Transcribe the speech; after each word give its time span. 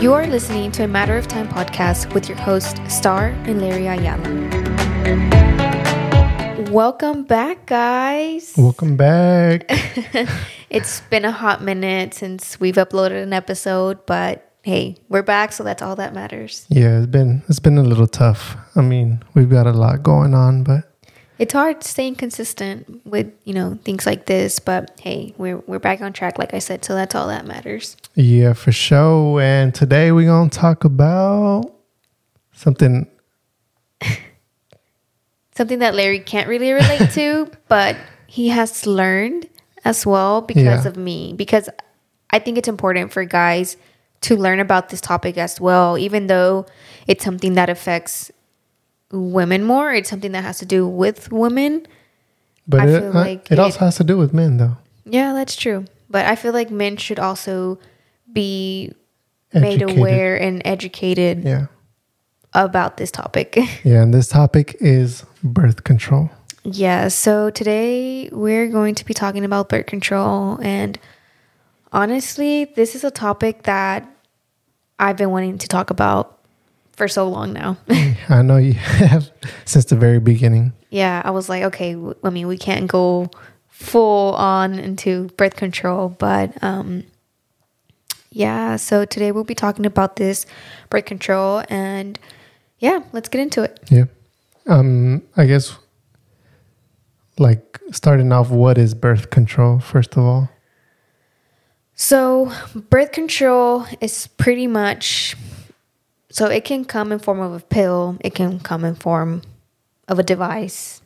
You 0.00 0.14
are 0.14 0.28
listening 0.28 0.70
to 0.72 0.84
a 0.84 0.86
Matter 0.86 1.16
of 1.16 1.26
Time 1.26 1.48
podcast 1.48 2.14
with 2.14 2.28
your 2.28 2.38
host, 2.38 2.80
Star 2.88 3.30
and 3.46 3.60
Larry 3.60 3.88
Ayala. 3.88 4.22
Welcome 6.70 7.24
back, 7.24 7.66
guys. 7.66 8.54
Welcome 8.56 8.96
back. 8.96 9.64
it's 10.70 11.00
been 11.10 11.24
a 11.24 11.32
hot 11.32 11.64
minute 11.64 12.14
since 12.14 12.60
we've 12.60 12.76
uploaded 12.76 13.24
an 13.24 13.32
episode, 13.32 14.06
but 14.06 14.52
hey, 14.62 14.98
we're 15.08 15.24
back, 15.24 15.50
so 15.50 15.64
that's 15.64 15.82
all 15.82 15.96
that 15.96 16.14
matters. 16.14 16.64
Yeah, 16.68 16.98
it's 16.98 17.08
been 17.08 17.42
it's 17.48 17.58
been 17.58 17.76
a 17.76 17.82
little 17.82 18.06
tough. 18.06 18.56
I 18.76 18.82
mean, 18.82 19.24
we've 19.34 19.50
got 19.50 19.66
a 19.66 19.72
lot 19.72 20.04
going 20.04 20.32
on, 20.32 20.62
but 20.62 20.87
it's 21.38 21.52
hard 21.52 21.82
staying 21.84 22.16
consistent 22.16 23.00
with 23.06 23.32
you 23.44 23.54
know 23.54 23.78
things 23.84 24.04
like 24.04 24.26
this 24.26 24.58
but 24.58 24.98
hey 25.00 25.34
we're 25.38 25.58
we're 25.66 25.78
back 25.78 26.00
on 26.00 26.12
track 26.12 26.38
like 26.38 26.52
i 26.52 26.58
said 26.58 26.84
so 26.84 26.94
that's 26.94 27.14
all 27.14 27.28
that 27.28 27.46
matters 27.46 27.96
yeah 28.14 28.52
for 28.52 28.72
sure 28.72 29.40
and 29.40 29.74
today 29.74 30.12
we're 30.12 30.26
gonna 30.26 30.50
talk 30.50 30.84
about 30.84 31.72
something 32.52 33.06
something 35.54 35.78
that 35.78 35.94
larry 35.94 36.18
can't 36.18 36.48
really 36.48 36.72
relate 36.72 37.10
to 37.10 37.50
but 37.68 37.96
he 38.26 38.48
has 38.48 38.86
learned 38.86 39.48
as 39.84 40.04
well 40.04 40.40
because 40.42 40.84
yeah. 40.84 40.88
of 40.88 40.96
me 40.96 41.32
because 41.36 41.68
i 42.30 42.38
think 42.38 42.58
it's 42.58 42.68
important 42.68 43.12
for 43.12 43.24
guys 43.24 43.76
to 44.20 44.36
learn 44.36 44.58
about 44.58 44.88
this 44.88 45.00
topic 45.00 45.38
as 45.38 45.60
well 45.60 45.96
even 45.96 46.26
though 46.26 46.66
it's 47.06 47.24
something 47.24 47.54
that 47.54 47.70
affects 47.70 48.32
women 49.12 49.64
more. 49.64 49.92
It's 49.92 50.10
something 50.10 50.32
that 50.32 50.42
has 50.42 50.58
to 50.58 50.66
do 50.66 50.86
with 50.86 51.32
women. 51.32 51.86
But 52.66 52.80
I 52.80 52.88
it, 52.88 53.00
feel 53.00 53.10
uh, 53.10 53.24
like 53.24 53.50
it, 53.50 53.58
also 53.58 53.78
has 53.80 53.96
to 53.96 54.04
do 54.04 54.18
with 54.18 54.34
men, 54.34 54.58
though. 54.58 54.76
Yeah, 55.04 55.32
that's 55.32 55.56
true. 55.56 55.86
But 56.10 56.26
I 56.26 56.36
feel 56.36 56.52
like 56.52 56.70
men 56.70 56.96
should 56.96 57.18
also 57.18 57.78
be 58.32 58.92
educated. 59.52 59.88
made 59.88 59.98
aware 59.98 60.36
and 60.36 60.62
educated. 60.64 61.44
Yeah. 61.44 61.66
About 62.54 62.96
this 62.96 63.10
topic. 63.10 63.56
yeah, 63.84 64.02
and 64.02 64.12
this 64.12 64.28
topic 64.28 64.74
is 64.80 65.24
birth 65.44 65.84
control. 65.84 66.30
Yeah, 66.64 67.08
so 67.08 67.50
today 67.50 68.30
we're 68.32 68.68
going 68.68 68.94
to 68.96 69.04
be 69.04 69.12
talking 69.12 69.44
about 69.44 69.68
birth 69.68 69.84
control. 69.84 70.58
And 70.62 70.98
honestly, 71.92 72.64
this 72.64 72.94
is 72.94 73.04
a 73.04 73.10
topic 73.10 73.64
that 73.64 74.08
I've 74.98 75.16
been 75.16 75.30
wanting 75.30 75.58
to 75.58 75.68
talk 75.68 75.90
about 75.90 76.37
for 76.98 77.08
so 77.08 77.28
long 77.28 77.52
now. 77.54 77.78
I 78.28 78.42
know 78.42 78.58
you 78.58 78.74
have 78.74 79.30
since 79.64 79.86
the 79.86 79.96
very 79.96 80.18
beginning. 80.18 80.72
Yeah, 80.90 81.22
I 81.24 81.30
was 81.30 81.48
like, 81.48 81.62
okay, 81.64 81.96
I 82.22 82.30
mean, 82.30 82.48
we 82.48 82.58
can't 82.58 82.86
go 82.88 83.30
full 83.68 84.34
on 84.34 84.78
into 84.78 85.28
birth 85.36 85.56
control, 85.56 86.10
but 86.10 86.52
um 86.62 87.04
yeah, 88.30 88.76
so 88.76 89.04
today 89.06 89.32
we'll 89.32 89.44
be 89.44 89.54
talking 89.54 89.86
about 89.86 90.16
this 90.16 90.44
birth 90.90 91.06
control 91.06 91.62
and 91.70 92.18
yeah, 92.80 93.00
let's 93.12 93.28
get 93.28 93.40
into 93.40 93.62
it. 93.62 93.78
Yeah. 93.88 94.04
Um 94.66 95.22
I 95.36 95.46
guess 95.46 95.78
like 97.38 97.78
starting 97.92 98.32
off 98.32 98.50
what 98.50 98.76
is 98.76 98.94
birth 98.94 99.30
control 99.30 99.78
first 99.78 100.16
of 100.16 100.24
all? 100.24 100.50
So, 102.00 102.52
birth 102.90 103.10
control 103.10 103.84
is 104.00 104.28
pretty 104.28 104.68
much 104.68 105.36
so 106.30 106.46
it 106.46 106.64
can 106.64 106.84
come 106.84 107.12
in 107.12 107.18
form 107.18 107.40
of 107.40 107.54
a 107.54 107.64
pill. 107.64 108.16
It 108.20 108.34
can 108.34 108.60
come 108.60 108.84
in 108.84 108.94
form 108.94 109.42
of 110.06 110.18
a 110.18 110.22
device. 110.22 111.00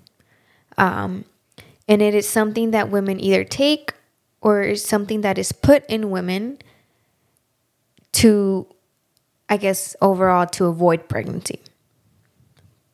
Um, 0.77 1.25
and 1.89 2.03
it 2.03 2.15
is 2.15 2.29
something 2.29 2.73
that 2.73 2.91
women 2.91 3.21
either 3.21 3.45
take 3.45 3.95
or 4.41 4.63
is 4.63 4.85
something 4.85 5.21
that 5.21 5.39
is 5.39 5.53
put 5.53 5.85
in 5.87 6.11
women 6.11 6.59
to, 8.13 8.67
I 9.49 9.57
guess, 9.57 9.95
overall 10.01 10.47
to 10.49 10.67
avoid 10.67 11.09
pregnancy. 11.09 11.61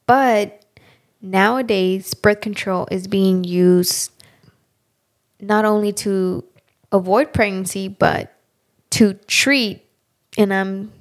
But 0.06 0.64
nowadays, 1.20 2.14
birth 2.14 2.40
control 2.40 2.88
is 2.90 3.06
being 3.06 3.44
used 3.44 4.12
not 5.40 5.64
only 5.64 5.92
to 5.92 6.44
avoid 6.92 7.32
pregnancy, 7.32 7.88
but 7.88 8.34
to 8.90 9.14
treat, 9.26 9.84
and 10.36 10.52
I'm 10.52 10.92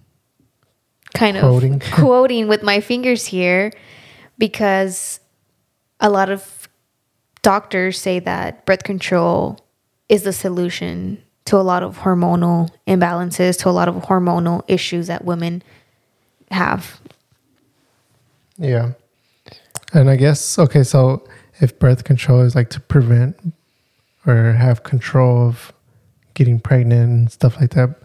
kind 1.17 1.37
quoting. 1.37 1.75
of 1.75 1.81
quoting 1.91 2.47
with 2.47 2.63
my 2.63 2.79
fingers 2.79 3.25
here 3.25 3.71
because 4.37 5.19
a 5.99 6.09
lot 6.09 6.29
of 6.29 6.69
doctors 7.41 7.99
say 7.99 8.19
that 8.19 8.65
birth 8.65 8.83
control 8.83 9.59
is 10.09 10.23
the 10.23 10.33
solution 10.33 11.21
to 11.45 11.57
a 11.57 11.63
lot 11.63 11.81
of 11.81 11.99
hormonal 11.99 12.69
imbalances, 12.87 13.57
to 13.59 13.69
a 13.69 13.71
lot 13.71 13.87
of 13.87 13.95
hormonal 13.95 14.63
issues 14.67 15.07
that 15.07 15.23
women 15.23 15.63
have. 16.51 16.99
Yeah. 18.57 18.93
And 19.93 20.09
I 20.09 20.17
guess, 20.17 20.59
okay, 20.59 20.83
so 20.83 21.25
if 21.61 21.79
birth 21.79 22.03
control 22.03 22.41
is 22.41 22.55
like 22.55 22.69
to 22.71 22.79
prevent 22.79 23.37
or 24.25 24.53
have 24.53 24.83
control 24.83 25.47
of 25.47 25.71
getting 26.33 26.59
pregnant 26.59 27.09
and 27.09 27.31
stuff 27.31 27.59
like 27.61 27.71
that, 27.71 27.95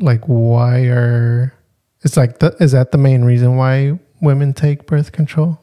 like 0.00 0.24
why 0.24 0.80
are 0.86 1.54
it's 2.02 2.16
like, 2.16 2.38
the, 2.38 2.56
is 2.60 2.72
that 2.72 2.92
the 2.92 2.98
main 2.98 3.24
reason 3.24 3.56
why 3.56 3.98
women 4.20 4.52
take 4.52 4.86
birth 4.86 5.12
control? 5.12 5.58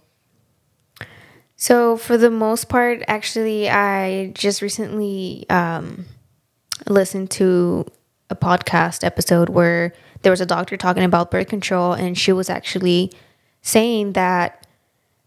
So, 1.55 1.97
for 1.97 2.17
the 2.17 2.29
most 2.29 2.69
part, 2.69 3.03
actually, 3.07 3.69
I 3.69 4.31
just 4.33 4.61
recently 4.61 5.45
um, 5.49 6.05
listened 6.87 7.31
to 7.31 7.85
a 8.29 8.35
podcast 8.35 9.03
episode 9.03 9.49
where 9.49 9.93
there 10.21 10.31
was 10.31 10.39
a 10.39 10.45
doctor 10.45 10.77
talking 10.77 11.03
about 11.03 11.31
birth 11.31 11.47
control, 11.47 11.91
and 11.91 12.17
she 12.17 12.31
was 12.31 12.49
actually 12.49 13.11
saying 13.61 14.13
that 14.13 14.67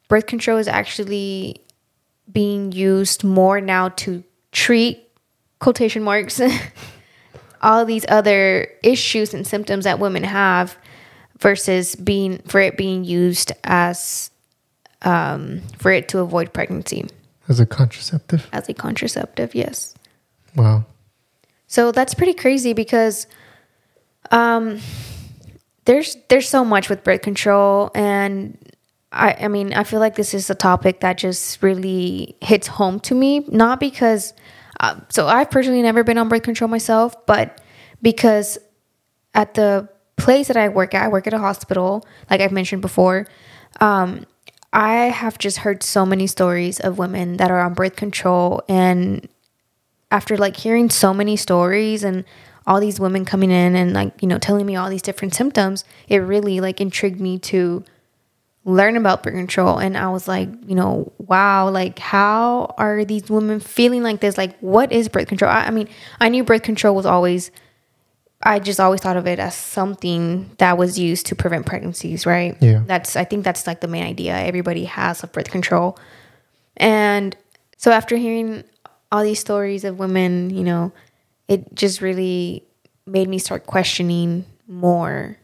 birth 0.08 0.26
control 0.26 0.56
is 0.56 0.68
actually 0.68 1.60
being 2.30 2.72
used 2.72 3.24
more 3.24 3.60
now 3.60 3.90
to 3.90 4.24
treat 4.52 5.08
quotation 5.58 6.02
marks 6.02 6.40
all 7.62 7.84
these 7.84 8.06
other 8.08 8.68
issues 8.82 9.34
and 9.34 9.46
symptoms 9.46 9.84
that 9.84 9.98
women 9.98 10.24
have 10.24 10.76
versus 11.42 11.94
being 11.96 12.38
for 12.46 12.60
it 12.60 12.76
being 12.76 13.04
used 13.04 13.52
as 13.64 14.30
um, 15.02 15.60
for 15.78 15.90
it 15.90 16.08
to 16.08 16.20
avoid 16.20 16.52
pregnancy 16.52 17.06
as 17.48 17.60
a 17.60 17.66
contraceptive. 17.66 18.48
As 18.52 18.68
a 18.68 18.74
contraceptive, 18.74 19.54
yes. 19.54 19.94
Wow. 20.56 20.86
So 21.66 21.92
that's 21.92 22.14
pretty 22.14 22.34
crazy 22.34 22.72
because 22.72 23.26
um, 24.30 24.78
there's 25.84 26.16
there's 26.28 26.48
so 26.48 26.64
much 26.64 26.88
with 26.88 27.02
birth 27.02 27.22
control 27.22 27.90
and 27.94 28.56
I 29.10 29.34
I 29.40 29.48
mean 29.48 29.72
I 29.72 29.84
feel 29.84 30.00
like 30.00 30.14
this 30.14 30.34
is 30.34 30.48
a 30.50 30.54
topic 30.54 31.00
that 31.00 31.18
just 31.18 31.62
really 31.62 32.36
hits 32.40 32.66
home 32.66 33.00
to 33.00 33.14
me 33.14 33.40
not 33.48 33.80
because 33.80 34.32
uh, 34.80 35.00
so 35.08 35.26
I've 35.26 35.50
personally 35.50 35.82
never 35.82 36.04
been 36.04 36.18
on 36.18 36.28
birth 36.28 36.42
control 36.42 36.68
myself 36.68 37.14
but 37.26 37.60
because 38.00 38.58
at 39.34 39.54
the 39.54 39.88
place 40.22 40.48
that 40.48 40.56
I 40.56 40.68
work 40.68 40.94
at, 40.94 41.04
I 41.04 41.08
work 41.08 41.26
at 41.26 41.34
a 41.34 41.38
hospital, 41.38 42.06
like 42.30 42.40
I've 42.40 42.52
mentioned 42.52 42.80
before. 42.80 43.26
Um, 43.80 44.24
I 44.72 44.94
have 45.06 45.36
just 45.36 45.58
heard 45.58 45.82
so 45.82 46.06
many 46.06 46.26
stories 46.26 46.80
of 46.80 46.96
women 46.96 47.36
that 47.36 47.50
are 47.50 47.60
on 47.60 47.74
birth 47.74 47.96
control. 47.96 48.62
And 48.68 49.28
after 50.10 50.36
like 50.36 50.56
hearing 50.56 50.88
so 50.88 51.12
many 51.12 51.36
stories 51.36 52.04
and 52.04 52.24
all 52.66 52.80
these 52.80 53.00
women 53.00 53.24
coming 53.24 53.50
in 53.50 53.74
and 53.74 53.92
like, 53.92 54.22
you 54.22 54.28
know, 54.28 54.38
telling 54.38 54.64
me 54.64 54.76
all 54.76 54.88
these 54.88 55.02
different 55.02 55.34
symptoms, 55.34 55.84
it 56.08 56.18
really 56.18 56.60
like 56.60 56.80
intrigued 56.80 57.20
me 57.20 57.38
to 57.40 57.84
learn 58.64 58.96
about 58.96 59.24
birth 59.24 59.34
control. 59.34 59.78
And 59.78 59.98
I 59.98 60.08
was 60.08 60.28
like, 60.28 60.48
you 60.66 60.76
know, 60.76 61.12
wow, 61.18 61.68
like 61.68 61.98
how 61.98 62.74
are 62.78 63.04
these 63.04 63.28
women 63.28 63.58
feeling 63.58 64.02
like 64.02 64.20
this? 64.20 64.38
Like, 64.38 64.56
what 64.60 64.92
is 64.92 65.08
birth 65.08 65.26
control? 65.26 65.50
I, 65.50 65.66
I 65.66 65.70
mean, 65.70 65.88
I 66.20 66.28
knew 66.28 66.44
birth 66.44 66.62
control 66.62 66.94
was 66.94 67.06
always 67.06 67.50
I 68.42 68.58
just 68.58 68.80
always 68.80 69.00
thought 69.00 69.16
of 69.16 69.26
it 69.26 69.38
as 69.38 69.54
something 69.54 70.50
that 70.58 70.76
was 70.76 70.98
used 70.98 71.26
to 71.26 71.36
prevent 71.36 71.66
pregnancies, 71.66 72.26
right? 72.26 72.56
Yeah. 72.60 72.82
That's 72.86 73.16
I 73.16 73.24
think 73.24 73.44
that's 73.44 73.66
like 73.66 73.80
the 73.80 73.88
main 73.88 74.04
idea 74.04 74.36
everybody 74.36 74.84
has 74.84 75.22
of 75.22 75.32
birth 75.32 75.50
control. 75.50 75.98
And 76.76 77.36
so 77.76 77.92
after 77.92 78.16
hearing 78.16 78.64
all 79.10 79.22
these 79.22 79.40
stories 79.40 79.84
of 79.84 79.98
women, 79.98 80.50
you 80.50 80.64
know, 80.64 80.92
it 81.48 81.74
just 81.74 82.00
really 82.00 82.64
made 83.06 83.28
me 83.28 83.38
start 83.38 83.66
questioning 83.66 84.44
more 84.66 85.36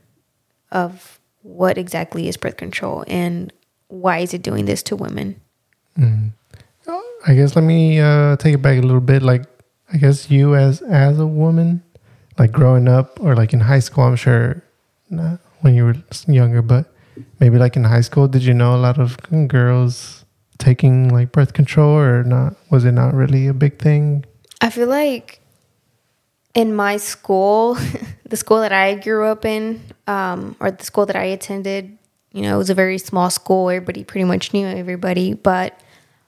of 0.73 1.21
what 1.43 1.79
exactly 1.79 2.29
is 2.29 2.37
birth 2.37 2.57
control 2.57 3.05
and 3.07 3.53
why 3.89 4.19
is 4.19 4.35
it 4.35 4.43
doing 4.43 4.65
this 4.65 4.83
to 4.85 4.97
women? 4.97 5.41
Mm. 5.97 6.33
I 7.27 7.35
guess 7.35 7.57
let 7.57 7.65
me 7.65 8.01
uh, 8.01 8.37
take 8.37 8.55
it 8.55 8.63
back 8.63 8.79
a 8.79 8.83
little 8.83 9.01
bit. 9.01 9.23
Like, 9.23 9.45
I 9.93 9.97
guess 9.97 10.31
you 10.31 10.55
as 10.55 10.83
as 10.83 11.19
a 11.19 11.27
woman, 11.27 11.83
like 12.39 12.53
growing 12.53 12.89
up 12.89 13.19
or 13.21 13.35
like 13.35 13.53
in 13.53 13.61
high 13.61 13.79
school 13.79 14.05
i'm 14.05 14.17
sure 14.17 14.63
not 15.11 15.41
when 15.61 15.75
you 15.75 15.85
were 15.85 15.97
younger 16.27 16.63
but 16.63 16.93
maybe 17.41 17.59
like 17.59 17.77
in 17.77 17.85
high 17.85 18.01
school 18.01 18.29
did 18.29 18.43
you 18.43 18.55
know 18.55 18.75
a 18.75 18.79
lot 18.79 18.99
of 18.99 19.17
girls 19.49 20.25
taking 20.59 21.09
like 21.09 21.33
birth 21.33 21.53
control 21.53 21.97
or 21.97 22.25
not 22.25 22.55
was 22.71 22.85
it 22.85 22.93
not 22.93 23.15
really 23.15 23.47
a 23.47 23.55
big 23.55 23.79
thing 23.79 24.25
i 24.61 24.71
feel 24.71 24.89
like 24.89 25.41
in 26.55 26.75
my 26.75 26.97
school 26.97 27.77
the 28.29 28.37
school 28.37 28.61
that 28.61 28.73
I 28.73 28.95
grew 28.95 29.25
up 29.25 29.45
in, 29.45 29.83
um, 30.07 30.57
or 30.61 30.71
the 30.71 30.85
school 30.85 31.07
that 31.07 31.17
I 31.17 31.25
attended, 31.25 31.97
you 32.33 32.43
know, 32.43 32.55
it 32.55 32.59
was 32.59 32.71
a 32.71 32.75
very 32.75 32.99
small 32.99 33.31
school. 33.31 33.71
Everybody 33.71 34.05
pretty 34.05 34.25
much 34.25 34.53
knew 34.53 34.67
everybody, 34.67 35.35
but 35.35 35.81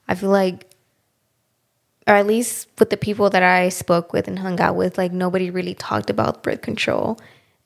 I 0.07 0.15
feel 0.15 0.29
like, 0.29 0.67
or 2.07 2.15
at 2.15 2.27
least 2.27 2.67
with 2.79 2.89
the 2.89 2.97
people 2.97 3.29
that 3.29 3.43
I 3.43 3.69
spoke 3.69 4.13
with 4.13 4.27
and 4.27 4.39
hung 4.39 4.59
out 4.59 4.75
with, 4.75 4.97
like 4.97 5.11
nobody 5.11 5.49
really 5.49 5.75
talked 5.75 6.09
about 6.09 6.43
birth 6.43 6.61
control. 6.61 7.19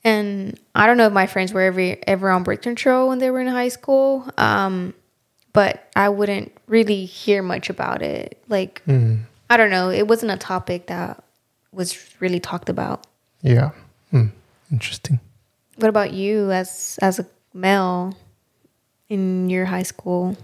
And 0.04 0.60
I 0.76 0.86
don't 0.86 0.98
know 0.98 1.08
if 1.08 1.14
my 1.14 1.26
friends 1.26 1.52
were 1.54 1.62
ever 1.62 1.96
ever 2.06 2.30
on 2.30 2.44
birth 2.44 2.62
control 2.62 3.10
when 3.10 3.20
they 3.20 3.32
were 3.32 3.40
in 3.40 3.48
high 3.48 3.70
school, 3.70 4.28
um, 4.38 4.94
but 5.54 5.90
I 5.96 6.10
wouldn't 6.10 6.52
really 6.68 7.06
hear 7.06 7.42
much 7.42 7.70
about 7.70 8.02
it. 8.02 8.42
Like 8.48 8.82
I 9.50 9.58
don't 9.58 9.70
know, 9.70 9.90
it 9.90 10.08
wasn't 10.08 10.32
a 10.32 10.38
topic 10.38 10.88
that 10.88 11.24
was 11.72 11.98
really 12.20 12.40
talked 12.40 12.70
about. 12.70 13.08
Yeah. 13.42 13.72
Hmm. 14.12 14.28
Interesting. 14.72 15.20
What 15.78 15.90
about 15.90 16.14
you 16.14 16.52
as 16.52 17.00
as 17.02 17.20
a 17.20 17.26
male 17.54 18.18
in 19.10 19.50
your 19.50 19.66
high 19.66 19.84
school? 19.84 20.38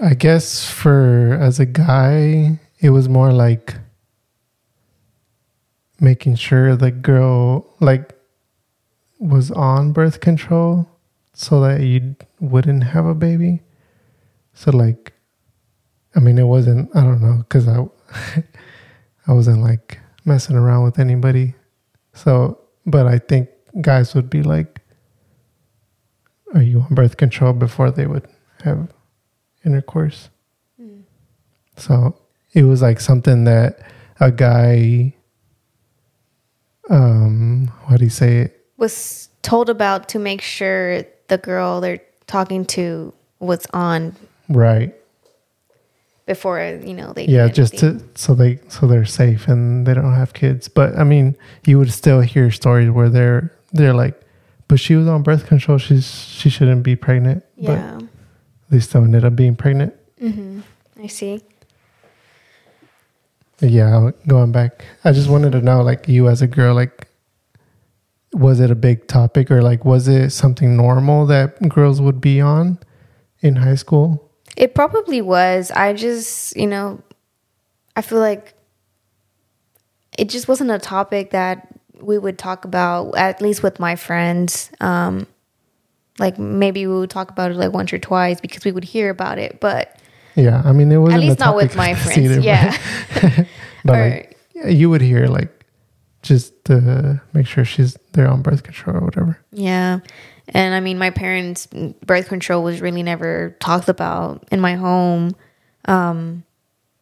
I 0.00 0.14
guess 0.14 0.68
for 0.68 1.38
as 1.40 1.60
a 1.60 1.66
guy, 1.66 2.58
it 2.82 2.90
was 2.90 3.08
more 3.08 3.32
like 3.32 3.76
making 6.00 6.34
sure 6.34 6.74
the 6.74 6.90
girl 6.90 7.74
like 7.78 8.12
was 9.20 9.52
on 9.52 9.92
birth 9.92 10.20
control 10.20 10.88
so 11.32 11.60
that 11.60 11.80
you 11.80 12.16
wouldn't 12.40 12.82
have 12.82 13.06
a 13.06 13.14
baby. 13.14 13.62
So 14.52 14.72
like 14.72 15.12
I 16.16 16.20
mean 16.20 16.38
it 16.38 16.44
wasn't 16.44 16.94
I 16.94 17.02
don't 17.02 17.22
know 17.22 17.44
cuz 17.48 17.68
I 17.68 17.86
I 19.28 19.32
wasn't 19.32 19.62
like 19.62 20.00
messing 20.24 20.56
around 20.56 20.82
with 20.82 20.98
anybody. 20.98 21.54
So 22.14 22.58
but 22.84 23.06
I 23.06 23.18
think 23.18 23.48
guys 23.80 24.12
would 24.16 24.28
be 24.28 24.42
like 24.42 24.80
are 26.52 26.62
you 26.62 26.80
on 26.80 26.94
birth 26.96 27.16
control 27.16 27.52
before 27.52 27.92
they 27.92 28.08
would 28.08 28.26
have 28.64 28.92
intercourse. 29.64 30.30
Hmm. 30.76 31.02
So 31.76 32.16
it 32.52 32.64
was 32.64 32.82
like 32.82 33.00
something 33.00 33.44
that 33.44 33.80
a 34.20 34.30
guy, 34.30 35.14
um, 36.90 37.68
what 37.86 37.98
do 37.98 38.04
you 38.04 38.10
say? 38.10 38.38
it? 38.38 38.66
Was 38.76 39.28
told 39.42 39.70
about 39.70 40.08
to 40.10 40.18
make 40.18 40.40
sure 40.42 41.04
the 41.28 41.38
girl 41.38 41.80
they're 41.80 42.00
talking 42.26 42.64
to 42.66 43.12
was 43.38 43.66
on 43.72 44.14
Right. 44.48 44.94
before 46.26 46.60
you 46.84 46.94
know 46.94 47.12
they 47.12 47.26
Yeah, 47.26 47.48
just 47.48 47.78
to 47.78 48.00
so 48.14 48.34
they 48.34 48.58
so 48.68 48.86
they're 48.86 49.04
safe 49.04 49.48
and 49.48 49.86
they 49.86 49.94
don't 49.94 50.14
have 50.14 50.32
kids. 50.32 50.68
But 50.68 50.96
I 50.98 51.04
mean, 51.04 51.36
you 51.64 51.78
would 51.78 51.92
still 51.92 52.20
hear 52.20 52.50
stories 52.50 52.90
where 52.90 53.08
they're 53.08 53.52
they're 53.72 53.94
like, 53.94 54.20
but 54.68 54.78
she 54.80 54.94
was 54.96 55.06
on 55.08 55.22
birth 55.22 55.46
control. 55.46 55.78
She's 55.78 56.08
she 56.10 56.50
shouldn't 56.50 56.82
be 56.82 56.96
pregnant. 56.96 57.44
yeah. 57.56 57.98
But 57.98 58.08
they 58.70 58.80
still 58.80 59.04
ended 59.04 59.24
up 59.24 59.36
being 59.36 59.54
pregnant. 59.56 59.94
Mm-hmm. 60.20 60.60
I 61.02 61.06
see. 61.06 61.40
Yeah, 63.62 64.10
going 64.26 64.52
back, 64.52 64.84
I 65.04 65.12
just 65.12 65.30
wanted 65.30 65.52
to 65.52 65.62
know, 65.62 65.82
like, 65.82 66.08
you 66.08 66.28
as 66.28 66.42
a 66.42 66.46
girl, 66.46 66.74
like, 66.74 67.08
was 68.32 68.60
it 68.60 68.70
a 68.70 68.74
big 68.74 69.06
topic 69.08 69.50
or 69.50 69.62
like 69.62 69.84
was 69.84 70.08
it 70.08 70.30
something 70.30 70.76
normal 70.76 71.26
that 71.26 71.68
girls 71.68 72.00
would 72.00 72.20
be 72.20 72.40
on 72.40 72.78
in 73.40 73.56
high 73.56 73.74
school? 73.74 74.30
It 74.56 74.74
probably 74.74 75.20
was. 75.20 75.70
I 75.70 75.92
just, 75.92 76.56
you 76.56 76.66
know, 76.66 77.02
I 77.96 78.02
feel 78.02 78.18
like 78.18 78.54
it 80.18 80.28
just 80.28 80.48
wasn't 80.48 80.70
a 80.70 80.78
topic 80.78 81.30
that 81.30 81.68
we 82.00 82.18
would 82.18 82.38
talk 82.38 82.64
about, 82.64 83.16
at 83.16 83.40
least 83.40 83.62
with 83.62 83.78
my 83.78 83.96
friends. 83.96 84.70
Um, 84.80 85.26
like 86.18 86.38
maybe 86.38 86.86
we 86.86 86.94
would 86.94 87.10
talk 87.10 87.30
about 87.30 87.50
it 87.50 87.56
like 87.56 87.72
once 87.72 87.92
or 87.92 87.98
twice 87.98 88.40
because 88.40 88.64
we 88.64 88.72
would 88.72 88.84
hear 88.84 89.10
about 89.10 89.38
it, 89.38 89.60
but 89.60 89.96
Yeah, 90.34 90.62
I 90.64 90.72
mean, 90.72 90.90
it 90.90 90.96
wasn't 90.98 91.22
at 91.22 91.26
least 91.28 91.38
not 91.40 91.56
with 91.56 91.76
my 91.76 91.94
friends. 92.02 92.18
either, 92.18 92.40
yeah. 92.40 92.76
but 93.84 93.94
Or- 93.94 94.10
like, 94.10 94.38
you 94.66 94.88
would 94.90 95.00
hear 95.00 95.26
like 95.26 95.50
just 96.22 96.64
to 96.66 97.20
make 97.32 97.46
sure 97.46 97.64
she's 97.64 97.96
they're 98.12 98.28
on 98.28 98.42
birth 98.42 98.62
control 98.62 98.96
or 98.96 99.00
whatever. 99.00 99.38
Yeah. 99.50 100.00
And 100.48 100.74
I 100.74 100.80
mean, 100.80 100.98
my 100.98 101.10
parents' 101.10 101.66
birth 101.66 102.28
control 102.28 102.62
was 102.62 102.80
really 102.80 103.02
never 103.02 103.56
talked 103.60 103.88
about 103.88 104.44
in 104.52 104.60
my 104.60 104.74
home. 104.74 105.34
Um, 105.86 106.44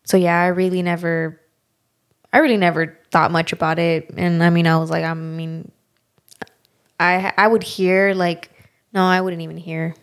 so 0.04 0.16
yeah, 0.16 0.40
I 0.40 0.46
really 0.48 0.82
never, 0.82 1.40
I 2.32 2.38
really 2.38 2.56
never 2.56 2.98
thought 3.10 3.30
much 3.30 3.52
about 3.52 3.78
it. 3.78 4.10
And 4.16 4.42
I 4.42 4.50
mean, 4.50 4.66
I 4.66 4.78
was 4.78 4.90
like, 4.90 5.04
I 5.04 5.14
mean, 5.14 5.70
I 6.98 7.32
I 7.36 7.46
would 7.46 7.62
hear 7.62 8.14
like, 8.14 8.50
no, 8.92 9.02
I 9.02 9.20
wouldn't 9.20 9.42
even 9.42 9.56
hear 9.56 9.94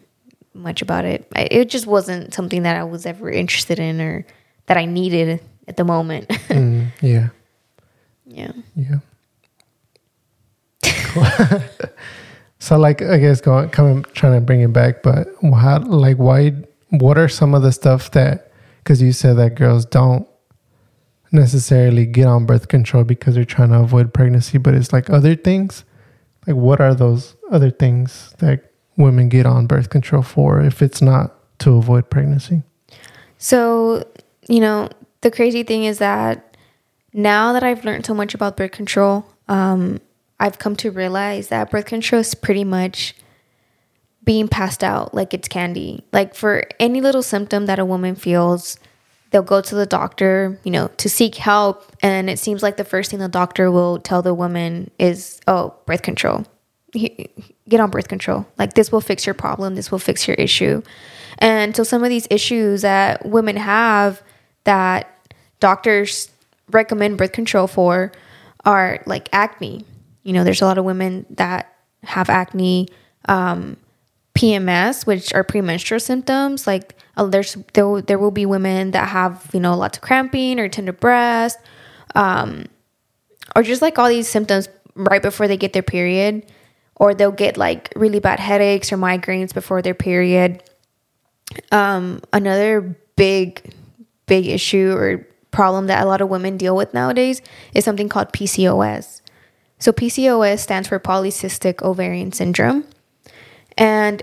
much 0.58 0.82
about 0.82 1.06
it. 1.06 1.28
I, 1.36 1.48
it 1.50 1.70
just 1.70 1.88
wasn't 1.88 2.34
something 2.34 2.64
that 2.64 2.76
I 2.76 2.84
was 2.84 3.06
ever 3.06 3.30
interested 3.30 3.80
in 3.80 4.02
or 4.02 4.26
that 4.68 4.78
I 4.78 4.86
needed 4.86 5.42
at 5.68 5.78
the 5.78 5.84
moment. 5.84 6.30
Mm, 6.48 6.88
yeah, 7.02 7.30
yeah. 8.26 8.52
yeah. 8.76 9.00
Cool. 10.84 11.26
so, 12.60 12.78
like, 12.78 13.02
I 13.02 13.18
guess 13.18 13.42
going 13.42 13.70
coming 13.70 14.04
trying 14.14 14.34
to 14.34 14.42
bring 14.42 14.62
it 14.62 14.74
back, 14.74 15.04
but 15.04 15.28
how, 15.44 15.80
like, 15.80 16.18
why? 16.18 16.54
What 16.90 17.18
are 17.18 17.28
some 17.28 17.54
of 17.54 17.62
the 17.62 17.72
stuff 17.72 18.12
that? 18.12 18.52
Because 18.80 19.02
you 19.02 19.12
said 19.12 19.36
that 19.38 19.56
girls 19.56 19.86
don't 19.86 20.28
necessarily 21.32 22.06
get 22.06 22.26
on 22.26 22.46
birth 22.46 22.70
control 22.70 23.04
because 23.04 23.36
they're 23.36 23.46
trying 23.46 23.70
to 23.70 23.80
avoid 23.80 24.14
pregnancy, 24.14 24.58
but 24.58 24.74
it's 24.74 24.94
like 24.94 25.10
other 25.10 25.36
things. 25.36 25.84
Like, 26.48 26.56
what 26.56 26.80
are 26.80 26.96
those 26.96 27.36
other 27.52 27.70
things 27.70 28.34
that 28.40 28.72
women 28.98 29.30
get 29.30 29.46
on 29.46 29.68
birth 29.68 29.90
control 29.90 30.22
for 30.22 30.62
if 30.62 30.82
it's 30.82 31.02
not 31.02 31.34
to 31.60 31.78
avoid 31.78 32.10
pregnancy? 32.10 32.64
So, 33.38 34.04
you 34.50 34.60
know, 34.60 34.90
the 35.22 35.32
crazy 35.32 35.64
thing 35.64 35.84
is 35.84 36.00
that 36.00 36.58
now 37.14 37.54
that 37.54 37.64
I've 37.64 37.86
learned 37.86 38.06
so 38.06 38.14
much 38.14 38.34
about 38.34 38.58
birth 38.58 38.72
control, 38.72 39.26
um, 39.48 40.00
I've 40.40 40.60
come 40.60 40.76
to 40.78 40.92
realize 40.92 41.48
that 41.48 41.72
birth 41.72 41.86
control 41.86 42.22
is 42.22 42.36
pretty 42.36 42.64
much 42.64 43.16
being 44.24 44.48
passed 44.48 44.84
out 44.84 45.14
like 45.14 45.34
it's 45.34 45.48
candy. 45.48 46.04
Like 46.12 46.36
for 46.36 46.66
any 46.80 47.02
little 47.02 47.24
symptom 47.24 47.66
that 47.68 47.80
a 47.80 47.86
woman 47.86 48.16
feels, 48.16 48.78
they'll 49.32 49.42
go 49.42 49.62
to 49.62 49.76
the 49.76 49.86
doctor, 49.86 50.60
you 50.64 50.72
know, 50.72 50.90
to 50.98 51.10
seek 51.10 51.36
help. 51.36 51.92
And 52.02 52.30
it 52.30 52.38
seems 52.38 52.62
like 52.62 52.78
the 52.78 52.84
first 52.84 53.10
thing 53.10 53.20
the 53.20 53.30
doctor 53.30 53.72
will 53.72 54.00
tell 54.00 54.22
the 54.22 54.34
woman 54.34 54.92
is, 55.00 55.40
oh, 55.48 55.76
birth 55.86 56.02
control. 56.02 56.46
Get 56.94 57.80
on 57.80 57.90
birth 57.90 58.08
control. 58.08 58.46
Like 58.58 58.74
this 58.74 58.92
will 58.92 59.02
fix 59.02 59.26
your 59.26 59.36
problem. 59.36 59.76
This 59.76 59.92
will 59.92 60.00
fix 60.00 60.28
your 60.28 60.36
issue. 60.36 60.82
And 61.40 61.76
so 61.76 61.84
some 61.84 62.04
of 62.04 62.10
these 62.10 62.28
issues 62.32 62.82
that 62.82 63.26
women 63.26 63.58
have 63.58 64.22
that 64.64 65.14
doctors 65.60 66.30
recommend 66.72 67.18
birth 67.18 67.32
control 67.32 67.68
for 67.68 68.12
are 68.66 69.02
like 69.06 69.30
acne. 69.32 69.86
You 70.24 70.34
know, 70.34 70.44
there's 70.44 70.62
a 70.62 70.66
lot 70.66 70.78
of 70.78 70.86
women 70.86 71.26
that 71.32 71.74
have 72.04 72.30
acne, 72.30 72.88
um, 73.26 73.78
PMS, 74.36 75.06
which 75.06 75.34
are 75.34 75.44
premenstrual 75.44 76.00
symptoms. 76.00 76.68
Like 76.68 76.96
uh, 77.16 77.26
there's 77.26 77.58
there, 77.74 78.02
there 78.02 78.20
will 78.20 78.32
be 78.32 78.46
women 78.46 78.92
that 78.92 79.08
have 79.08 79.50
you 79.54 79.60
know 79.60 79.76
lots 79.76 79.98
of 79.98 80.04
cramping 80.04 80.60
or 80.60 80.70
tender 80.70 80.94
breast, 80.94 81.58
um, 82.14 82.66
or 83.56 83.64
just 83.64 83.82
like 83.82 83.98
all 83.98 84.08
these 84.08 84.28
symptoms 84.28 84.70
right 84.96 85.22
before 85.22 85.48
they 85.48 85.58
get 85.58 85.74
their 85.74 85.82
period, 85.82 86.46
or 86.98 87.14
they'll 87.14 87.32
get 87.32 87.58
like 87.58 87.94
really 87.96 88.20
bad 88.20 88.40
headaches 88.40 88.92
or 88.92 88.98
migraines 88.98 89.54
before 89.54 89.82
their 89.82 89.94
period. 89.94 90.62
Um, 91.72 92.22
another 92.34 92.98
big 93.16 93.74
big 94.26 94.48
issue 94.48 94.94
or 94.94 95.26
problem 95.52 95.88
that 95.88 96.04
a 96.04 96.06
lot 96.06 96.22
of 96.22 96.30
women 96.30 96.58
deal 96.58 96.76
with 96.76 96.94
nowadays 96.94 97.42
is 97.74 97.86
something 97.86 98.10
called 98.10 98.34
PCOS. 98.34 99.22
So 99.80 99.92
PCOS 99.92 100.60
stands 100.60 100.88
for 100.88 101.00
polycystic 101.00 101.82
ovarian 101.82 102.32
syndrome. 102.32 102.84
And 103.78 104.22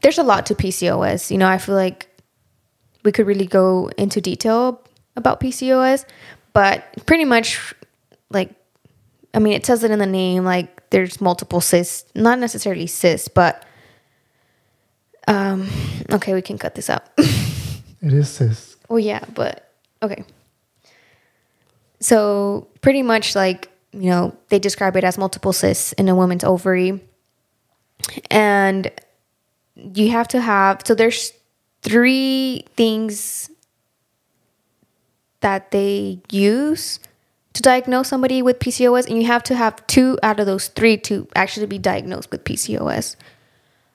there's 0.00 0.18
a 0.18 0.22
lot 0.22 0.46
to 0.46 0.54
PCOS. 0.54 1.30
You 1.30 1.38
know, 1.38 1.48
I 1.48 1.58
feel 1.58 1.74
like 1.74 2.08
we 3.04 3.12
could 3.12 3.26
really 3.26 3.46
go 3.46 3.90
into 3.98 4.20
detail 4.20 4.82
about 5.16 5.40
PCOS, 5.40 6.04
but 6.52 6.84
pretty 7.06 7.24
much 7.24 7.74
like 8.30 8.50
I 9.34 9.40
mean, 9.40 9.54
it 9.54 9.66
says 9.66 9.82
it 9.82 9.90
in 9.90 9.98
the 9.98 10.06
name 10.06 10.44
like 10.44 10.80
there's 10.94 11.20
multiple 11.20 11.60
cysts, 11.60 12.04
not 12.14 12.38
necessarily 12.38 12.86
cysts, 12.86 13.26
but 13.26 13.64
um 15.26 15.68
okay, 16.12 16.34
we 16.34 16.40
can 16.40 16.56
cut 16.56 16.76
this 16.76 16.88
out. 16.88 17.02
It 18.00 18.12
is 18.12 18.28
cis. 18.28 18.76
Well, 18.90 18.98
yeah, 18.98 19.24
but 19.32 19.72
okay. 20.02 20.24
So 22.00 22.68
pretty 22.82 23.02
much 23.02 23.34
like 23.34 23.70
you 23.92 24.10
know 24.10 24.36
they 24.50 24.58
describe 24.58 24.94
it 24.96 25.04
as 25.04 25.16
multiple 25.16 25.54
cysts 25.54 25.94
in 25.94 26.08
a 26.10 26.14
woman's 26.14 26.44
ovary, 26.44 27.00
and 28.30 28.90
you 29.74 30.10
have 30.10 30.28
to 30.28 30.40
have 30.40 30.82
so 30.84 30.94
there's 30.94 31.32
three 31.80 32.66
things 32.76 33.48
that 35.40 35.70
they 35.70 36.20
use 36.30 37.00
to 37.54 37.62
diagnose 37.62 38.08
somebody 38.08 38.42
with 38.42 38.58
PCOS, 38.58 39.06
and 39.08 39.16
you 39.16 39.26
have 39.26 39.42
to 39.44 39.54
have 39.54 39.84
two 39.86 40.18
out 40.22 40.40
of 40.40 40.46
those 40.46 40.68
three 40.68 40.96
to 40.98 41.26
actually 41.34 41.66
be 41.66 41.78
diagnosed 41.78 42.30
with 42.30 42.44
PCOS. 42.44 43.16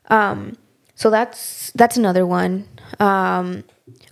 Um, 0.10 0.58
so 0.96 1.10
that's 1.10 1.72
that's 1.76 1.98
another 1.98 2.26
one. 2.26 2.68
Um, 3.00 3.64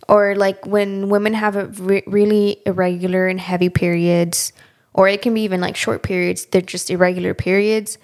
or 0.08 0.36
like 0.36 0.66
when 0.66 1.10
women 1.10 1.34
have 1.34 1.80
re- 1.80 2.04
really 2.08 2.62
irregular 2.66 3.28
and 3.28 3.40
heavy 3.40 3.70
periods, 3.70 4.54
or 4.94 5.08
it 5.08 5.22
can 5.22 5.34
be 5.34 5.42
even 5.42 5.62
like 5.62 5.76
short 5.76 6.04
periods. 6.04 6.46
They're 6.46 6.62
just 6.62 6.90
irregular 6.90 7.34
periods. 7.34 7.98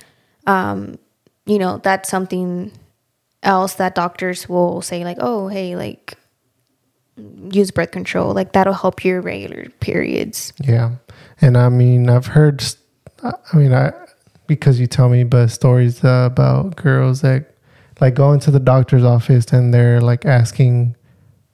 Um, 0.48 0.98
you 1.46 1.60
know, 1.60 1.78
that's 1.78 2.10
something 2.10 2.72
else 3.42 3.76
that 3.76 3.96
doctors 3.96 4.48
will 4.48 4.82
say 4.82 5.04
like, 5.04 5.18
oh, 5.20 5.48
hey, 5.48 5.76
like 5.76 6.18
use 7.52 7.72
birth 7.72 7.92
control. 7.92 8.34
Like 8.34 8.54
that'll 8.54 8.74
help 8.74 9.04
your 9.04 9.22
regular 9.22 9.68
periods. 9.80 10.54
Yeah. 10.60 10.96
And 11.44 11.58
I 11.58 11.68
mean, 11.68 12.10
I've 12.10 12.28
heard, 12.28 12.64
I 13.22 13.58
mean, 13.58 13.74
I, 13.74 13.92
because 14.48 14.80
you 14.80 14.88
tell 14.88 15.10
me, 15.10 15.26
but 15.26 15.48
stories 15.48 16.02
uh, 16.02 16.30
about 16.32 16.78
girls 16.78 17.20
that 17.20 17.58
like 18.00 18.14
go 18.14 18.32
into 18.32 18.50
the 18.50 18.62
doctor's 18.62 19.04
office 19.04 19.52
and 19.52 19.74
they're 19.74 20.00
like 20.00 20.26
asking 20.26 20.96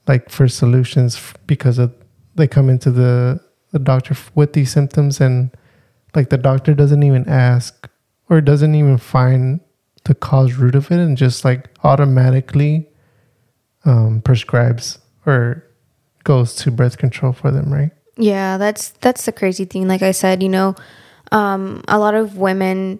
like 0.07 0.29
for 0.29 0.47
solutions 0.47 1.33
because 1.47 1.79
of 1.79 1.91
they 2.35 2.47
come 2.47 2.69
into 2.69 2.91
the, 2.91 3.39
the 3.71 3.79
doctor 3.79 4.15
with 4.35 4.53
these 4.53 4.71
symptoms 4.71 5.19
and 5.19 5.49
like 6.13 6.29
the 6.29 6.37
doctor 6.37 6.75
doesn't 6.75 7.01
even 7.01 7.27
ask 7.27 7.89
or 8.29 8.41
doesn't 8.41 8.75
even 8.75 8.99
find 8.99 9.59
the 10.03 10.13
cause 10.13 10.53
root 10.53 10.75
of 10.75 10.91
it 10.91 10.99
and 10.99 11.17
just 11.17 11.43
like 11.43 11.67
automatically 11.83 12.87
um, 13.85 14.21
prescribes 14.21 14.99
or 15.25 15.65
goes 16.25 16.53
to 16.57 16.69
birth 16.69 16.99
control 16.99 17.33
for 17.33 17.49
them, 17.49 17.73
right? 17.73 17.89
Yeah, 18.19 18.57
that's 18.57 18.89
that's 18.99 19.25
the 19.25 19.31
crazy 19.31 19.63
thing. 19.63 19.87
Like 19.87 20.01
I 20.01 20.11
said, 20.11 20.43
you 20.43 20.49
know, 20.49 20.75
um, 21.31 21.83
a 21.87 21.97
lot 21.97 22.15
of 22.15 22.37
women 22.37 22.99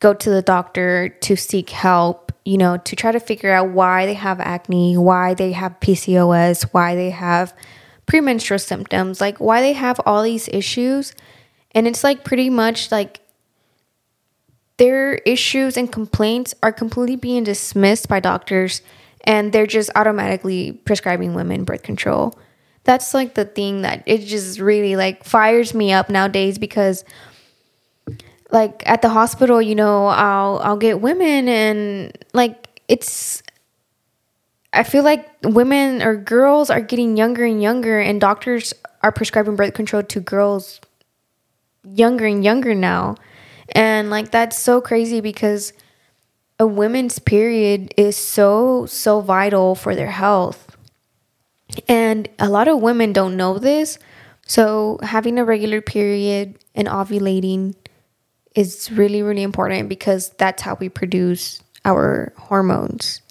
go 0.00 0.12
to 0.12 0.28
the 0.28 0.42
doctor 0.42 1.08
to 1.08 1.36
seek 1.36 1.70
help, 1.70 2.32
you 2.44 2.58
know, 2.58 2.76
to 2.78 2.96
try 2.96 3.12
to 3.12 3.20
figure 3.20 3.52
out 3.52 3.70
why 3.70 4.06
they 4.06 4.14
have 4.14 4.40
acne, 4.40 4.96
why 4.96 5.34
they 5.34 5.52
have 5.52 5.78
PCOS, 5.78 6.64
why 6.72 6.96
they 6.96 7.10
have 7.10 7.54
premenstrual 8.06 8.58
symptoms, 8.58 9.20
like 9.20 9.38
why 9.38 9.60
they 9.60 9.72
have 9.72 10.00
all 10.04 10.24
these 10.24 10.48
issues. 10.48 11.14
And 11.70 11.86
it's 11.86 12.02
like 12.02 12.24
pretty 12.24 12.50
much 12.50 12.90
like 12.90 13.20
their 14.78 15.14
issues 15.14 15.76
and 15.76 15.92
complaints 15.92 16.54
are 16.60 16.72
completely 16.72 17.14
being 17.14 17.44
dismissed 17.44 18.08
by 18.08 18.18
doctors 18.18 18.82
and 19.22 19.52
they're 19.52 19.66
just 19.66 19.90
automatically 19.94 20.72
prescribing 20.72 21.34
women 21.34 21.62
birth 21.62 21.84
control. 21.84 22.36
That's 22.84 23.14
like 23.14 23.34
the 23.34 23.44
thing 23.44 23.82
that 23.82 24.02
it 24.06 24.18
just 24.18 24.58
really 24.58 24.96
like 24.96 25.24
fires 25.24 25.74
me 25.74 25.92
up 25.92 26.08
nowadays 26.08 26.58
because 26.58 27.04
like 28.50 28.82
at 28.86 29.02
the 29.02 29.08
hospital, 29.08 29.60
you 29.62 29.74
know, 29.74 30.06
I'll 30.06 30.60
I'll 30.62 30.76
get 30.76 31.00
women 31.00 31.48
and 31.48 32.16
like 32.32 32.80
it's 32.88 33.42
I 34.72 34.82
feel 34.84 35.02
like 35.02 35.28
women 35.42 36.02
or 36.02 36.16
girls 36.16 36.70
are 36.70 36.80
getting 36.80 37.16
younger 37.16 37.44
and 37.44 37.60
younger 37.62 37.98
and 37.98 38.20
doctors 38.20 38.72
are 39.02 39.10
prescribing 39.12 39.56
birth 39.56 39.74
control 39.74 40.02
to 40.02 40.20
girls 40.20 40.80
younger 41.84 42.26
and 42.26 42.44
younger 42.44 42.74
now. 42.74 43.16
And 43.72 44.10
like 44.10 44.30
that's 44.30 44.58
so 44.58 44.80
crazy 44.80 45.20
because 45.20 45.72
a 46.58 46.66
woman's 46.66 47.18
period 47.18 47.94
is 47.96 48.16
so 48.16 48.86
so 48.86 49.20
vital 49.20 49.74
for 49.74 49.94
their 49.94 50.10
health. 50.10 50.69
And 51.88 52.28
a 52.38 52.48
lot 52.48 52.68
of 52.68 52.80
women 52.80 53.12
don't 53.12 53.36
know 53.36 53.58
this. 53.58 53.98
So 54.46 54.98
having 55.02 55.38
a 55.38 55.44
regular 55.44 55.80
period 55.80 56.58
and 56.74 56.88
ovulating 56.88 57.74
is 58.56 58.90
really 58.90 59.22
really 59.22 59.42
important 59.42 59.88
because 59.88 60.30
that's 60.30 60.62
how 60.62 60.76
we 60.80 60.88
produce 60.88 61.62
our 61.84 62.32
hormones. 62.36 63.22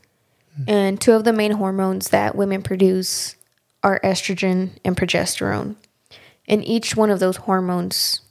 Hmm. 0.56 0.64
And 0.68 1.02
two 1.02 1.14
of 1.14 1.26
the 1.26 1.34
main 1.34 1.52
hormones 1.52 2.10
that 2.10 2.36
women 2.36 2.62
produce 2.62 3.36
are 3.84 4.00
estrogen 4.04 4.72
and 4.84 4.96
progesterone. 4.96 5.76
And 6.48 6.66
each 6.66 6.96
one 6.96 7.12
of 7.12 7.20
those 7.20 7.38
hormones 7.38 8.22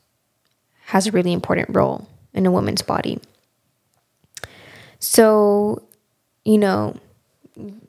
has 0.87 1.07
a 1.07 1.13
really 1.13 1.33
important 1.33 1.69
role 1.75 2.09
in 2.33 2.47
a 2.47 2.51
woman's 2.51 2.83
body. 2.83 3.21
So, 4.99 5.83
you 6.45 6.59
know, 6.59 6.97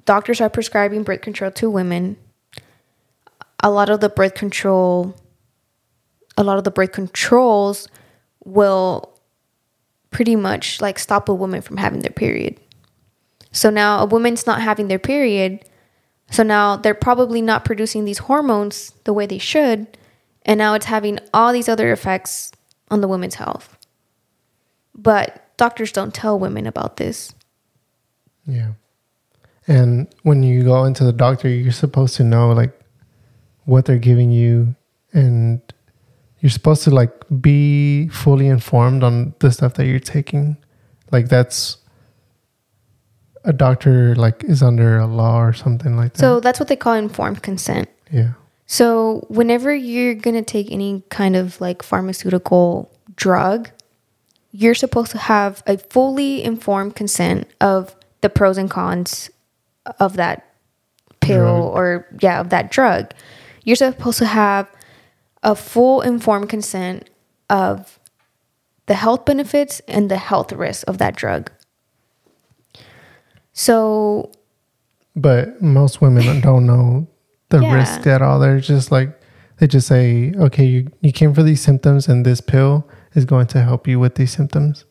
doctors 0.05 0.41
are 0.41 0.49
prescribing 0.49 1.03
birth 1.03 1.21
control 1.21 1.51
to 1.51 1.69
women. 1.69 2.17
A 3.61 3.69
lot 3.69 3.89
of 3.89 3.99
the 3.99 4.09
birth 4.09 4.35
control, 4.35 5.15
a 6.37 6.43
lot 6.43 6.57
of 6.57 6.63
the 6.63 6.71
birth 6.71 6.91
controls 6.91 7.87
will 8.43 9.19
pretty 10.11 10.35
much 10.35 10.81
like 10.81 10.97
stop 10.97 11.29
a 11.29 11.33
woman 11.33 11.61
from 11.61 11.77
having 11.77 11.99
their 11.99 12.11
period. 12.11 12.59
So 13.51 13.69
now 13.69 13.99
a 13.99 14.05
woman's 14.05 14.47
not 14.47 14.61
having 14.61 14.87
their 14.87 14.99
period. 14.99 15.65
So 16.31 16.43
now 16.43 16.75
they're 16.75 16.93
probably 16.93 17.41
not 17.41 17.65
producing 17.65 18.05
these 18.05 18.19
hormones 18.19 18.93
the 19.03 19.13
way 19.13 19.25
they 19.25 19.39
should. 19.39 19.87
And 20.43 20.57
now 20.57 20.73
it's 20.73 20.85
having 20.85 21.19
all 21.33 21.51
these 21.51 21.69
other 21.69 21.91
effects 21.91 22.51
on 22.89 23.01
the 23.01 23.07
woman's 23.07 23.35
health. 23.35 23.77
But 24.95 25.57
doctors 25.57 25.91
don't 25.91 26.13
tell 26.13 26.39
women 26.39 26.67
about 26.67 26.97
this. 26.97 27.33
Yeah. 28.45 28.73
And 29.69 30.07
when 30.23 30.41
you 30.41 30.63
go 30.63 30.83
into 30.85 31.03
the 31.03 31.13
doctor, 31.13 31.47
you're 31.47 31.71
supposed 31.71 32.15
to 32.15 32.23
know 32.23 32.51
like 32.53 32.77
what 33.65 33.85
they're 33.85 33.99
giving 33.99 34.31
you 34.31 34.75
and 35.13 35.61
you're 36.39 36.49
supposed 36.49 36.83
to 36.85 36.89
like 36.89 37.13
be 37.39 38.07
fully 38.07 38.47
informed 38.47 39.03
on 39.03 39.35
the 39.39 39.51
stuff 39.51 39.75
that 39.75 39.85
you're 39.85 39.99
taking. 39.99 40.57
Like 41.11 41.29
that's 41.29 41.77
a 43.45 43.53
doctor 43.53 44.15
like 44.15 44.43
is 44.43 44.63
under 44.63 44.97
a 44.97 45.05
law 45.05 45.39
or 45.39 45.53
something 45.53 45.95
like 45.95 46.13
that. 46.13 46.19
So 46.19 46.39
that's 46.39 46.59
what 46.59 46.67
they 46.67 46.75
call 46.75 46.93
informed 46.93 47.43
consent. 47.43 47.87
yeah. 48.11 48.33
So 48.65 49.25
whenever 49.29 49.73
you're 49.73 50.13
going 50.13 50.35
to 50.35 50.43
take 50.43 50.71
any 50.71 51.03
kind 51.09 51.35
of 51.35 51.59
like 51.61 51.81
pharmaceutical 51.81 52.91
drug, 53.15 53.69
you're 54.51 54.75
supposed 54.75 55.11
to 55.11 55.17
have 55.19 55.61
a 55.67 55.77
fully 55.77 56.43
informed 56.43 56.95
consent 56.95 57.47
of 57.61 57.95
the 58.21 58.29
pros 58.29 58.57
and 58.57 58.69
cons 58.69 59.29
of 59.99 60.15
that 60.17 60.45
pill 61.21 61.43
Drug. 61.43 61.75
or 61.75 62.07
yeah, 62.21 62.39
of 62.39 62.49
that 62.49 62.71
drug. 62.71 63.11
You're 63.63 63.75
supposed 63.75 64.19
to 64.19 64.25
have 64.25 64.69
a 65.43 65.55
full 65.55 66.01
informed 66.01 66.49
consent 66.49 67.09
of 67.49 67.99
the 68.87 68.95
health 68.95 69.25
benefits 69.25 69.81
and 69.87 70.09
the 70.09 70.17
health 70.17 70.51
risks 70.51 70.83
of 70.83 70.97
that 70.97 71.15
drug. 71.15 71.51
So 73.53 74.31
But 75.15 75.61
most 75.61 76.01
women 76.01 76.39
don't 76.41 76.65
know 76.65 77.07
the 77.49 77.59
Yeah. 77.61 77.73
risk 77.73 78.07
at 78.07 78.21
all. 78.21 78.39
They're 78.39 78.59
just 78.59 78.91
like 78.91 79.15
they 79.57 79.67
just 79.67 79.87
say, 79.87 80.31
"Okay, 80.37 80.63
you 80.65 80.87
you 81.01 81.11
came 81.11 81.33
for 81.33 81.43
these 81.43 81.59
symptoms, 81.61 82.07
and 82.07 82.25
this 82.25 82.39
pill 82.39 82.87
is 83.13 83.25
going 83.25 83.47
to 83.47 83.61
help 83.61 83.87
you 83.87 83.99
with 83.99 84.15
these 84.15 84.31
symptoms." 84.31 84.85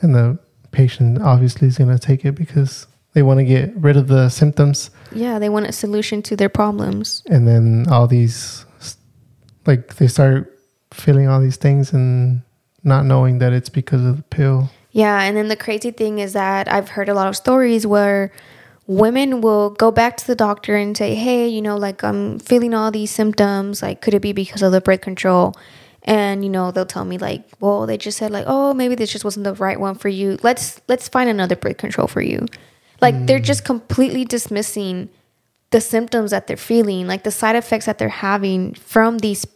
And 0.00 0.14
the 0.14 0.38
patient 0.70 1.20
obviously 1.20 1.68
is 1.68 1.76
going 1.76 1.90
to 1.90 1.98
take 1.98 2.24
it 2.24 2.32
because 2.32 2.86
they 3.12 3.22
want 3.22 3.38
to 3.38 3.44
get 3.44 3.74
rid 3.76 3.96
of 3.96 4.08
the 4.08 4.28
symptoms, 4.28 4.90
yeah, 5.12 5.38
they 5.38 5.48
want 5.48 5.66
a 5.66 5.72
solution 5.72 6.22
to 6.22 6.36
their 6.36 6.48
problems. 6.48 7.22
and 7.26 7.46
then 7.46 7.86
all 7.90 8.06
these, 8.06 8.64
like 9.66 9.96
they 9.96 10.06
start 10.06 10.58
feeling 10.92 11.28
all 11.28 11.40
these 11.40 11.56
things 11.56 11.92
and 11.92 12.42
not 12.84 13.04
knowing 13.04 13.38
that 13.38 13.52
it's 13.52 13.68
because 13.68 14.04
of 14.04 14.16
the 14.16 14.22
pill. 14.22 14.70
Yeah, 14.92 15.22
and 15.22 15.36
then 15.36 15.48
the 15.48 15.56
crazy 15.56 15.90
thing 15.90 16.18
is 16.18 16.32
that 16.32 16.70
I've 16.72 16.90
heard 16.90 17.08
a 17.08 17.14
lot 17.14 17.28
of 17.28 17.36
stories 17.36 17.86
where 17.86 18.32
women 18.86 19.40
will 19.40 19.70
go 19.70 19.92
back 19.92 20.16
to 20.16 20.26
the 20.26 20.34
doctor 20.34 20.74
and 20.76 20.96
say, 20.96 21.14
"Hey, 21.14 21.46
you 21.46 21.62
know, 21.62 21.76
like 21.76 22.02
I'm 22.02 22.38
feeling 22.40 22.74
all 22.74 22.90
these 22.90 23.10
symptoms. 23.10 23.82
Like, 23.82 24.00
could 24.00 24.14
it 24.14 24.20
be 24.22 24.32
because 24.32 24.62
of 24.62 24.72
the 24.72 24.80
birth 24.80 25.00
control?" 25.00 25.54
And 26.02 26.42
you 26.44 26.50
know, 26.50 26.70
they'll 26.70 26.86
tell 26.86 27.04
me 27.04 27.18
like, 27.18 27.42
"Well, 27.60 27.86
they 27.86 27.98
just 27.98 28.18
said 28.18 28.30
like, 28.30 28.44
oh, 28.48 28.74
maybe 28.74 28.94
this 28.94 29.12
just 29.12 29.24
wasn't 29.24 29.44
the 29.44 29.54
right 29.54 29.78
one 29.78 29.94
for 29.94 30.08
you. 30.08 30.38
Let's 30.42 30.80
let's 30.88 31.08
find 31.08 31.28
another 31.28 31.56
birth 31.56 31.76
control 31.76 32.06
for 32.08 32.22
you." 32.22 32.46
Like 33.00 33.26
they're 33.26 33.40
mm. 33.40 33.44
just 33.44 33.64
completely 33.64 34.24
dismissing 34.24 35.08
the 35.70 35.80
symptoms 35.80 36.32
that 36.32 36.46
they're 36.46 36.56
feeling, 36.56 37.06
like 37.06 37.22
the 37.22 37.30
side 37.30 37.56
effects 37.56 37.86
that 37.86 37.98
they're 37.98 38.08
having 38.08 38.74
from 38.74 39.18
these 39.18 39.46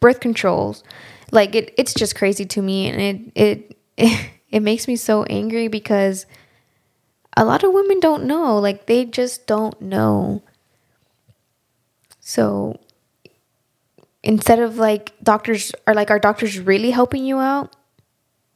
birth 0.00 0.20
controls. 0.20 0.82
Like 1.30 1.54
it, 1.54 1.74
it's 1.76 1.94
just 1.94 2.16
crazy 2.16 2.46
to 2.46 2.62
me, 2.62 2.88
and 2.88 3.00
it 3.00 3.32
it 3.34 3.76
it, 3.96 4.30
it 4.50 4.60
makes 4.60 4.88
me 4.88 4.96
so 4.96 5.24
angry 5.24 5.68
because 5.68 6.26
a 7.36 7.44
lot 7.44 7.64
of 7.64 7.72
women 7.72 8.00
don't 8.00 8.24
know. 8.24 8.58
Like 8.58 8.86
they 8.86 9.04
just 9.04 9.46
don't 9.46 9.80
know. 9.80 10.42
So 12.20 12.78
instead 14.22 14.58
of 14.58 14.76
like 14.76 15.12
doctors 15.22 15.72
are 15.86 15.94
like, 15.94 16.10
are 16.10 16.18
doctors 16.18 16.58
really 16.58 16.90
helping 16.90 17.24
you 17.24 17.38
out 17.38 17.74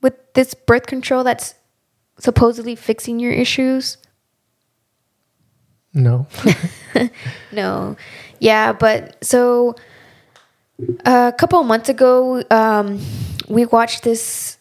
with 0.00 0.14
this 0.34 0.54
birth 0.54 0.86
control 0.86 1.24
that's 1.24 1.54
supposedly 2.18 2.76
fixing 2.76 3.18
your 3.18 3.32
issues? 3.32 3.98
No, 5.94 6.26
No. 7.52 7.96
Yeah, 8.40 8.72
but 8.72 9.16
so 9.24 9.76
A 11.06 11.32
couple 11.36 11.62
months 11.62 11.88
ago, 11.88 12.42
um, 12.50 13.00
we 13.48 13.64
watched 13.66 14.02
this 14.02 14.58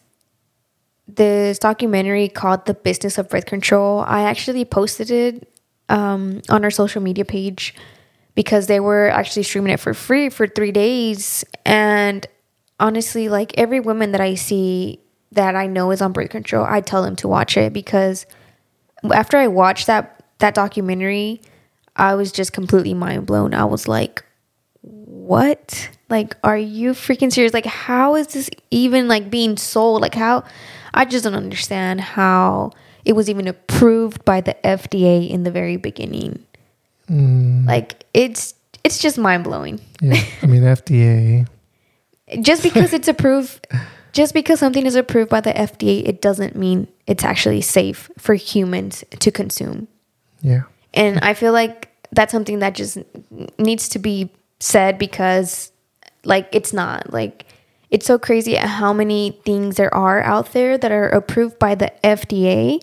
this 1.08 1.58
documentary 1.58 2.28
called 2.28 2.66
"The 2.66 2.74
Business 2.74 3.18
of 3.18 3.28
Birth 3.28 3.46
Control." 3.46 4.00
I 4.06 4.22
actually 4.22 4.64
posted 4.64 5.10
it 5.10 5.48
um, 5.88 6.40
on 6.48 6.64
our 6.64 6.70
social 6.70 7.02
media 7.02 7.24
page 7.24 7.74
because 8.34 8.66
they 8.68 8.80
were 8.80 9.08
actually 9.10 9.42
streaming 9.42 9.72
it 9.72 9.80
for 9.80 9.92
free 9.94 10.28
for 10.30 10.46
three 10.46 10.72
days. 10.72 11.44
And 11.66 12.26
honestly, 12.80 13.28
like 13.28 13.52
every 13.58 13.80
woman 13.80 14.12
that 14.12 14.20
I 14.20 14.34
see 14.34 15.00
that 15.32 15.56
I 15.56 15.66
know 15.66 15.90
is 15.90 16.00
on 16.00 16.12
birth 16.12 16.30
control, 16.30 16.64
I 16.64 16.80
tell 16.80 17.02
them 17.02 17.16
to 17.16 17.28
watch 17.28 17.56
it 17.56 17.72
because 17.72 18.26
after 19.12 19.36
I 19.36 19.48
watched 19.48 19.86
that 19.88 20.13
that 20.38 20.54
documentary, 20.54 21.40
I 21.96 22.14
was 22.14 22.32
just 22.32 22.52
completely 22.52 22.94
mind 22.94 23.26
blown. 23.26 23.54
I 23.54 23.64
was 23.64 23.86
like, 23.88 24.24
"What? 24.82 25.88
Like, 26.10 26.36
are 26.44 26.58
you 26.58 26.92
freaking 26.92 27.32
serious? 27.32 27.54
Like, 27.54 27.66
how 27.66 28.14
is 28.14 28.28
this 28.28 28.50
even 28.70 29.08
like 29.08 29.30
being 29.30 29.56
sold? 29.56 30.02
Like, 30.02 30.14
how? 30.14 30.44
I 30.92 31.04
just 31.04 31.24
don't 31.24 31.34
understand 31.34 32.00
how 32.00 32.70
it 33.04 33.14
was 33.14 33.28
even 33.28 33.48
approved 33.48 34.24
by 34.24 34.40
the 34.40 34.54
FDA 34.64 35.28
in 35.28 35.42
the 35.42 35.50
very 35.50 35.76
beginning. 35.76 36.44
Mm, 37.10 37.66
Like, 37.66 38.04
it's 38.14 38.54
it's 38.84 38.98
just 38.98 39.18
mind 39.18 39.44
blowing. 39.44 39.80
yeah, 40.00 40.22
I 40.42 40.46
mean 40.46 40.62
FDA. 40.76 41.46
Just 42.40 42.62
because 42.62 42.92
it's 42.92 43.08
approved, 43.08 43.66
just 44.12 44.32
because 44.34 44.58
something 44.58 44.86
is 44.86 44.94
approved 44.96 45.30
by 45.30 45.40
the 45.40 45.52
FDA, 45.52 46.06
it 46.06 46.20
doesn't 46.22 46.56
mean 46.56 46.88
it's 47.06 47.24
actually 47.24 47.60
safe 47.60 48.10
for 48.18 48.34
humans 48.34 49.04
to 49.18 49.30
consume. 49.30 49.88
Yeah, 50.44 50.62
And 50.92 51.18
I 51.20 51.32
feel 51.34 51.52
like 51.52 51.88
that's 52.12 52.30
something 52.30 52.58
that 52.60 52.74
just 52.74 52.98
needs 53.58 53.88
to 53.88 53.98
be 53.98 54.30
said 54.60 54.98
because, 54.98 55.72
like, 56.24 56.48
it's 56.52 56.72
not. 56.72 57.12
Like, 57.12 57.46
it's 57.90 58.04
so 58.06 58.18
crazy 58.18 58.56
at 58.58 58.68
how 58.68 58.92
many 58.92 59.40
things 59.44 59.76
there 59.76 59.92
are 59.94 60.20
out 60.22 60.52
there 60.52 60.76
that 60.78 60.92
are 60.92 61.08
approved 61.08 61.58
by 61.58 61.74
the 61.74 61.90
FDA. 62.04 62.80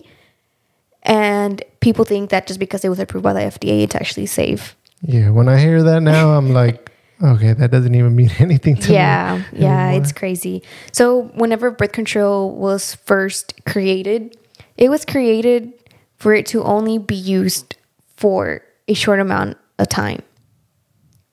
And 1.04 1.62
people 1.80 2.04
think 2.04 2.30
that 2.30 2.46
just 2.46 2.58
because 2.60 2.84
it 2.84 2.88
was 2.88 2.98
approved 2.98 3.24
by 3.24 3.32
the 3.32 3.40
FDA, 3.40 3.82
it's 3.84 3.94
actually 3.94 4.26
safe. 4.26 4.76
yeah. 5.02 5.30
When 5.30 5.48
I 5.48 5.58
hear 5.58 5.82
that 5.82 6.00
now, 6.00 6.30
I'm 6.36 6.52
like, 6.62 6.90
okay, 7.22 7.52
that 7.52 7.70
doesn't 7.70 7.94
even 7.94 8.14
mean 8.16 8.30
anything 8.38 8.76
to 8.76 8.88
me. 8.88 8.94
yeah, 8.94 9.42
yeah, 9.52 9.90
it's 9.92 10.12
crazy. 10.12 10.62
So, 10.92 11.30
whenever 11.34 11.70
birth 11.70 11.92
control 11.92 12.54
was 12.54 12.94
first 12.96 13.54
created, 13.64 14.36
it 14.76 14.88
was 14.90 15.04
created 15.04 15.72
for 16.22 16.32
it 16.32 16.46
to 16.46 16.62
only 16.62 16.98
be 16.98 17.16
used 17.16 17.74
for 18.16 18.62
a 18.86 18.94
short 18.94 19.18
amount 19.18 19.56
of 19.80 19.88
time. 19.88 20.22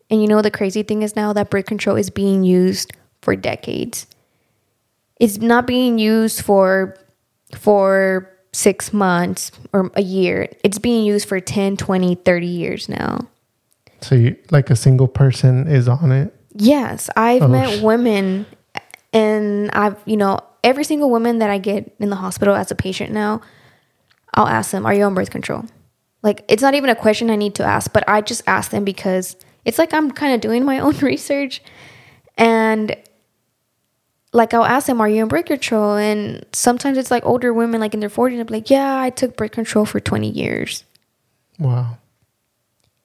And 0.10 0.20
you 0.20 0.28
know, 0.28 0.42
the 0.42 0.50
crazy 0.50 0.82
thing 0.82 1.04
is 1.04 1.16
now 1.16 1.32
that 1.34 1.52
birth 1.52 1.68
control 1.68 1.96
is 1.96 2.10
being 2.10 2.44
used 2.44 2.92
for 3.22 3.36
decades. 3.36 4.08
It's 5.20 5.38
not 5.38 5.68
being 5.68 6.00
used 6.00 6.42
for 6.42 6.98
for 7.56 8.28
6 8.52 8.92
months 8.94 9.52
or 9.74 9.92
a 9.94 10.02
year. 10.02 10.50
It's 10.64 10.80
being 10.80 11.06
used 11.06 11.28
for 11.28 11.40
10, 11.40 11.78
20, 11.78 12.16
30 12.16 12.48
years 12.48 12.90
now. 12.90 13.28
So, 14.02 14.16
you, 14.16 14.36
like 14.50 14.72
a 14.72 14.76
single 14.76 15.08
person 15.08 15.68
is 15.68 15.88
on 15.88 16.12
it. 16.12 16.34
Yes, 16.56 17.12
I've 17.16 17.44
Oh, 17.44 17.48
met 17.48 17.84
women, 17.84 18.48
and 19.14 19.70
I've 19.72 19.98
you 20.06 20.18
know 20.18 20.40
every 20.64 20.84
single 20.84 21.12
woman 21.12 21.38
that 21.40 21.52
I 21.52 21.60
get 21.60 21.96
in 22.00 22.10
the 22.10 22.16
hospital 22.16 22.56
as 22.56 22.72
a 22.72 22.76
patient 22.76 23.12
now, 23.14 23.42
I'll 24.34 24.48
ask 24.48 24.72
them, 24.72 24.86
"Are 24.86 24.94
you 24.94 25.04
on 25.06 25.14
birth 25.14 25.32
control?" 25.32 25.66
Like 26.24 26.44
it's 26.48 26.62
not 26.62 26.74
even 26.76 26.90
a 26.90 26.96
question 26.96 27.30
I 27.30 27.36
need 27.36 27.56
to 27.56 27.64
ask, 27.64 27.92
but 27.94 28.04
I 28.08 28.22
just 28.22 28.44
ask 28.48 28.72
them 28.72 28.84
because 28.84 29.36
it's 29.66 29.78
like 29.80 29.94
I'm 29.94 30.12
kind 30.12 30.34
of 30.34 30.42
doing 30.42 30.66
my 30.66 30.80
own 30.86 30.98
research, 31.00 31.62
and 32.38 32.96
like 34.34 34.54
I'll 34.54 34.66
ask 34.66 34.88
them, 34.88 35.02
"Are 35.02 35.10
you 35.10 35.24
on 35.24 35.28
birth 35.30 35.46
control?" 35.46 35.96
And 35.96 36.46
sometimes 36.54 36.98
it's 36.98 37.12
like 37.12 37.26
older 37.26 37.54
women, 37.54 37.80
like 37.82 37.94
in 37.94 38.00
their 38.00 38.10
40s, 38.10 38.36
they'll 38.36 38.46
be 38.46 38.54
like, 38.54 38.70
"Yeah, 38.70 39.00
I 39.00 39.10
took 39.10 39.36
birth 39.38 39.52
control 39.52 39.86
for 39.86 40.00
20 40.00 40.30
years." 40.30 40.84
Wow. 41.58 41.98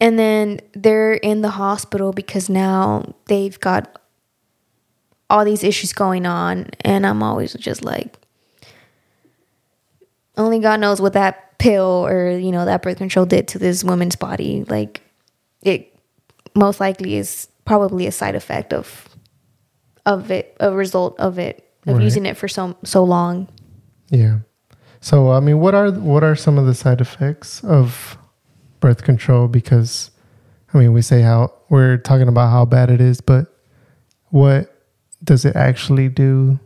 and 0.01 0.19
then 0.19 0.61
they're 0.75 1.15
in 1.15 1.41
the 1.41 1.51
hospital 1.51 2.13
because 2.13 2.49
now 2.49 3.15
they've 3.27 3.59
got 3.59 4.01
all 5.31 5.45
these 5.45 5.65
issues 5.65 5.93
going 5.93 6.25
on 6.27 6.69
and 6.83 7.05
i'm 7.07 7.23
always 7.23 7.55
just 7.55 7.85
like 7.85 8.17
only 10.37 10.59
god 10.59 10.81
knows 10.81 11.01
what 11.01 11.13
that 11.13 11.59
pill 11.59 12.07
or 12.07 12.31
you 12.31 12.51
know 12.53 12.65
that 12.65 12.83
birth 12.83 12.99
control 12.99 13.25
did 13.27 13.47
to 13.49 13.59
this 13.59 13.85
woman's 13.85 14.17
body 14.17 14.65
like 14.69 15.01
it 15.63 15.97
most 16.55 16.81
likely 16.81 17.17
is 17.17 17.49
probably 17.65 18.07
a 18.07 18.13
side 18.13 18.35
effect 18.35 18.73
of 18.73 19.09
of 20.07 20.31
it 20.31 20.57
a 20.61 20.73
result 20.73 21.19
of 21.19 21.39
it 21.39 21.61
of 21.87 21.97
Right. 21.97 22.03
using 22.03 22.27
it 22.27 22.37
for 22.37 22.49
so 22.49 22.77
so 22.85 23.05
long 23.05 23.49
Yeah. 24.11 24.39
So 25.01 25.33
I 25.33 25.41
mean, 25.41 25.61
what 25.61 25.75
are 25.75 25.91
what 25.91 26.25
are 26.25 26.35
some 26.35 26.57
of 26.59 26.65
the 26.65 26.75
side 26.75 27.01
effects 27.03 27.63
of 27.63 28.17
birth 28.81 29.03
control? 29.05 29.49
Because 29.49 30.11
I 30.73 30.79
mean, 30.79 30.95
we 30.95 31.03
say 31.03 31.21
how 31.21 31.53
we're 31.69 31.99
talking 31.99 32.27
about 32.27 32.49
how 32.51 32.65
bad 32.65 32.89
it 32.91 33.03
is, 33.03 33.21
but 33.21 33.47
what 34.31 34.75
does 35.23 35.45
it 35.45 35.57
actually 35.57 36.09
do? 36.09 36.59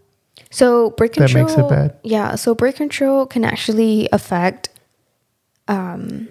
So 0.51 0.91
birth 0.91 1.13
That 1.13 1.31
control 1.31 1.45
makes 1.45 1.59
it 1.59 1.69
bad? 1.69 1.99
Yeah, 2.03 2.35
so 2.35 2.55
birth 2.55 2.77
control 2.77 3.27
can 3.27 3.45
actually 3.45 4.09
affect 4.13 4.71
um 5.67 6.29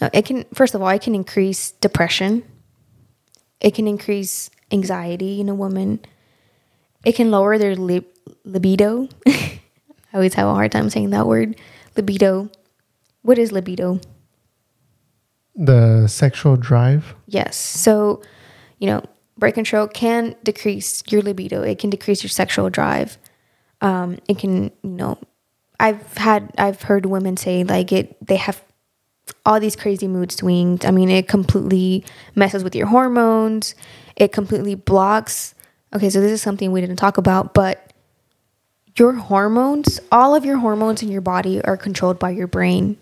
it 0.00 0.24
can 0.26 0.44
first 0.52 0.74
of 0.74 0.82
all, 0.82 0.88
it 0.88 1.02
can 1.02 1.14
increase 1.14 1.72
depression. 1.72 2.42
It 3.60 3.74
can 3.74 3.88
increase 3.88 4.50
anxiety 4.70 5.40
in 5.40 5.48
a 5.48 5.54
woman. 5.54 6.00
It 7.04 7.14
can 7.14 7.30
lower 7.30 7.56
their 7.56 7.76
lib- 7.76 8.12
libido. 8.44 9.08
I 9.26 9.60
always 10.12 10.34
have 10.34 10.48
a 10.48 10.54
hard 10.54 10.72
time 10.72 10.90
saying 10.90 11.10
that 11.10 11.26
word. 11.26 11.56
Libido. 11.96 12.50
What 13.22 13.38
is 13.38 13.52
libido? 13.52 14.00
The 15.54 16.06
sexual 16.06 16.56
drive. 16.56 17.14
Yes. 17.26 17.56
So, 17.56 18.22
you 18.78 18.86
know, 18.86 19.02
birth 19.38 19.54
control 19.54 19.88
can 19.88 20.36
decrease 20.44 21.02
your 21.08 21.22
libido. 21.22 21.62
It 21.62 21.78
can 21.78 21.90
decrease 21.90 22.22
your 22.22 22.30
sexual 22.30 22.68
drive. 22.68 23.16
Um, 23.80 24.18
it 24.28 24.38
can, 24.38 24.64
you 24.82 24.90
know, 24.90 25.18
I've 25.78 26.16
had, 26.16 26.50
I've 26.56 26.82
heard 26.82 27.06
women 27.06 27.36
say 27.36 27.64
like 27.64 27.92
it, 27.92 28.16
they 28.26 28.36
have 28.36 28.62
all 29.44 29.60
these 29.60 29.76
crazy 29.76 30.08
mood 30.08 30.32
swings. 30.32 30.84
I 30.84 30.90
mean, 30.90 31.10
it 31.10 31.28
completely 31.28 32.04
messes 32.34 32.64
with 32.64 32.74
your 32.74 32.86
hormones. 32.86 33.74
It 34.16 34.32
completely 34.32 34.74
blocks. 34.74 35.54
Okay, 35.94 36.10
so 36.10 36.20
this 36.20 36.32
is 36.32 36.42
something 36.42 36.72
we 36.72 36.80
didn't 36.80 36.96
talk 36.96 37.18
about, 37.18 37.54
but 37.54 37.92
your 38.96 39.12
hormones, 39.12 40.00
all 40.10 40.34
of 40.34 40.44
your 40.44 40.56
hormones 40.56 41.02
in 41.02 41.10
your 41.10 41.20
body 41.20 41.62
are 41.62 41.76
controlled 41.76 42.18
by 42.18 42.30
your 42.30 42.46
brain 42.46 42.96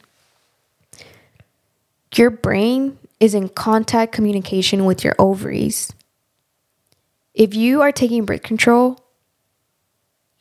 your 2.18 2.30
brain 2.30 2.98
is 3.20 3.34
in 3.34 3.48
contact 3.48 4.12
communication 4.12 4.84
with 4.84 5.04
your 5.04 5.14
ovaries. 5.18 5.92
If 7.34 7.54
you 7.54 7.82
are 7.82 7.92
taking 7.92 8.24
birth 8.24 8.42
control, 8.42 8.98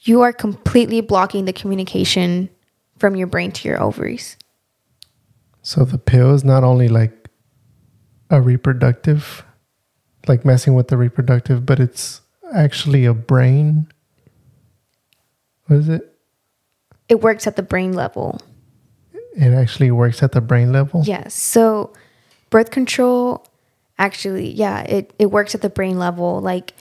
you 0.04 0.22
are 0.22 0.34
completely 0.34 1.02
blocking 1.02 1.46
the 1.46 1.54
communication 1.54 2.50
from 2.98 3.16
your 3.16 3.28
brain 3.28 3.52
to 3.52 3.68
your 3.68 3.82
ovaries. 3.82 4.38
So 5.62 5.86
the 5.86 5.98
pill 5.98 6.34
is 6.34 6.44
not 6.44 6.64
only 6.64 6.90
like 6.90 7.30
a 8.30 8.42
reproductive, 8.42 9.46
like 10.28 10.44
messing 10.44 10.74
with 10.74 10.90
the 10.90 10.98
reproductive, 10.98 11.66
but 11.66 11.80
it's 11.80 12.22
actually 12.54 13.06
a 13.06 13.14
brain. 13.14 13.88
What 15.68 15.78
is 15.78 15.90
it? 15.90 16.20
It 17.08 17.22
works 17.22 17.48
at 17.48 17.56
the 17.56 17.64
brain 17.64 17.94
level. 17.94 18.42
It 19.36 19.54
actually 19.54 19.92
works 19.92 20.22
at 20.22 20.34
the 20.34 20.42
brain 20.42 20.72
level. 20.72 21.04
Yes. 21.06 21.34
So 21.34 21.94
birth 22.50 22.72
control 22.72 23.46
actually, 23.98 24.52
yeah, 24.52 24.82
it, 24.82 25.14
it 25.18 25.32
works 25.32 25.56
at 25.56 25.62
the 25.62 25.70
brain 25.70 25.98
level. 25.98 26.42
Like 26.42 26.74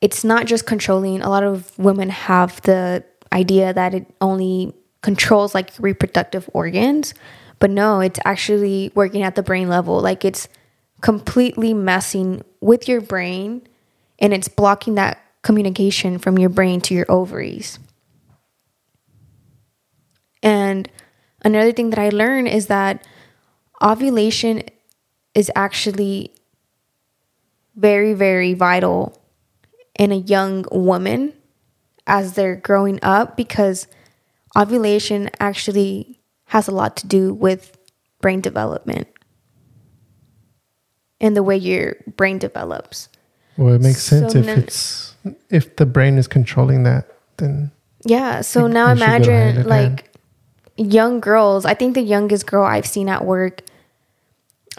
it's 0.00 0.24
not 0.24 0.46
just 0.46 0.66
controlling. 0.66 1.22
A 1.22 1.28
lot 1.28 1.42
of 1.42 1.76
women 1.78 2.10
have 2.10 2.60
the 2.62 3.04
idea 3.32 3.72
that 3.72 3.94
it 3.94 4.06
only 4.20 4.74
controls 5.02 5.54
like 5.54 5.70
reproductive 5.78 6.48
organs, 6.52 7.14
but 7.58 7.70
no, 7.70 8.00
it's 8.00 8.20
actually 8.24 8.92
working 8.94 9.22
at 9.22 9.34
the 9.34 9.42
brain 9.42 9.68
level. 9.68 10.00
Like 10.00 10.24
it's 10.24 10.48
completely 11.00 11.74
messing 11.74 12.42
with 12.60 12.88
your 12.88 13.00
brain 13.00 13.66
and 14.18 14.32
it's 14.32 14.48
blocking 14.48 14.94
that 14.96 15.20
communication 15.42 16.18
from 16.18 16.38
your 16.38 16.50
brain 16.50 16.80
to 16.82 16.94
your 16.94 17.06
ovaries. 17.08 17.78
And 20.42 20.88
another 21.44 21.72
thing 21.72 21.90
that 21.90 21.98
I 21.98 22.10
learned 22.10 22.48
is 22.48 22.66
that 22.66 23.06
ovulation 23.82 24.62
is 25.34 25.50
actually 25.54 26.32
very, 27.76 28.12
very 28.12 28.54
vital 28.54 29.17
in 29.98 30.12
a 30.12 30.16
young 30.16 30.64
woman 30.72 31.32
as 32.06 32.32
they're 32.34 32.56
growing 32.56 32.98
up 33.02 33.36
because 33.36 33.86
ovulation 34.56 35.28
actually 35.40 36.20
has 36.46 36.68
a 36.68 36.70
lot 36.72 36.96
to 36.96 37.06
do 37.06 37.34
with 37.34 37.76
brain 38.20 38.40
development 38.40 39.06
and 41.20 41.36
the 41.36 41.42
way 41.42 41.56
your 41.56 41.96
brain 42.16 42.38
develops. 42.38 43.08
Well, 43.56 43.74
it 43.74 43.80
makes 43.82 44.02
sense 44.02 44.32
So 44.32 44.38
if 44.38 44.46
then- 44.46 44.58
it's 44.60 45.14
if 45.50 45.76
the 45.76 45.84
brain 45.84 46.16
is 46.16 46.28
controlling 46.28 46.84
that, 46.84 47.08
then 47.38 47.72
Yeah. 48.04 48.40
So 48.42 48.66
They- 48.68 48.74
now 48.74 48.94
they 48.94 49.00
should 49.00 49.00
go 49.00 49.06
hand 49.10 49.24
imagine 49.26 49.48
in 49.48 49.54
hand. 49.56 49.66
like 49.66 50.16
young 50.76 51.18
girls. 51.20 51.66
I 51.66 51.74
think 51.74 51.94
the 51.94 52.00
youngest 52.02 52.46
girl 52.46 52.64
I've 52.64 52.86
seen 52.86 53.08
at 53.08 53.24
work, 53.26 53.62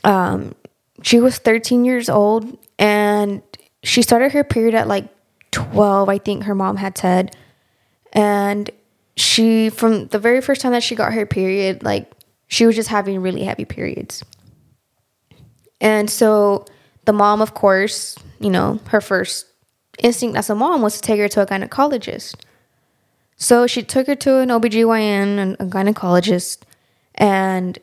um, 0.06 0.56
she 1.04 1.20
was 1.20 1.38
13 1.38 1.84
years 1.84 2.10
old 2.10 2.58
and 2.80 3.42
she 3.84 4.02
started 4.02 4.32
her 4.32 4.44
period 4.44 4.76
at 4.76 4.88
like 4.88 5.08
12, 5.52 6.10
I 6.10 6.18
think 6.18 6.44
her 6.44 6.56
mom 6.56 6.78
had 6.78 6.98
said. 6.98 7.36
And 8.14 8.70
she, 9.16 9.70
from 9.70 10.08
the 10.08 10.20
very 10.20 10.42
first 10.42 10.62
time 10.62 10.72
that 10.72 10.84
she 10.84 10.96
got 10.96 11.14
her 11.14 11.26
period, 11.26 11.84
like 11.84 12.12
she 12.48 12.66
was 12.66 12.76
just 12.76 12.90
having 12.90 13.22
really 13.22 13.44
heavy 13.44 13.66
periods. 13.66 14.24
And 15.82 16.10
so 16.10 16.66
the 17.06 17.14
mom, 17.14 17.42
of 17.42 17.54
course, 17.54 18.18
you 18.40 18.50
know, 18.50 18.80
her 18.88 19.02
first 19.02 19.46
instinct 20.00 20.38
as 20.38 20.50
a 20.50 20.56
mom 20.56 20.82
was 20.82 20.96
to 20.96 21.02
take 21.02 21.20
her 21.20 21.28
to 21.30 21.42
a 21.42 21.46
gynecologist. 21.46 22.36
So 23.36 23.68
she 23.68 23.84
took 23.84 24.08
her 24.08 24.16
to 24.16 24.40
an 24.40 24.50
OBGYN 24.50 25.38
and 25.38 25.56
a 25.60 25.66
gynecologist, 25.66 26.60
and 27.16 27.80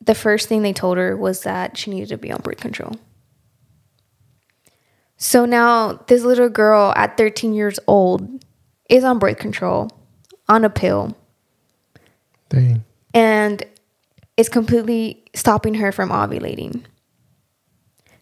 the 0.00 0.14
first 0.14 0.48
thing 0.48 0.62
they 0.62 0.72
told 0.72 0.96
her 0.96 1.16
was 1.16 1.42
that 1.42 1.76
she 1.76 1.90
needed 1.90 2.08
to 2.08 2.18
be 2.18 2.32
on 2.32 2.40
birth 2.40 2.58
control. 2.58 2.96
So 5.24 5.46
now 5.46 5.94
this 6.06 6.22
little 6.22 6.50
girl 6.50 6.92
at 6.96 7.16
13 7.16 7.54
years 7.54 7.80
old 7.86 8.44
is 8.90 9.04
on 9.04 9.18
birth 9.18 9.38
control, 9.38 9.90
on 10.50 10.66
a 10.66 10.70
pill, 10.70 11.16
dang. 12.50 12.84
and 13.14 13.64
it's 14.36 14.50
completely 14.50 15.24
stopping 15.34 15.72
her 15.76 15.92
from 15.92 16.10
ovulating. 16.10 16.84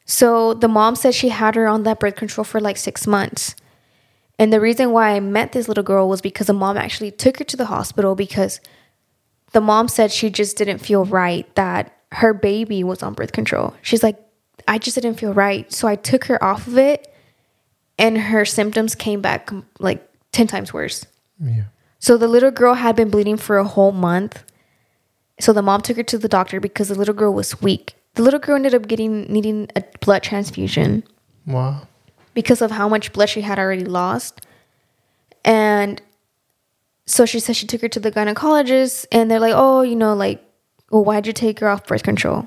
So 0.04 0.54
the 0.54 0.68
mom 0.68 0.94
said 0.94 1.12
she 1.12 1.30
had 1.30 1.56
her 1.56 1.66
on 1.66 1.82
that 1.82 1.98
birth 1.98 2.14
control 2.14 2.44
for 2.44 2.60
like 2.60 2.76
six 2.76 3.04
months. 3.04 3.56
And 4.38 4.52
the 4.52 4.60
reason 4.60 4.92
why 4.92 5.16
I 5.16 5.18
met 5.18 5.50
this 5.50 5.66
little 5.66 5.82
girl 5.82 6.08
was 6.08 6.20
because 6.20 6.46
the 6.46 6.52
mom 6.52 6.76
actually 6.76 7.10
took 7.10 7.38
her 7.38 7.44
to 7.44 7.56
the 7.56 7.66
hospital 7.66 8.14
because 8.14 8.60
the 9.50 9.60
mom 9.60 9.88
said 9.88 10.12
she 10.12 10.30
just 10.30 10.56
didn't 10.56 10.78
feel 10.78 11.04
right 11.04 11.52
that 11.56 11.96
her 12.12 12.32
baby 12.32 12.84
was 12.84 13.02
on 13.02 13.14
birth 13.14 13.32
control. 13.32 13.74
She's 13.82 14.04
like, 14.04 14.20
I 14.68 14.78
just 14.78 14.94
didn't 14.94 15.14
feel 15.18 15.32
right. 15.34 15.70
So 15.72 15.88
I 15.88 15.96
took 15.96 16.24
her 16.26 16.42
off 16.42 16.66
of 16.66 16.78
it 16.78 17.12
and 17.98 18.16
her 18.18 18.44
symptoms 18.44 18.94
came 18.94 19.20
back 19.20 19.50
like 19.78 20.06
10 20.32 20.46
times 20.46 20.72
worse. 20.72 21.04
Yeah. 21.40 21.64
So 21.98 22.16
the 22.16 22.28
little 22.28 22.50
girl 22.50 22.74
had 22.74 22.96
been 22.96 23.10
bleeding 23.10 23.36
for 23.36 23.58
a 23.58 23.64
whole 23.64 23.92
month. 23.92 24.42
So 25.40 25.52
the 25.52 25.62
mom 25.62 25.80
took 25.82 25.96
her 25.96 26.02
to 26.04 26.18
the 26.18 26.28
doctor 26.28 26.60
because 26.60 26.88
the 26.88 26.94
little 26.94 27.14
girl 27.14 27.32
was 27.32 27.60
weak. 27.60 27.94
The 28.14 28.22
little 28.22 28.40
girl 28.40 28.56
ended 28.56 28.74
up 28.74 28.86
getting 28.88 29.22
needing 29.32 29.68
a 29.76 29.82
blood 30.00 30.22
transfusion 30.22 31.04
Wow. 31.46 31.86
because 32.34 32.60
of 32.62 32.70
how 32.70 32.88
much 32.88 33.12
blood 33.12 33.28
she 33.28 33.40
had 33.40 33.58
already 33.58 33.84
lost. 33.84 34.40
And 35.44 36.00
so 37.06 37.24
she 37.26 37.40
said 37.40 37.56
she 37.56 37.66
took 37.66 37.80
her 37.80 37.88
to 37.88 38.00
the 38.00 38.12
gynecologist 38.12 39.06
and 39.10 39.30
they're 39.30 39.40
like, 39.40 39.54
"Oh, 39.56 39.82
you 39.82 39.96
know, 39.96 40.14
like, 40.14 40.42
well, 40.90 41.04
why'd 41.04 41.26
you 41.26 41.32
take 41.32 41.60
her 41.60 41.68
off 41.68 41.86
birth 41.86 42.02
control?" 42.02 42.46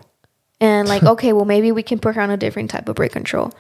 And 0.66 0.88
like, 0.88 1.04
"Okay, 1.14 1.34
well, 1.34 1.46
maybe 1.46 1.72
we 1.72 1.84
can 1.84 2.00
put 2.00 2.16
her 2.16 2.22
on 2.22 2.30
a 2.30 2.38
different 2.38 2.70
type 2.72 2.90
of 2.90 2.96
birth 2.96 3.12
control." 3.12 3.52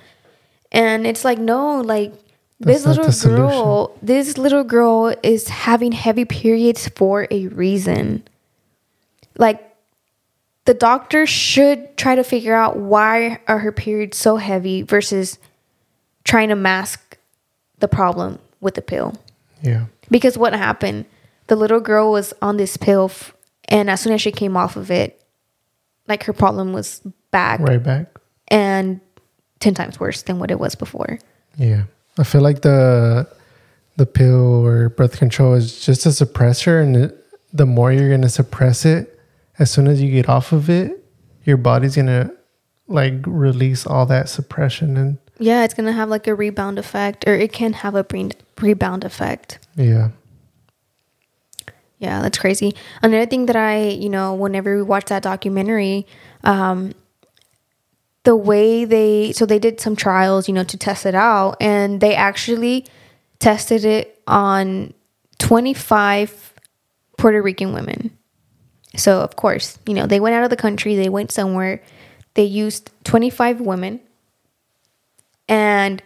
And 0.72 1.06
it's 1.06 1.24
like, 1.24 1.38
"No, 1.39 1.82
like 1.82 2.13
this 2.60 2.84
That's 2.84 2.98
not 2.98 3.32
little 3.32 3.48
girl, 3.48 3.98
this 4.02 4.38
little 4.38 4.63
girl 4.63 5.13
is 5.24 5.48
having 5.50 5.91
heavy 5.91 6.26
periods 6.26 6.88
for 6.89 7.28
a 7.30 7.48
reason." 7.48 8.24
Like 9.38 9.62
the 10.65 10.74
doctor 10.74 11.26
should 11.26 11.96
try 11.98 12.15
to 12.15 12.24
figure 12.24 12.56
out 12.56 12.78
why 12.78 13.39
are 13.48 13.60
her 13.60 13.72
periods 13.72 14.18
so 14.18 14.38
heavy 14.38 14.82
versus 14.82 15.38
trying 16.24 16.50
to 16.50 16.56
mask 16.56 17.18
the 17.80 17.88
problem 17.88 18.39
with 18.62 18.74
the 18.76 18.82
pill. 18.82 19.13
Yeah. 19.62 19.86
Because 20.10 20.38
what 20.38 20.54
happened? 20.54 21.06
The 21.48 21.56
little 21.56 21.80
girl 21.80 22.12
was 22.12 22.34
on 22.41 22.58
this 22.58 22.78
pill, 22.78 23.06
f- 23.06 23.36
and 23.65 23.89
as 23.89 24.02
soon 24.02 24.13
as 24.13 24.22
she 24.22 24.32
came 24.32 24.58
off 24.58 24.76
of 24.76 24.89
it, 24.89 25.22
like 26.08 26.24
her 26.24 26.34
problem 26.34 26.74
was 26.74 27.02
back 27.32 27.60
Right 27.60 27.82
back. 27.82 28.08
and 28.50 29.00
10 29.60 29.74
times 29.74 30.00
worse 30.00 30.22
than 30.24 30.39
what 30.39 30.52
it 30.52 30.60
was 30.60 30.76
before. 30.76 31.18
Yeah. 31.58 31.84
I 32.18 32.24
feel 32.24 32.41
like 32.41 32.62
the 32.62 33.28
the 33.98 34.06
pill 34.06 34.65
or 34.65 34.89
birth 34.89 35.18
control 35.18 35.54
is 35.54 35.86
just 35.86 36.06
a 36.06 36.10
suppressor 36.10 36.82
and 36.84 36.96
it, 36.98 37.26
the 37.54 37.65
more 37.65 37.91
you're 37.94 38.10
going 38.10 38.22
to 38.22 38.30
suppress 38.30 38.84
it 38.86 39.18
as 39.58 39.72
soon 39.72 39.88
as 39.88 40.02
you 40.02 40.12
get 40.12 40.28
off 40.28 40.52
of 40.52 40.70
it, 40.70 41.02
your 41.46 41.56
body's 41.58 41.96
going 41.96 42.08
to 42.08 42.30
like 42.88 43.13
release 43.26 43.88
all 43.88 44.06
that 44.06 44.28
suppression 44.28 44.98
and 44.98 45.18
Yeah, 45.39 45.63
it's 45.63 45.74
going 45.74 45.88
to 45.88 45.94
have 45.94 46.10
like 46.10 46.28
a 46.28 46.36
rebound 46.36 46.78
effect, 46.78 47.26
or 47.28 47.34
it 47.36 47.54
can 47.54 47.72
have 47.74 47.96
a 47.96 48.04
bre- 48.04 48.32
rebound 48.62 49.04
effect. 49.06 49.60
yeah. 49.76 50.10
Yeah, 52.06 52.22
that's 52.22 52.38
crazy. 52.38 52.76
Another 53.02 53.26
thing 53.26 53.48
that 53.48 53.56
I, 53.56 53.88
you 53.88 54.10
know, 54.10 54.36
whenever 54.36 54.76
we 54.76 54.84
watch 54.84 55.06
that 55.06 55.24
documentary, 55.24 56.06
um, 56.44 56.94
the 58.26 58.36
way 58.36 58.86
they, 58.86 59.32
so 59.32 59.48
they 59.48 59.58
did 59.58 59.82
some 59.82 59.96
trials, 59.96 60.48
you 60.48 60.54
know, 60.54 60.63
to 60.65 60.78
test 60.78 61.08
it 61.08 61.15
out, 61.15 61.58
and 61.60 62.00
they 62.02 62.13
actually 62.13 62.86
tested 63.39 63.86
it 63.86 64.22
on 64.28 64.94
25 65.39 66.54
Puerto 67.18 67.41
Rican 67.41 67.74
women. 67.74 68.15
So, 68.96 69.22
of 69.22 69.36
course, 69.36 69.80
you 69.88 69.96
know, 69.96 70.06
they 70.06 70.20
went 70.20 70.36
out 70.36 70.44
of 70.44 70.52
the 70.52 70.56
country, 70.56 70.96
they 70.96 71.10
went 71.10 71.32
somewhere, 71.32 71.82
they 72.36 72.44
used 72.44 72.91
25 73.04 73.62
women, 73.62 74.00
and 75.50 76.04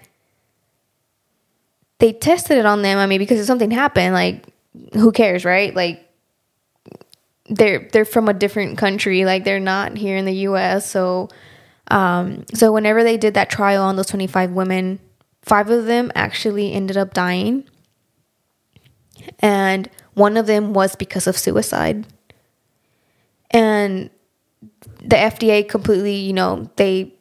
they 1.97 2.13
tested 2.13 2.57
it 2.57 2.65
on 2.65 2.83
them. 2.83 2.99
I 2.99 3.05
mean, 3.05 3.19
because 3.19 3.41
if 3.41 3.47
something 3.47 3.71
happened, 3.71 4.13
like, 4.13 4.45
who 4.93 5.11
cares, 5.11 5.45
right? 5.45 5.73
Like, 5.73 6.05
they're 7.49 7.89
they're 7.91 8.05
from 8.05 8.29
a 8.29 8.33
different 8.33 8.77
country, 8.77 9.25
like 9.25 9.43
they're 9.43 9.59
not 9.59 9.97
here 9.97 10.17
in 10.17 10.25
the 10.25 10.33
U.S. 10.33 10.89
So, 10.89 11.29
um, 11.89 12.45
so 12.53 12.71
whenever 12.71 13.03
they 13.03 13.17
did 13.17 13.33
that 13.33 13.49
trial 13.49 13.83
on 13.83 13.95
those 13.95 14.07
25 14.07 14.51
women, 14.51 14.99
five 15.41 15.69
of 15.69 15.85
them 15.85 16.11
actually 16.13 16.73
ended 16.73 16.95
up 16.95 17.13
dying, 17.13 17.67
and 19.39 19.89
one 20.13 20.37
of 20.37 20.45
them 20.45 20.73
was 20.73 20.95
because 20.95 21.27
of 21.27 21.37
suicide. 21.37 22.05
And 23.51 24.11
the 25.01 25.15
FDA 25.15 25.67
completely, 25.67 26.15
you 26.15 26.33
know, 26.33 26.69
they 26.75 27.15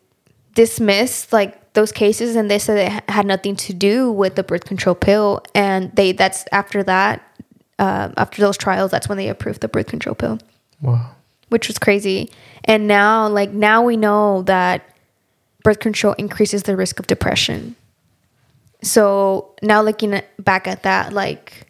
dismissed 0.55 1.33
like 1.33 1.73
those 1.75 1.93
cases 1.93 2.35
and 2.35 2.51
they 2.51 2.59
said 2.59 2.79
it 2.79 3.11
had 3.11 3.25
nothing 3.25 3.55
to 3.55 3.73
do 3.73 4.11
with 4.11 4.35
the 4.35 4.43
birth 4.43 4.65
control 4.65 4.97
pill 4.97 5.41
and 5.55 5.95
they 5.95 6.11
that's 6.11 6.45
after 6.51 6.83
that 6.83 7.23
uh, 7.79 8.11
after 8.17 8.43
those 8.43 8.57
trials 8.57 8.91
that's 8.91 9.09
when 9.09 9.19
they 9.19 9.29
approved 9.29 9.61
the 9.61 9.69
birth 9.69 9.87
control 9.87 10.15
pill. 10.15 10.39
Wow. 10.81 11.11
which 11.49 11.67
was 11.67 11.79
crazy. 11.79 12.31
And 12.65 12.87
now 12.87 13.29
like 13.29 13.51
now 13.51 13.83
we 13.83 13.97
know 13.97 14.43
that 14.43 14.89
birth 15.65 15.81
control 15.81 16.15
increases 16.15 16.63
the 16.65 16.77
risk 16.77 17.01
of 17.01 17.07
depression. 17.07 17.75
So 18.83 19.55
now 19.63 19.83
looking 19.83 20.15
at, 20.15 20.27
back 20.43 20.69
at 20.69 20.85
that 20.85 21.13
like 21.13 21.67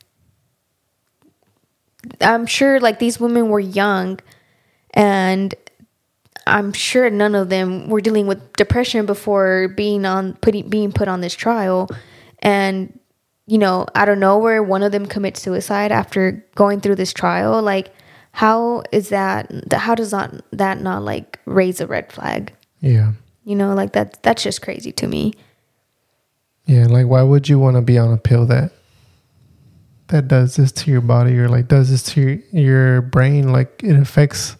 i'm 2.21 2.47
sure 2.47 2.81
like 2.81 2.99
these 2.99 3.19
women 3.19 3.49
were 3.49 3.61
young 3.61 4.19
and 4.93 5.55
i'm 6.47 6.73
sure 6.73 7.11
none 7.11 7.35
of 7.35 7.49
them 7.49 7.89
were 7.89 8.01
dealing 8.01 8.27
with 8.27 8.53
depression 8.55 9.05
before 9.05 9.69
being 9.69 10.05
on 10.07 10.35
putting 10.35 10.69
being 10.69 10.93
put 10.93 11.09
on 11.09 11.21
this 11.21 11.35
trial. 11.35 11.89
And 12.41 12.98
you 13.49 13.57
know 13.57 13.87
out 13.95 14.11
of 14.11 14.19
nowhere 14.19 14.63
one 14.63 14.83
of 14.83 14.93
them 14.93 15.07
commits 15.07 15.41
suicide 15.41 15.91
after 15.91 16.45
going 16.55 16.81
through 16.81 16.97
this 16.97 17.13
trial. 17.13 17.61
Like 17.63 17.93
how 18.33 18.85
is 18.93 19.09
that 19.09 19.51
how 19.73 19.95
does 19.95 20.13
that 20.13 20.43
that 20.53 20.81
not 20.81 21.03
like 21.03 21.41
raise 21.47 21.81
a 21.81 21.87
red 21.87 22.13
flag? 22.13 22.53
Yeah. 22.81 23.13
you 23.45 23.57
know 23.57 23.75
like 23.75 23.95
that 23.95 24.23
that's 24.23 24.43
just 24.43 24.63
crazy 24.63 24.93
to 24.93 25.07
me. 25.07 25.33
Yeah, 26.67 26.85
like 26.85 27.07
why 27.07 27.23
would 27.23 27.49
you 27.49 27.59
want 27.59 27.77
to 27.77 27.83
be 27.83 27.97
on 27.99 28.13
a 28.13 28.19
pill 28.19 28.45
that 28.47 28.71
that 30.09 30.29
does 30.29 30.57
this 30.57 30.71
to 30.73 30.91
your 30.91 31.01
body 31.01 31.39
or 31.39 31.49
like 31.49 31.69
does 31.69 31.91
this 31.91 32.03
to 32.15 32.21
your, 32.21 32.39
your 32.53 33.03
brain? 33.03 33.51
Like 33.51 33.81
it 33.83 33.97
affects 33.97 34.57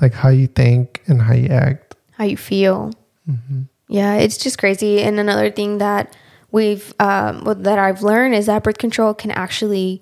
like 0.00 0.12
how 0.12 0.28
you 0.28 0.48
think 0.48 1.02
and 1.06 1.22
how 1.22 1.34
you 1.34 1.48
act. 1.48 1.94
how 2.12 2.24
you 2.24 2.36
feel. 2.36 2.92
Mm-hmm. 3.30 3.62
Yeah 3.86 4.14
it's 4.14 4.38
just 4.38 4.58
crazy. 4.58 5.02
And 5.02 5.20
another 5.20 5.52
thing 5.52 5.78
that 5.78 6.16
we've 6.50 6.94
um 7.00 7.44
that 7.62 7.78
i've 7.78 8.02
learned 8.02 8.34
is 8.34 8.46
that 8.46 8.62
birth 8.62 8.78
control 8.78 9.14
can 9.14 9.30
actually 9.30 10.00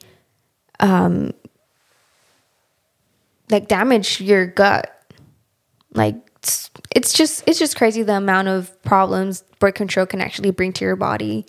um 0.81 1.33
like 3.51 3.69
damage 3.69 4.21
your 4.21 4.47
gut. 4.47 4.93
Like 5.93 6.17
it's, 6.37 6.71
it's 6.95 7.13
just 7.13 7.45
it's 7.47 7.59
just 7.59 7.77
crazy 7.77 8.03
the 8.03 8.17
amount 8.17 8.49
of 8.49 8.83
problems 8.83 9.43
birth 9.59 9.75
control 9.75 10.07
can 10.07 10.21
actually 10.21 10.51
bring 10.51 10.73
to 10.75 10.85
your 10.85 10.97
body. 10.97 11.47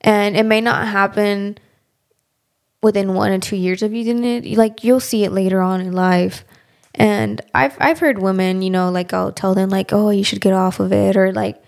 And 0.00 0.36
it 0.36 0.44
may 0.44 0.60
not 0.60 0.88
happen 0.88 1.58
within 2.82 3.14
one 3.14 3.30
or 3.30 3.38
two 3.38 3.56
years 3.56 3.82
of 3.82 3.92
using 3.92 4.24
it. 4.24 4.56
Like 4.56 4.84
you'll 4.84 5.00
see 5.00 5.24
it 5.24 5.32
later 5.32 5.60
on 5.60 5.80
in 5.80 5.92
life. 5.92 6.44
And 6.94 7.40
i've 7.54 7.76
i've 7.78 8.00
heard 8.00 8.18
women 8.18 8.62
you 8.62 8.70
know 8.70 8.90
like 8.90 9.12
i'll 9.12 9.30
tell 9.30 9.54
them 9.54 9.70
like 9.70 9.92
oh 9.92 10.10
you 10.10 10.24
should 10.24 10.40
get 10.40 10.52
off 10.52 10.80
of 10.80 10.92
it 10.92 11.16
or 11.16 11.32
like 11.32 11.62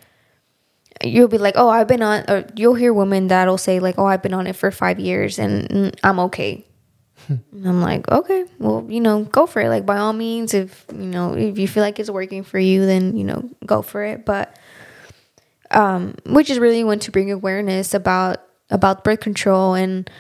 you'll 1.02 1.28
be 1.28 1.38
like, 1.38 1.55
oh, 1.57 1.68
I've 1.68 1.88
been 1.88 2.02
on, 2.02 2.24
or 2.28 2.44
you'll 2.55 2.74
hear 2.74 2.92
women 2.92 3.28
that'll 3.28 3.59
say 3.59 3.81
like, 3.81 3.98
oh, 3.98 4.07
I've 4.07 4.22
been 4.22 4.35
on 4.35 4.46
it 4.46 4.57
for 4.57 4.70
five 4.70 5.00
years 5.00 5.38
and 5.38 5.68
mm, 5.68 5.98
I'm 6.02 6.18
okay. 6.20 6.64
and 7.28 7.66
I'm 7.66 7.81
like, 7.81 8.09
okay, 8.11 8.44
well, 8.59 8.85
you 8.88 9.00
know, 9.00 9.24
go 9.24 9.46
for 9.46 9.61
it. 9.62 9.68
Like 9.68 9.87
by 9.87 9.98
all 9.98 10.12
means, 10.12 10.55
if 10.55 10.85
you 10.92 11.07
know, 11.07 11.35
if 11.35 11.59
you 11.59 11.68
feel 11.68 11.83
like 11.83 11.98
it's 11.98 12.11
working 12.11 12.42
for 12.42 12.59
you, 12.59 12.85
then 12.87 13.16
you 13.16 13.24
know, 13.24 13.48
go 13.64 13.83
for 13.83 14.02
it. 14.05 14.24
But 14.24 14.57
um, 15.70 16.14
which 16.26 16.50
is 16.50 16.59
really 16.59 16.85
want 16.85 17.02
to 17.02 17.11
bring 17.11 17.31
awareness 17.31 17.94
about 17.94 18.42
about 18.70 19.05
birth 19.05 19.20
control, 19.20 19.74
and 19.74 20.11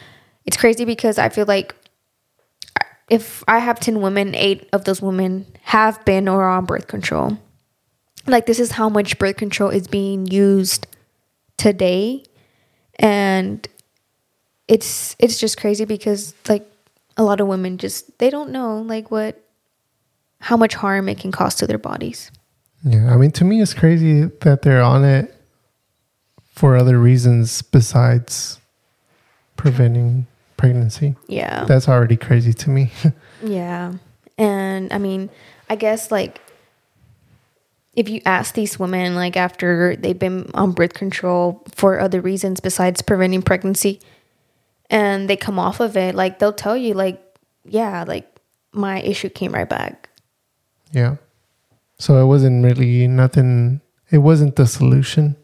it's 0.46 0.56
crazy 0.56 0.84
because 0.84 1.18
I 1.18 1.28
feel 1.28 1.46
like 1.46 1.74
if 3.10 3.42
I 3.48 3.58
have 3.58 3.80
ten 3.80 4.00
women, 4.00 4.34
eight 4.34 4.68
of 4.72 4.84
those 4.84 5.02
women 5.02 5.46
have 5.62 6.04
been 6.04 6.28
or 6.28 6.42
are 6.44 6.56
on 6.56 6.66
birth 6.66 6.86
control 6.86 7.38
like 8.26 8.46
this 8.46 8.60
is 8.60 8.72
how 8.72 8.88
much 8.88 9.18
birth 9.18 9.36
control 9.36 9.70
is 9.70 9.86
being 9.88 10.26
used 10.26 10.86
today 11.56 12.24
and 12.96 13.68
it's 14.68 15.16
it's 15.18 15.38
just 15.40 15.58
crazy 15.58 15.84
because 15.84 16.34
like 16.48 16.66
a 17.16 17.22
lot 17.22 17.40
of 17.40 17.46
women 17.46 17.78
just 17.78 18.18
they 18.18 18.30
don't 18.30 18.50
know 18.50 18.78
like 18.80 19.10
what 19.10 19.40
how 20.40 20.56
much 20.56 20.74
harm 20.74 21.08
it 21.08 21.18
can 21.18 21.30
cause 21.32 21.54
to 21.56 21.66
their 21.66 21.78
bodies 21.78 22.30
Yeah, 22.84 23.12
I 23.14 23.16
mean, 23.16 23.30
to 23.32 23.44
me, 23.44 23.62
it's 23.62 23.74
crazy 23.74 24.24
that 24.40 24.62
they're 24.62 24.82
on 24.82 25.04
it 25.04 25.32
for 26.54 26.76
other 26.76 26.98
reasons 26.98 27.62
besides 27.62 28.58
preventing 29.56 30.26
pregnancy. 30.56 31.14
yeah 31.28 31.64
That's 31.64 31.88
already 31.88 32.16
crazy 32.16 32.52
to 32.52 32.70
me. 32.70 32.90
Yeah. 33.44 33.94
And 34.38 34.92
I 34.92 34.98
mean, 34.98 35.28
I 35.68 35.74
guess 35.76 36.10
like 36.12 36.40
if 37.94 38.08
you 38.08 38.20
ask 38.24 38.54
these 38.54 38.78
women 38.78 39.14
like 39.14 39.36
after 39.36 39.96
they've 39.96 40.18
been 40.18 40.50
on 40.54 40.72
birth 40.72 40.94
control 40.94 41.62
for 41.74 42.00
other 42.00 42.20
reasons 42.20 42.60
besides 42.60 43.02
preventing 43.02 43.42
pregnancy 43.42 44.00
and 44.88 45.28
they 45.28 45.36
come 45.36 45.58
off 45.58 45.80
of 45.80 45.96
it, 45.96 46.14
like 46.14 46.38
they'll 46.38 46.52
tell 46.52 46.76
you 46.76 46.94
like 46.94 47.20
yeah, 47.64 48.04
like 48.06 48.28
my 48.72 49.00
issue 49.02 49.28
came 49.28 49.52
right 49.52 49.68
back. 49.68 50.08
yeah. 50.92 51.16
So 51.98 52.20
it 52.20 52.26
wasn't 52.26 52.64
really 52.64 53.06
nothing. 53.06 53.80
It 54.10 54.18
wasn't 54.18 54.56
the 54.56 54.66
solution. 54.66 55.36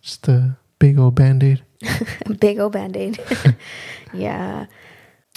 Just 0.00 0.28
a 0.28 0.56
big 0.78 0.98
old 0.98 1.16
band 1.16 1.42
aid. 1.42 1.64
Big 2.40 2.58
old 2.58 2.72
band-aid. 2.72 3.20
yeah. 4.12 4.66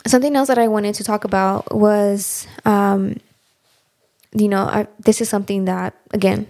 Something 0.08 0.36
else 0.36 0.48
that 0.48 0.58
I 0.58 0.68
wanted 0.68 0.96
to 0.96 1.04
talk 1.04 1.24
about 1.24 1.76
was 1.76 2.48
um 2.66 3.18
you 4.34 4.48
know, 4.48 4.64
I, 4.64 4.88
this 5.00 5.22
is 5.22 5.30
something 5.30 5.66
that 5.66 5.96
again, 6.12 6.48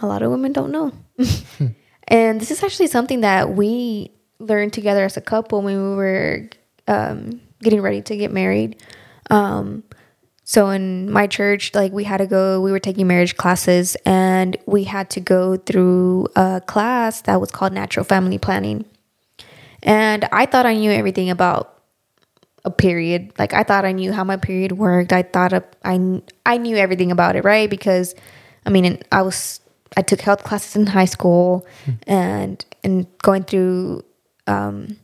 a 0.00 0.06
lot 0.06 0.22
of 0.22 0.30
women 0.30 0.52
don't 0.52 0.70
know. 0.70 0.92
and 2.08 2.40
this 2.40 2.50
is 2.50 2.62
actually 2.62 2.88
something 2.88 3.20
that 3.20 3.54
we 3.54 4.12
learned 4.38 4.72
together 4.72 5.04
as 5.04 5.16
a 5.16 5.20
couple 5.20 5.62
when 5.62 5.76
we 5.76 5.96
were 5.96 6.48
um, 6.88 7.40
getting 7.60 7.80
ready 7.82 8.02
to 8.02 8.16
get 8.16 8.32
married. 8.32 8.82
Um, 9.30 9.84
so 10.44 10.70
in 10.70 11.10
my 11.10 11.28
church, 11.28 11.74
like 11.74 11.92
we 11.92 12.02
had 12.02 12.16
to 12.16 12.26
go, 12.26 12.60
we 12.60 12.72
were 12.72 12.80
taking 12.80 13.06
marriage 13.06 13.36
classes, 13.36 13.96
and 14.04 14.56
we 14.66 14.82
had 14.82 15.08
to 15.10 15.20
go 15.20 15.56
through 15.56 16.26
a 16.34 16.60
class 16.66 17.20
that 17.22 17.40
was 17.40 17.52
called 17.52 17.72
natural 17.72 18.02
family 18.02 18.38
planning. 18.38 18.84
And 19.82 20.28
I 20.32 20.46
thought 20.46 20.66
I 20.66 20.74
knew 20.74 20.90
everything 20.90 21.30
about 21.30 21.79
a 22.64 22.70
period. 22.70 23.32
Like 23.38 23.52
I 23.52 23.62
thought 23.62 23.84
I 23.84 23.92
knew 23.92 24.12
how 24.12 24.24
my 24.24 24.36
period 24.36 24.72
worked. 24.72 25.12
I 25.12 25.22
thought 25.22 25.52
of, 25.52 25.64
I 25.84 26.22
I 26.46 26.56
knew 26.58 26.76
everything 26.76 27.10
about 27.10 27.36
it, 27.36 27.44
right? 27.44 27.68
Because 27.68 28.14
I 28.66 28.70
mean, 28.70 29.02
I 29.10 29.22
was 29.22 29.60
I 29.96 30.02
took 30.02 30.20
health 30.20 30.44
classes 30.44 30.76
in 30.76 30.86
high 30.86 31.06
school, 31.06 31.66
and 32.06 32.64
and 32.84 33.06
going 33.18 33.44
through 33.44 34.04
um, 34.46 34.96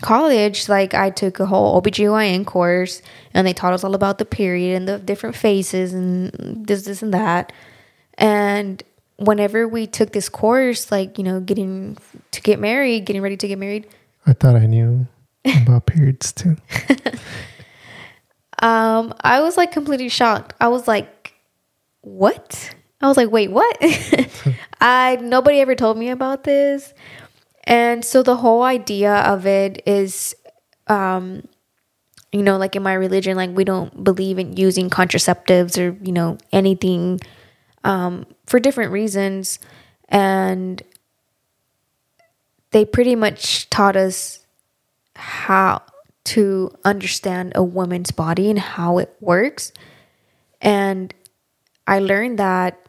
college, 0.00 0.68
like 0.68 0.94
I 0.94 1.10
took 1.10 1.40
a 1.40 1.46
whole 1.46 1.80
OBGYN 1.80 2.46
course, 2.46 3.02
and 3.32 3.46
they 3.46 3.52
taught 3.52 3.72
us 3.72 3.84
all 3.84 3.94
about 3.94 4.18
the 4.18 4.24
period 4.24 4.76
and 4.76 4.88
the 4.88 4.98
different 4.98 5.36
phases 5.36 5.94
and 5.94 6.66
this 6.66 6.84
this 6.84 7.02
and 7.02 7.14
that. 7.14 7.52
And 8.18 8.82
whenever 9.16 9.66
we 9.66 9.86
took 9.86 10.12
this 10.12 10.28
course, 10.28 10.90
like 10.90 11.16
you 11.16 11.24
know, 11.24 11.40
getting 11.40 11.96
to 12.32 12.42
get 12.42 12.58
married, 12.58 13.06
getting 13.06 13.22
ready 13.22 13.36
to 13.36 13.48
get 13.48 13.58
married, 13.58 13.86
I 14.26 14.32
thought 14.32 14.56
I 14.56 14.66
knew 14.66 15.06
about 15.44 15.86
periods 15.86 16.32
too. 16.32 16.56
Um, 18.60 19.12
I 19.20 19.40
was 19.40 19.56
like 19.56 19.72
completely 19.72 20.08
shocked. 20.08 20.54
I 20.60 20.68
was 20.68 20.86
like, 20.86 21.34
"What?" 22.02 22.74
I 23.00 23.08
was 23.08 23.16
like, 23.16 23.30
"Wait, 23.30 23.50
what?" 23.50 23.76
I 24.80 25.16
nobody 25.20 25.60
ever 25.60 25.74
told 25.74 25.96
me 25.98 26.10
about 26.10 26.44
this, 26.44 26.94
and 27.64 28.04
so 28.04 28.22
the 28.22 28.36
whole 28.36 28.62
idea 28.62 29.14
of 29.16 29.46
it 29.46 29.82
is, 29.86 30.36
um, 30.86 31.48
you 32.32 32.42
know, 32.42 32.56
like 32.56 32.76
in 32.76 32.82
my 32.82 32.94
religion, 32.94 33.36
like 33.36 33.50
we 33.50 33.64
don't 33.64 34.04
believe 34.04 34.38
in 34.38 34.56
using 34.56 34.90
contraceptives 34.90 35.78
or 35.78 35.96
you 36.04 36.12
know 36.12 36.38
anything, 36.52 37.20
um, 37.84 38.26
for 38.46 38.60
different 38.60 38.92
reasons, 38.92 39.58
and 40.08 40.82
they 42.70 42.84
pretty 42.84 43.14
much 43.16 43.68
taught 43.70 43.96
us 43.96 44.41
how 45.16 45.82
to 46.24 46.70
understand 46.84 47.52
a 47.54 47.62
woman's 47.62 48.10
body 48.10 48.48
and 48.48 48.58
how 48.58 48.98
it 48.98 49.14
works. 49.20 49.72
And 50.60 51.12
I 51.86 51.98
learned 51.98 52.38
that 52.38 52.88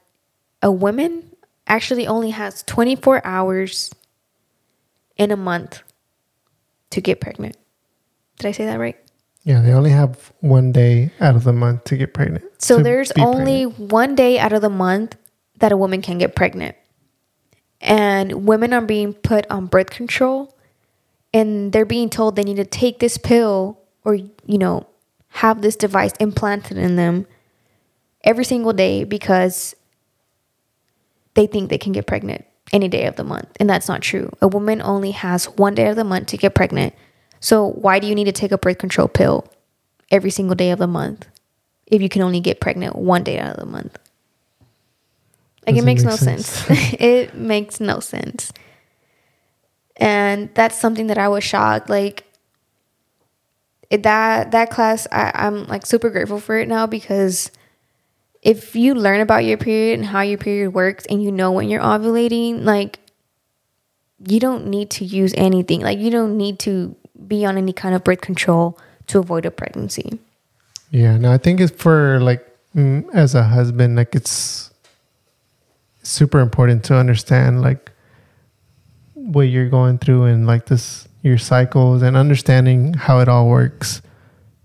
a 0.62 0.72
woman 0.72 1.36
actually 1.68 2.08
only 2.08 2.30
has 2.30 2.64
24 2.64 3.26
hours 3.26 3.92
in 5.18 5.32
a 5.32 5.38
month 5.38 5.82
to 6.92 7.02
get 7.02 7.20
pregnant. 7.20 7.58
Did 8.38 8.48
I 8.48 8.52
say 8.52 8.66
that 8.66 8.80
right? 8.80 8.98
Yeah, 9.44 9.62
they 9.62 9.74
only 9.74 9.90
have 9.90 10.32
one 10.40 10.72
day 10.72 11.12
out 11.20 11.36
of 11.36 11.44
the 11.44 11.54
month 11.54 11.84
to 11.86 11.98
get 11.98 12.14
pregnant. 12.14 12.46
So 12.60 12.82
there's 12.82 13.12
only 13.20 13.66
pregnant. 13.66 13.92
one 13.92 14.16
day 14.16 14.40
out 14.40 14.54
of 14.54 14.62
the 14.62 14.70
month 14.70 15.18
that 15.58 15.72
a 15.72 15.78
woman 15.78 16.02
can 16.02 16.18
get 16.18 16.36
pregnant. 16.36 16.78
And 17.82 18.48
women 18.48 18.74
are 18.74 18.82
being 18.82 19.14
put 19.14 19.46
on 19.50 19.66
birth 19.66 19.90
control 19.90 20.56
and 21.34 21.72
they're 21.72 21.86
being 21.86 22.10
told 22.10 22.36
they 22.36 22.44
need 22.44 22.58
to 22.58 22.66
take 22.66 23.00
this 23.00 23.18
pill 23.18 23.80
or, 24.04 24.16
you 24.16 24.58
know, 24.58 24.86
have 25.30 25.62
this 25.62 25.76
device 25.76 26.14
implanted 26.20 26.78
in 26.78 26.96
them 26.96 27.26
every 28.24 28.46
single 28.46 28.74
day 28.74 29.04
because 29.04 29.76
they 31.34 31.48
think 31.48 31.70
they 31.70 31.78
can 31.78 31.92
get 31.92 32.06
pregnant 32.06 32.46
any 32.72 32.88
day 32.88 33.06
of 33.06 33.16
the 33.16 33.24
month. 33.24 33.50
And 33.60 33.70
that's 33.70 33.88
not 33.88 34.02
true. 34.02 34.30
A 34.42 34.48
woman 34.48 34.82
only 34.82 35.12
has 35.12 35.46
one 35.46 35.74
day 35.74 35.88
of 35.88 35.96
the 35.96 36.04
month 36.04 36.28
to 36.28 36.38
get 36.38 36.54
pregnant. 36.54 36.94
So 37.40 37.68
why 37.68 38.00
do 38.00 38.08
you 38.08 38.16
need 38.16 38.26
to 38.26 38.32
take 38.32 38.52
a 38.52 38.58
birth 38.58 38.78
control 38.78 39.08
pill 39.08 39.48
every 40.12 40.30
single 40.30 40.56
day 40.56 40.72
of 40.72 40.80
the 40.80 40.88
month 40.88 41.28
if 41.88 42.02
you 42.02 42.10
can 42.10 42.22
only 42.22 42.40
get 42.40 42.62
pregnant 42.62 42.96
one 42.96 43.24
day 43.24 43.40
out 43.40 43.54
of 43.54 43.60
the 43.60 43.66
month? 43.66 43.98
Like 45.66 45.76
it 45.76 45.84
Doesn't 45.84 45.86
makes 45.86 46.04
make 46.04 46.12
no 46.12 46.16
sense. 46.16 46.66
it 46.70 47.36
makes 47.36 47.80
no 47.80 48.00
sense. 48.00 48.52
And 49.98 50.50
that's 50.56 50.78
something 50.78 51.08
that 51.08 51.18
I 51.18 51.28
was 51.28 51.44
shocked. 51.44 51.90
Like 51.90 52.26
that 53.92 54.52
that 54.52 54.70
class, 54.70 55.08
I, 55.12 55.32
I'm 55.34 55.68
like 55.68 55.86
super 55.86 56.10
grateful 56.10 56.40
for 56.40 56.58
it 56.58 56.68
now 56.68 56.88
because 56.88 57.52
if 58.42 58.76
you 58.76 58.94
learn 58.94 59.22
about 59.22 59.46
your 59.46 59.58
period 59.58 60.00
and 60.00 60.08
how 60.08 60.22
your 60.22 60.38
period 60.38 60.74
works 60.74 61.06
and 61.10 61.24
you 61.24 61.32
know 61.32 61.52
when 61.52 61.70
you're 61.70 61.82
ovulating, 61.82 62.64
like 62.64 63.00
you 64.28 64.40
don't 64.40 64.68
need 64.68 64.90
to 64.92 65.06
use 65.06 65.34
anything. 65.38 65.82
Like 65.82 66.00
you 66.00 66.10
don't 66.10 66.38
need 66.38 66.60
to 66.60 66.96
be 67.28 67.46
on 67.46 67.58
any 67.58 67.74
kind 67.74 67.96
of 67.96 68.04
birth 68.04 68.22
control 68.22 68.78
to 69.08 69.20
avoid 69.20 69.46
a 69.46 69.52
pregnancy. 69.52 70.20
Yeah, 70.92 71.18
no, 71.18 71.32
I 71.32 71.38
think 71.38 71.60
it's 71.60 71.72
for 71.72 72.20
like 72.20 72.46
mm, 72.76 73.06
as 73.14 73.34
a 73.36 73.44
husband, 73.44 73.96
like 73.96 74.16
it's 74.16 74.72
super 76.04 76.40
important 76.40 76.84
to 76.86 76.96
understand 76.96 77.62
like 77.62 77.92
what 79.32 79.44
you're 79.44 79.70
going 79.70 79.98
through 79.98 80.24
and 80.26 80.46
like 80.46 80.66
this 80.66 81.08
your 81.22 81.38
cycles 81.38 82.02
and 82.02 82.18
understanding 82.18 82.94
how 82.94 83.20
it 83.20 83.30
all 83.30 83.48
works 83.48 84.02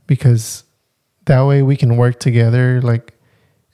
because 0.07 0.65
that 1.27 1.43
way 1.43 1.63
we 1.63 1.77
can 1.77 1.97
work 1.97 2.19
together 2.19 2.81
like 2.83 3.15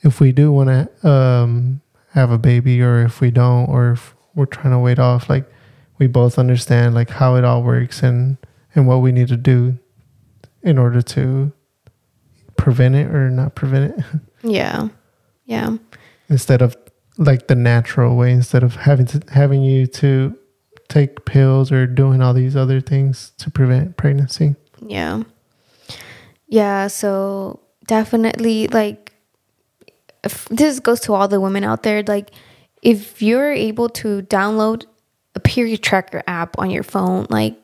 if 0.01 0.19
we 0.19 0.31
do 0.31 0.51
want 0.51 0.69
to 0.69 1.07
um 1.09 1.81
have 2.11 2.29
a 2.31 2.37
baby 2.37 2.81
or 2.81 3.01
if 3.03 3.19
we 3.21 3.31
don't 3.31 3.67
or 3.67 3.93
if 3.93 4.13
we're 4.35 4.45
trying 4.45 4.71
to 4.71 4.79
wait 4.79 4.99
off 4.99 5.29
like 5.29 5.49
we 5.97 6.05
both 6.07 6.37
understand 6.37 6.93
like 6.93 7.09
how 7.09 7.35
it 7.35 7.43
all 7.43 7.63
works 7.63 8.03
and 8.03 8.37
and 8.75 8.85
what 8.87 8.97
we 8.97 9.11
need 9.11 9.27
to 9.29 9.37
do 9.37 9.77
in 10.61 10.77
order 10.77 11.01
to 11.01 11.51
prevent 12.57 12.93
it 12.95 13.07
or 13.07 13.29
not 13.29 13.55
prevent 13.55 13.97
it 13.97 14.05
Yeah. 14.43 14.89
Yeah. 15.45 15.77
instead 16.29 16.61
of 16.61 16.77
like 17.17 17.47
the 17.47 17.55
natural 17.55 18.15
way 18.15 18.31
instead 18.31 18.61
of 18.63 18.75
having 18.75 19.05
to 19.07 19.21
having 19.31 19.61
you 19.63 19.87
to 19.87 20.37
take 20.87 21.25
pills 21.25 21.71
or 21.71 21.87
doing 21.87 22.21
all 22.21 22.33
these 22.33 22.55
other 22.55 22.79
things 22.79 23.31
to 23.37 23.49
prevent 23.49 23.97
pregnancy 23.97 24.55
Yeah. 24.85 25.23
Yeah, 26.47 26.87
so 26.87 27.59
definitely 27.87 28.67
like 28.67 29.13
this 30.49 30.79
goes 30.79 30.99
to 31.01 31.13
all 31.13 31.27
the 31.27 31.39
women 31.39 31.63
out 31.63 31.83
there 31.83 32.03
like 32.03 32.31
if 32.81 33.21
you're 33.21 33.51
able 33.51 33.89
to 33.89 34.21
download 34.23 34.85
a 35.35 35.39
period 35.39 35.83
tracker 35.83 36.23
app 36.27 36.57
on 36.57 36.69
your 36.69 36.83
phone. 36.83 37.27
Like 37.29 37.55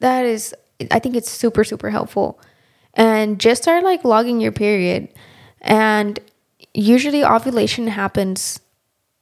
that 0.00 0.24
is 0.24 0.54
I 0.90 0.98
think 0.98 1.16
it's 1.16 1.30
super 1.30 1.64
super 1.64 1.90
helpful. 1.90 2.40
And 2.94 3.38
just 3.38 3.62
start 3.62 3.84
like 3.84 4.04
logging 4.04 4.40
your 4.40 4.52
period. 4.52 5.08
And 5.60 6.18
usually 6.72 7.24
ovulation 7.24 7.88
happens 7.88 8.60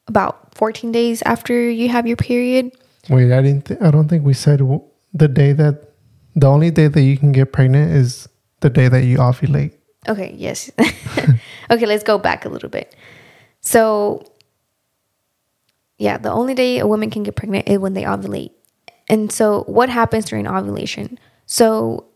about 0.07 0.55
14 0.55 0.93
days 0.93 1.23
after 1.23 1.69
you 1.71 1.89
have 1.89 2.07
your 2.07 2.17
period. 2.17 2.73
Wait, 3.09 3.33
I 3.33 3.43
didn't. 3.43 3.67
Th- 3.67 3.81
I 3.81 3.91
don't 3.91 4.09
think 4.09 4.25
we 4.25 4.35
said 4.35 4.59
w- 4.61 4.83
the 5.13 5.29
day 5.29 5.53
that 5.53 5.91
the 6.35 6.47
only 6.47 6.71
day 6.71 6.89
that 6.89 7.03
you 7.03 7.17
can 7.17 7.33
get 7.33 7.53
pregnant 7.53 7.93
is 7.93 8.29
the 8.61 8.71
day 8.71 8.89
that 8.89 9.05
you 9.05 9.19
ovulate. 9.19 9.73
Okay, 10.09 10.35
yes. 10.37 10.71
okay, 11.71 11.87
let's 11.87 12.05
go 12.05 12.19
back 12.19 12.45
a 12.45 12.49
little 12.49 12.69
bit. 12.69 12.95
So, 13.61 14.25
yeah, 15.99 16.19
the 16.19 16.31
only 16.31 16.55
day 16.55 16.79
a 16.79 16.87
woman 16.87 17.11
can 17.11 17.23
get 17.23 17.37
pregnant 17.37 17.69
is 17.69 17.79
when 17.79 17.95
they 17.95 18.03
ovulate. 18.03 18.51
And 19.09 19.31
so, 19.31 19.65
what 19.65 19.89
happens 19.89 20.27
during 20.27 20.47
ovulation? 20.47 21.19
So, 21.47 22.07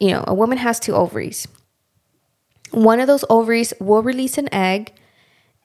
you 0.00 0.10
know, 0.10 0.24
a 0.26 0.34
woman 0.34 0.58
has 0.58 0.80
two 0.80 0.94
ovaries. 0.94 1.46
One 2.70 3.00
of 3.00 3.06
those 3.06 3.24
ovaries 3.30 3.72
will 3.80 4.02
release 4.02 4.36
an 4.36 4.52
egg, 4.52 4.92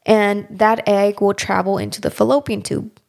and 0.06 0.48
that 0.50 0.88
egg 0.88 1.22
will 1.22 1.34
travel 1.34 1.78
into 1.78 2.00
the 2.00 2.12
fallopian 2.12 2.62
tube. 2.62 3.00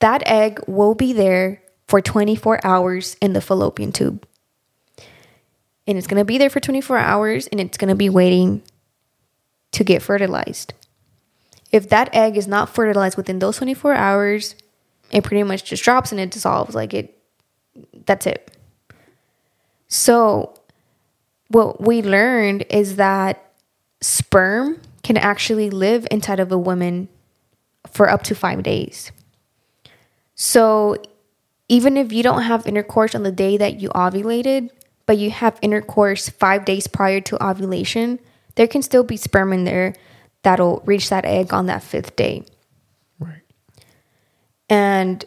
That 0.00 0.22
egg 0.26 0.60
will 0.66 0.94
be 0.94 1.12
there 1.12 1.62
for 1.86 2.00
24 2.00 2.64
hours 2.64 3.16
in 3.20 3.32
the 3.32 3.40
fallopian 3.40 3.92
tube. 3.92 4.26
And 5.86 5.96
it's 5.96 6.06
going 6.06 6.20
to 6.20 6.24
be 6.24 6.38
there 6.38 6.50
for 6.50 6.60
24 6.60 6.98
hours 6.98 7.46
and 7.46 7.60
it's 7.60 7.78
going 7.78 7.88
to 7.88 7.94
be 7.94 8.10
waiting 8.10 8.62
to 9.72 9.84
get 9.84 10.02
fertilized. 10.02 10.74
If 11.72 11.88
that 11.88 12.14
egg 12.14 12.36
is 12.36 12.46
not 12.46 12.74
fertilized 12.74 13.16
within 13.16 13.38
those 13.38 13.56
24 13.56 13.94
hours, 13.94 14.54
it 15.10 15.24
pretty 15.24 15.42
much 15.42 15.64
just 15.64 15.82
drops 15.82 16.12
and 16.12 16.20
it 16.20 16.30
dissolves. 16.30 16.74
Like 16.74 16.94
it, 16.94 17.18
that's 18.06 18.26
it. 18.26 18.56
So, 19.88 20.54
what 21.48 21.80
we 21.80 22.02
learned 22.02 22.66
is 22.68 22.96
that 22.96 23.52
sperm 24.02 24.80
can 25.02 25.16
actually 25.16 25.70
live 25.70 26.06
inside 26.10 26.40
of 26.40 26.52
a 26.52 26.58
woman 26.58 27.08
for 27.90 28.10
up 28.10 28.22
to 28.24 28.34
five 28.34 28.62
days. 28.62 29.10
So, 30.40 30.96
even 31.68 31.96
if 31.96 32.12
you 32.12 32.22
don't 32.22 32.42
have 32.42 32.64
intercourse 32.64 33.16
on 33.16 33.24
the 33.24 33.32
day 33.32 33.56
that 33.56 33.80
you 33.80 33.88
ovulated, 33.88 34.70
but 35.04 35.18
you 35.18 35.32
have 35.32 35.58
intercourse 35.62 36.28
five 36.28 36.64
days 36.64 36.86
prior 36.86 37.20
to 37.22 37.44
ovulation, 37.44 38.20
there 38.54 38.68
can 38.68 38.80
still 38.80 39.02
be 39.02 39.16
sperm 39.16 39.52
in 39.52 39.64
there 39.64 39.94
that'll 40.44 40.80
reach 40.86 41.10
that 41.10 41.24
egg 41.24 41.52
on 41.52 41.66
that 41.66 41.82
fifth 41.82 42.14
day. 42.14 42.44
Right. 43.18 43.42
And 44.70 45.24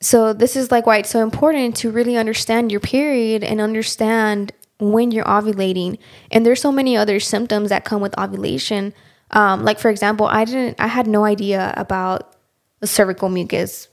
so, 0.00 0.32
this 0.32 0.54
is 0.54 0.70
like 0.70 0.86
why 0.86 0.98
it's 0.98 1.10
so 1.10 1.24
important 1.24 1.74
to 1.78 1.90
really 1.90 2.16
understand 2.16 2.70
your 2.70 2.80
period 2.80 3.42
and 3.42 3.60
understand 3.60 4.52
when 4.78 5.10
you're 5.10 5.24
ovulating. 5.24 5.98
And 6.30 6.46
there's 6.46 6.60
so 6.60 6.70
many 6.70 6.96
other 6.96 7.18
symptoms 7.18 7.70
that 7.70 7.84
come 7.84 8.00
with 8.00 8.16
ovulation. 8.16 8.94
Um, 9.32 9.64
like, 9.64 9.80
for 9.80 9.90
example, 9.90 10.26
I 10.26 10.44
didn't, 10.44 10.78
I 10.78 10.86
had 10.86 11.08
no 11.08 11.24
idea 11.24 11.74
about 11.76 12.36
the 12.78 12.86
cervical 12.86 13.28
mucus 13.28 13.88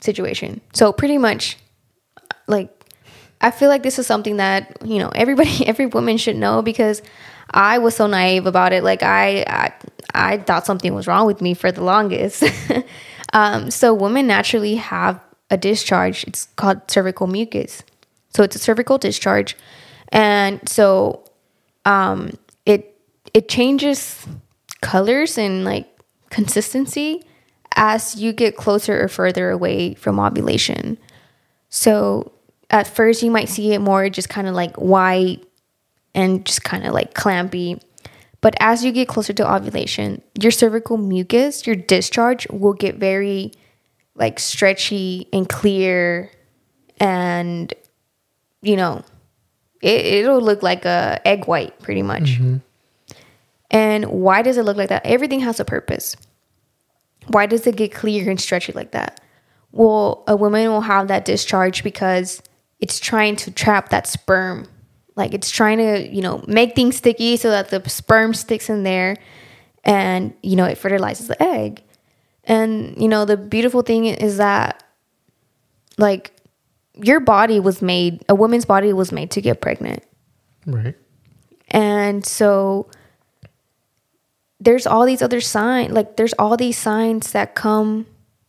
situation. 0.00 0.60
So, 0.72 0.92
pretty 0.92 1.18
much, 1.18 1.58
like, 2.46 2.70
I 3.40 3.50
feel 3.50 3.68
like 3.68 3.82
this 3.82 3.98
is 3.98 4.06
something 4.06 4.38
that, 4.38 4.78
you 4.84 4.98
know, 4.98 5.10
everybody, 5.14 5.66
every 5.66 5.86
woman 5.86 6.16
should 6.16 6.36
know 6.36 6.62
because 6.62 7.02
I 7.50 7.78
was 7.78 7.94
so 7.94 8.06
naive 8.06 8.46
about 8.46 8.72
it. 8.72 8.84
Like, 8.84 9.02
I, 9.02 9.44
I, 9.46 9.72
I 10.14 10.38
thought 10.38 10.66
something 10.66 10.94
was 10.94 11.06
wrong 11.06 11.26
with 11.26 11.40
me 11.40 11.54
for 11.54 11.70
the 11.72 11.82
longest. 11.82 12.44
um, 13.32 13.70
so, 13.70 13.94
women 13.94 14.26
naturally 14.26 14.76
have 14.76 15.20
a 15.50 15.56
discharge. 15.56 16.24
It's 16.24 16.46
called 16.56 16.90
cervical 16.90 17.26
mucus. 17.26 17.82
So 18.34 18.42
it's 18.42 18.56
a 18.56 18.58
cervical 18.58 18.98
discharge, 18.98 19.56
and 20.10 20.66
so 20.68 21.24
um, 21.84 22.30
it 22.66 22.96
it 23.34 23.48
changes 23.48 24.26
colors 24.80 25.38
and 25.38 25.64
like 25.64 25.88
consistency 26.30 27.24
as 27.78 28.16
you 28.16 28.32
get 28.32 28.56
closer 28.56 29.00
or 29.02 29.08
further 29.08 29.50
away 29.50 29.94
from 29.94 30.18
ovulation. 30.18 30.98
So 31.70 32.32
at 32.70 32.88
first 32.88 33.22
you 33.22 33.30
might 33.30 33.48
see 33.48 33.72
it 33.72 33.78
more 33.78 34.10
just 34.10 34.28
kind 34.28 34.48
of 34.48 34.54
like 34.54 34.76
white 34.76 35.44
and 36.14 36.44
just 36.44 36.64
kind 36.64 36.84
of 36.84 36.92
like 36.92 37.14
clampy. 37.14 37.80
But 38.40 38.56
as 38.60 38.84
you 38.84 38.90
get 38.90 39.06
closer 39.06 39.32
to 39.32 39.54
ovulation, 39.54 40.22
your 40.40 40.50
cervical 40.50 40.96
mucus, 40.96 41.66
your 41.66 41.76
discharge 41.76 42.48
will 42.50 42.72
get 42.72 42.96
very 42.96 43.52
like 44.16 44.40
stretchy 44.40 45.28
and 45.32 45.48
clear 45.48 46.32
and 46.98 47.72
you 48.60 48.74
know 48.74 49.04
it, 49.80 50.04
it'll 50.04 50.40
look 50.40 50.62
like 50.64 50.84
a 50.84 51.20
egg 51.24 51.46
white 51.46 51.78
pretty 51.78 52.02
much 52.02 52.32
mm-hmm. 52.38 52.56
and 53.70 54.06
why 54.06 54.42
does 54.42 54.58
it 54.58 54.64
look 54.64 54.76
like 54.76 54.88
that 54.88 55.06
everything 55.06 55.38
has 55.38 55.60
a 55.60 55.64
purpose 55.64 56.16
why 57.28 57.46
does 57.46 57.66
it 57.66 57.76
get 57.76 57.92
clear 57.92 58.30
and 58.30 58.40
stretchy 58.40 58.72
like 58.72 58.92
that? 58.92 59.20
Well 59.72 60.24
a 60.26 60.36
woman 60.36 60.68
will 60.68 60.80
have 60.80 61.08
that 61.08 61.24
discharge 61.24 61.82
because 61.82 62.42
it's 62.80 63.00
trying 63.00 63.36
to 63.36 63.50
trap 63.50 63.90
that 63.90 64.06
sperm. 64.06 64.66
Like 65.16 65.34
it's 65.34 65.50
trying 65.50 65.78
to 65.78 66.08
you 66.08 66.22
know 66.22 66.44
make 66.46 66.74
things 66.74 66.96
sticky 66.96 67.36
so 67.36 67.50
that 67.50 67.70
the 67.70 67.88
sperm 67.88 68.34
sticks 68.34 68.68
in 68.70 68.82
there 68.82 69.16
and 69.84 70.34
you 70.42 70.56
know 70.56 70.64
it 70.64 70.78
fertilizes 70.78 71.28
the 71.28 71.42
egg. 71.42 71.82
And 72.44 73.00
you 73.00 73.08
know 73.08 73.24
the 73.24 73.36
beautiful 73.36 73.82
thing 73.82 74.06
is 74.06 74.38
that 74.38 74.82
like 75.98 76.32
your 76.94 77.20
body 77.20 77.60
was 77.60 77.82
made 77.82 78.24
a 78.28 78.34
woman's 78.34 78.64
body 78.64 78.92
was 78.92 79.12
made 79.12 79.30
to 79.32 79.40
get 79.40 79.60
pregnant. 79.60 80.02
Right. 80.66 80.96
and 81.70 82.26
so 82.26 82.90
there's 84.60 84.86
all 84.86 85.06
these 85.06 85.22
other 85.22 85.40
signs 85.40 85.92
like 85.92 86.16
there's 86.16 86.32
all 86.34 86.56
these 86.56 86.76
signs 86.78 87.32
that 87.32 87.54
come 87.54 88.06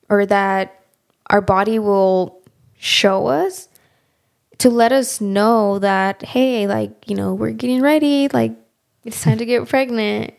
or 0.10 0.26
that 0.26 0.84
our 1.28 1.42
body 1.42 1.78
will 1.80 2.42
show 2.78 3.28
us 3.28 3.68
to 4.58 4.70
let 4.70 4.92
us 4.92 5.22
know 5.22 5.80
that 5.80 6.22
hey 6.24 6.68
like 6.68 6.92
you 7.08 7.16
know 7.16 7.34
we're 7.34 7.52
getting 7.52 7.82
ready 7.82 8.28
like 8.34 8.54
it's 9.06 9.22
time 9.22 9.38
to 9.38 9.46
get 9.46 9.68
pregnant 9.70 10.34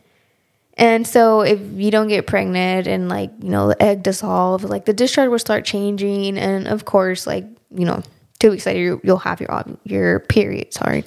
and 0.74 1.06
so 1.06 1.42
if 1.42 1.60
you 1.74 1.90
don't 1.90 2.08
get 2.08 2.26
pregnant 2.26 2.86
and 2.86 3.08
like 3.08 3.30
you 3.42 3.50
know 3.50 3.68
the 3.68 3.82
egg 3.82 4.02
dissolve 4.02 4.64
like 4.64 4.84
the 4.86 4.92
discharge 4.92 5.28
will 5.30 5.38
start 5.38 5.64
changing 5.64 6.36
and 6.38 6.66
of 6.68 6.84
course 6.84 7.26
like 7.26 7.44
you 7.70 7.84
know 7.84 8.02
two 8.38 8.50
weeks 8.50 8.66
later 8.66 8.80
you- 8.80 9.00
you'll 9.04 9.18
have 9.18 9.40
your 9.40 9.64
your 9.84 10.20
period 10.20 10.72
sorry 10.72 11.04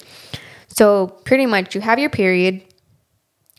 so 0.68 1.06
pretty 1.24 1.46
much 1.46 1.74
you 1.76 1.80
have 1.80 1.98
your 2.00 2.10
period. 2.10 2.60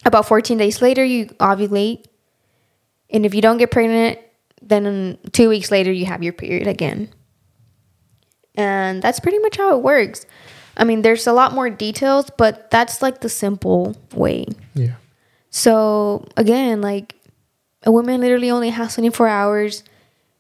About 0.06 0.28
14 0.28 0.58
days 0.58 0.82
later, 0.82 1.04
you 1.04 1.26
ovulate. 1.40 2.06
And 3.10 3.26
if 3.26 3.34
you 3.34 3.42
don't 3.42 3.58
get 3.58 3.72
pregnant, 3.72 4.20
then 4.62 5.18
two 5.32 5.50
weeks 5.50 5.72
later, 5.72 5.92
you 5.92 6.06
have 6.06 6.24
your 6.24 6.34
period 6.34 6.68
again. 6.68 7.10
And 8.56 9.02
that's 9.02 9.20
pretty 9.20 9.40
much 9.40 9.58
how 9.58 9.78
it 9.78 9.84
works. 9.84 10.26
I 10.78 10.84
mean, 10.84 11.02
there's 11.02 11.28
a 11.28 11.34
lot 11.34 11.54
more 11.54 11.70
details, 11.70 12.30
but 12.38 12.70
that's 12.72 13.02
like 13.02 13.22
the 13.22 13.30
simple 13.30 13.96
way. 14.14 14.46
Yeah. 14.74 14.96
So 15.50 16.26
again, 16.36 16.82
like 16.82 17.16
a 17.84 17.92
woman 17.92 18.22
literally 18.22 18.52
only 18.52 18.70
has 18.70 18.94
24 18.96 19.28
hours 19.28 19.84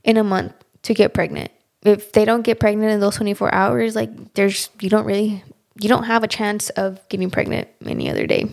in 0.03 0.17
a 0.17 0.23
month 0.23 0.53
to 0.83 0.93
get 0.93 1.13
pregnant. 1.13 1.51
If 1.83 2.11
they 2.11 2.25
don't 2.25 2.41
get 2.41 2.59
pregnant 2.59 2.91
in 2.91 2.99
those 2.99 3.15
24 3.15 3.53
hours, 3.53 3.95
like 3.95 4.33
there's 4.33 4.69
you 4.81 4.89
don't 4.89 5.05
really 5.05 5.43
you 5.79 5.87
don't 5.87 6.03
have 6.03 6.23
a 6.23 6.27
chance 6.27 6.69
of 6.71 7.07
getting 7.09 7.29
pregnant 7.29 7.67
any 7.85 8.09
other 8.09 8.27
day. 8.27 8.49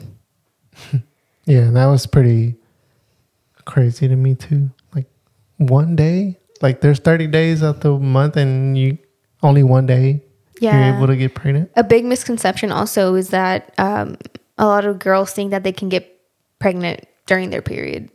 Yeah, 1.44 1.70
that 1.72 1.86
was 1.86 2.06
pretty 2.06 2.54
crazy 3.64 4.06
to 4.06 4.14
me 4.14 4.36
too. 4.36 4.70
Like 4.94 5.06
one 5.56 5.96
day, 5.96 6.38
like 6.60 6.80
there's 6.80 7.00
30 7.00 7.26
days 7.26 7.62
of 7.62 7.80
the 7.80 7.98
month, 7.98 8.36
and 8.36 8.78
you 8.78 8.98
only 9.42 9.64
one 9.64 9.86
day 9.86 10.22
you're 10.60 10.72
able 10.72 11.08
to 11.08 11.16
get 11.16 11.34
pregnant. 11.34 11.70
A 11.74 11.82
big 11.82 12.04
misconception 12.04 12.70
also 12.70 13.16
is 13.16 13.30
that 13.30 13.74
um, 13.78 14.16
a 14.56 14.66
lot 14.66 14.84
of 14.84 15.00
girls 15.00 15.32
think 15.32 15.50
that 15.50 15.64
they 15.64 15.72
can 15.72 15.88
get 15.88 16.20
pregnant 16.60 17.08
during 17.26 17.50
their 17.50 17.62
period. 17.62 18.08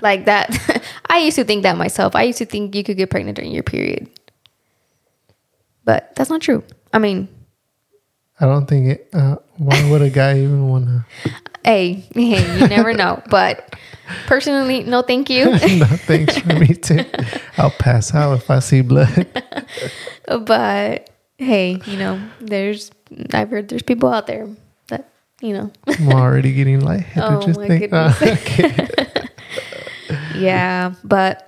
like 0.00 0.24
that. 0.24 0.48
I 1.10 1.18
used 1.18 1.36
to 1.36 1.44
think 1.44 1.64
that 1.64 1.76
myself. 1.76 2.16
I 2.16 2.22
used 2.22 2.38
to 2.38 2.46
think 2.46 2.74
you 2.74 2.82
could 2.82 2.96
get 2.96 3.10
pregnant 3.10 3.36
during 3.36 3.52
your 3.52 3.62
period. 3.62 4.08
But 5.84 6.14
that's 6.16 6.30
not 6.30 6.40
true. 6.40 6.62
I 6.92 6.98
mean, 6.98 7.28
I 8.40 8.46
don't 8.46 8.66
think 8.66 8.88
it. 8.88 9.08
Uh, 9.12 9.36
why 9.56 9.90
would 9.90 10.02
a 10.02 10.10
guy 10.10 10.38
even 10.38 10.68
want 10.68 10.86
to? 10.86 11.04
hey, 11.64 12.04
hey, 12.14 12.60
you 12.60 12.68
never 12.68 12.92
know. 12.92 13.22
But 13.28 13.74
personally, 14.26 14.84
no, 14.84 15.02
thank 15.02 15.28
you. 15.28 15.44
no, 15.50 15.86
thanks 15.86 16.38
for 16.38 16.54
me 16.54 16.74
too. 16.74 17.04
I'll 17.56 17.70
pass 17.70 18.14
out 18.14 18.34
if 18.34 18.50
I 18.50 18.60
see 18.60 18.80
blood. 18.80 19.26
but 20.46 21.10
hey, 21.38 21.80
you 21.86 21.96
know, 21.96 22.20
there's 22.40 22.90
I've 23.32 23.50
heard 23.50 23.68
there's 23.68 23.82
people 23.82 24.08
out 24.08 24.26
there 24.26 24.48
that 24.88 25.08
you 25.40 25.54
know, 25.54 25.72
I'm 25.86 26.12
already 26.12 26.52
getting 26.54 26.80
lightheaded. 26.80 27.22
Oh 27.22 27.46
just 27.46 27.58
my 27.58 27.68
think. 27.68 27.90
goodness. 27.90 28.22
okay. 28.22 29.28
yeah. 30.36 30.94
But 31.02 31.44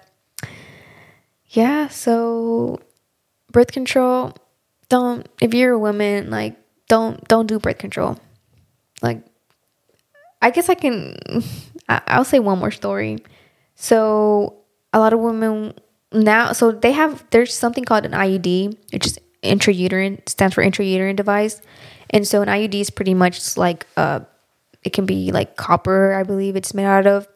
yeah, 1.50 1.88
so 1.88 2.80
birth 3.52 3.72
control, 3.72 4.34
don't 4.88 5.28
if 5.40 5.54
you're 5.54 5.72
a 5.72 5.78
woman, 5.78 6.30
like 6.30 6.56
don't 6.90 7.26
don't 7.28 7.46
do 7.46 7.58
birth 7.58 7.78
control. 7.78 8.18
Like 9.00 9.22
I 10.42 10.50
guess 10.50 10.68
I 10.68 10.74
can 10.74 11.16
I'll 11.88 12.24
say 12.24 12.40
one 12.40 12.58
more 12.58 12.72
story. 12.72 13.18
So 13.76 14.56
a 14.92 14.98
lot 14.98 15.14
of 15.14 15.20
women 15.20 15.74
now 16.12 16.52
so 16.52 16.72
they 16.72 16.92
have 16.92 17.24
there's 17.30 17.54
something 17.54 17.84
called 17.84 18.04
an 18.04 18.12
IUD, 18.12 18.76
which 18.92 19.06
is 19.06 19.18
intrauterine 19.42 20.28
stands 20.28 20.54
for 20.54 20.62
intrauterine 20.62 21.16
device. 21.16 21.62
And 22.10 22.26
so 22.26 22.42
an 22.42 22.48
IUD 22.48 22.74
is 22.74 22.90
pretty 22.90 23.14
much 23.14 23.56
like 23.56 23.86
uh 23.96 24.20
it 24.82 24.92
can 24.92 25.06
be 25.06 25.30
like 25.30 25.56
copper, 25.56 26.12
I 26.14 26.24
believe 26.24 26.56
it's 26.56 26.74
made 26.74 26.86
out 26.86 27.06
of. 27.06 27.28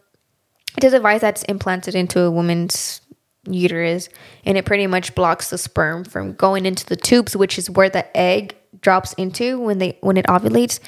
It's 0.76 0.86
a 0.86 0.90
device 0.90 1.20
that's 1.20 1.44
implanted 1.44 1.94
into 1.94 2.20
a 2.22 2.30
woman's 2.30 3.00
uterus 3.46 4.08
and 4.44 4.58
it 4.58 4.64
pretty 4.64 4.88
much 4.88 5.14
blocks 5.14 5.50
the 5.50 5.58
sperm 5.58 6.02
from 6.02 6.32
going 6.32 6.66
into 6.66 6.84
the 6.86 6.96
tubes, 6.96 7.36
which 7.36 7.56
is 7.56 7.70
where 7.70 7.90
the 7.90 8.04
egg 8.16 8.56
drops 8.84 9.14
into 9.14 9.58
when 9.58 9.78
they 9.78 9.98
when 10.00 10.16
it 10.16 10.26
ovulates. 10.26 10.78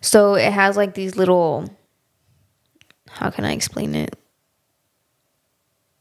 So 0.00 0.34
it 0.34 0.52
has 0.52 0.76
like 0.76 0.94
these 0.94 1.16
little 1.16 1.68
how 3.08 3.30
can 3.30 3.44
I 3.44 3.52
explain 3.52 3.96
it? 3.96 4.14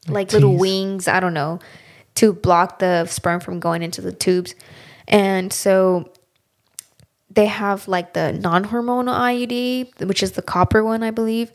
Like 0.07 0.33
little 0.33 0.55
wings, 0.55 1.07
I 1.07 1.19
don't 1.19 1.33
know, 1.33 1.59
to 2.15 2.31
block 2.31 2.77
the 2.77 3.07
sperm 3.07 3.39
from 3.39 3.59
going 3.59 3.81
into 3.81 4.01
the 4.01 4.11
tubes. 4.11 4.53
And 5.07 5.51
so 5.51 6.11
they 7.31 7.47
have 7.47 7.87
like 7.87 8.13
the 8.13 8.33
non-hormonal 8.33 9.17
IUD, 9.17 10.07
which 10.07 10.21
is 10.21 10.33
the 10.33 10.43
copper 10.43 10.83
one, 10.83 11.01
I 11.01 11.09
believe. 11.09 11.51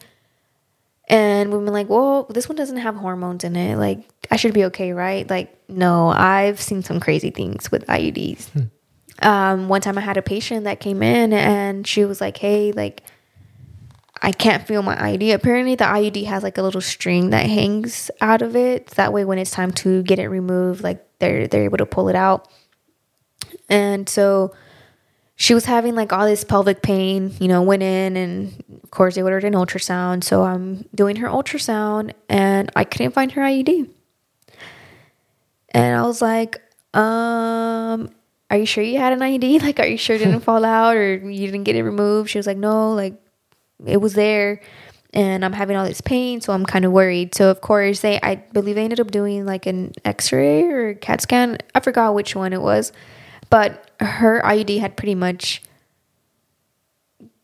And 1.09 1.53
women 1.53 1.72
like, 1.72 1.88
well, 1.88 2.24
this 2.24 2.48
one 2.48 2.57
doesn't 2.57 2.78
have 2.78 2.96
hormones 2.96 3.44
in 3.44 3.57
it. 3.57 3.76
Like, 3.76 4.09
I 4.30 4.36
should 4.36 4.55
be 4.55 4.66
okay, 4.66 4.92
right? 4.92 5.28
Like, 5.28 5.53
no, 5.68 6.09
I've 6.09 6.61
seen 6.61 6.82
some 6.82 7.01
crazy 7.01 7.30
things 7.30 7.70
with 7.70 7.86
IUDs. 7.86 8.48
Hmm. 8.51 8.61
Um, 9.22 9.68
one 9.68 9.80
time 9.80 9.98
I 9.98 10.00
had 10.00 10.16
a 10.16 10.22
patient 10.22 10.64
that 10.64 10.80
came 10.80 11.02
in 11.02 11.32
and 11.32 11.86
she 11.86 12.04
was 12.04 12.20
like, 12.20 12.36
hey, 12.38 12.72
like, 12.72 13.02
I 14.22 14.32
can't 14.32 14.66
feel 14.66 14.82
my 14.82 14.96
IUD. 14.96 15.34
Apparently, 15.34 15.74
the 15.74 15.84
IUD 15.84 16.26
has 16.26 16.42
like 16.42 16.58
a 16.58 16.62
little 16.62 16.80
string 16.80 17.30
that 17.30 17.46
hangs 17.46 18.10
out 18.20 18.42
of 18.42 18.54
it. 18.54 18.88
That 18.88 19.12
way, 19.12 19.24
when 19.24 19.38
it's 19.38 19.50
time 19.50 19.70
to 19.72 20.02
get 20.02 20.18
it 20.18 20.28
removed, 20.28 20.82
like 20.82 21.06
they're 21.20 21.46
they're 21.48 21.64
able 21.64 21.78
to 21.78 21.86
pull 21.86 22.08
it 22.10 22.14
out. 22.16 22.48
And 23.70 24.08
so 24.08 24.52
she 25.36 25.54
was 25.54 25.64
having 25.64 25.94
like 25.94 26.12
all 26.12 26.26
this 26.26 26.44
pelvic 26.44 26.82
pain, 26.82 27.34
you 27.40 27.48
know, 27.48 27.62
went 27.62 27.82
in 27.82 28.14
and 28.14 28.62
of 28.82 28.90
course 28.90 29.14
they 29.14 29.22
ordered 29.22 29.44
an 29.44 29.54
ultrasound. 29.54 30.22
So 30.22 30.42
I'm 30.42 30.84
doing 30.94 31.16
her 31.16 31.28
ultrasound 31.28 32.12
and 32.28 32.70
I 32.76 32.84
couldn't 32.84 33.12
find 33.12 33.32
her 33.32 33.40
IUD. 33.40 33.88
And 35.70 35.96
I 35.96 36.02
was 36.02 36.20
like, 36.20 36.60
um, 36.92 38.10
are 38.51 38.59
you 38.59 38.66
sure 38.66 38.82
you 38.82 38.98
had 38.98 39.12
an 39.12 39.20
IUD? 39.20 39.62
Like, 39.62 39.78
are 39.78 39.86
you 39.86 39.96
sure 39.96 40.16
it 40.16 40.20
didn't 40.20 40.40
fall 40.40 40.64
out 40.64 40.96
or 40.96 41.14
you 41.14 41.46
didn't 41.46 41.64
get 41.64 41.76
it 41.76 41.84
removed? 41.84 42.30
She 42.30 42.38
was 42.38 42.46
like, 42.46 42.57
no, 42.57 42.92
like 42.92 43.14
it 43.86 43.98
was 43.98 44.14
there 44.14 44.61
and 45.12 45.44
I'm 45.44 45.53
having 45.53 45.76
all 45.76 45.84
this 45.84 46.01
pain, 46.01 46.40
so 46.40 46.53
I'm 46.53 46.64
kind 46.64 46.84
of 46.84 46.92
worried. 46.92 47.34
So 47.34 47.51
of 47.51 47.61
course 47.61 48.01
they 48.01 48.20
I 48.20 48.36
believe 48.36 48.76
they 48.76 48.84
ended 48.84 49.01
up 49.01 49.11
doing 49.11 49.44
like 49.44 49.66
an 49.66 49.92
x-ray 50.05 50.64
or 50.64 50.94
CAT 50.94 51.22
scan. 51.22 51.59
I 51.74 51.80
forgot 51.80 52.14
which 52.14 52.36
one 52.36 52.53
it 52.53 52.62
was. 52.62 52.92
But 53.51 53.90
her 54.01 54.40
IUD 54.44 54.78
had 54.78 54.96
pretty 54.96 55.16
much 55.16 55.62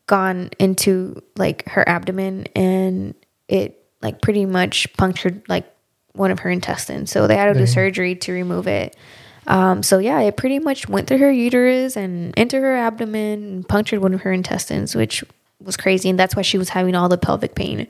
gone 0.07 0.49
into 0.57 1.21
like 1.35 1.67
her 1.67 1.87
abdomen 1.87 2.47
and 2.55 3.13
it 3.49 3.83
like 4.01 4.21
pretty 4.21 4.45
much 4.45 4.91
punctured 4.93 5.41
like 5.49 5.65
one 6.13 6.31
of 6.31 6.39
her 6.39 6.49
intestines. 6.49 7.11
So 7.11 7.27
they 7.27 7.35
had 7.35 7.53
to 7.53 7.59
do 7.59 7.67
surgery 7.67 8.15
to 8.15 8.31
remove 8.31 8.67
it. 8.67 8.95
Um, 9.47 9.81
so 9.81 9.97
yeah, 9.97 10.19
it 10.21 10.35
pretty 10.37 10.59
much 10.59 10.89
went 10.89 11.07
through 11.07 11.19
her 11.19 11.31
uterus 11.31 11.95
and 11.95 12.33
into 12.37 12.59
her 12.59 12.75
abdomen 12.75 13.43
and 13.43 13.67
punctured 13.67 14.01
one 14.01 14.13
of 14.13 14.21
her 14.21 14.31
intestines, 14.33 14.93
which 14.95 15.23
was 15.63 15.77
crazy, 15.77 16.09
and 16.09 16.19
that's 16.19 16.35
why 16.35 16.41
she 16.41 16.57
was 16.57 16.69
having 16.69 16.95
all 16.95 17.07
the 17.09 17.17
pelvic 17.17 17.55
pain. 17.55 17.87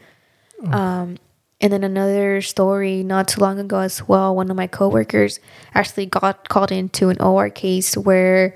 Um, 0.72 1.18
and 1.60 1.74
then 1.74 1.84
another 1.84 2.41
story 2.41 3.03
not 3.03 3.28
too 3.28 3.41
long 3.41 3.60
ago 3.60 3.80
as 3.80 4.08
well, 4.08 4.36
one 4.36 4.49
of 4.51 4.55
my 4.58 4.68
coworkers 4.68 5.39
actually 5.74 6.05
got 6.05 6.47
called 6.49 6.72
into 6.72 7.10
an 7.10 7.20
OR 7.20 7.49
case 7.49 7.97
where 7.97 8.55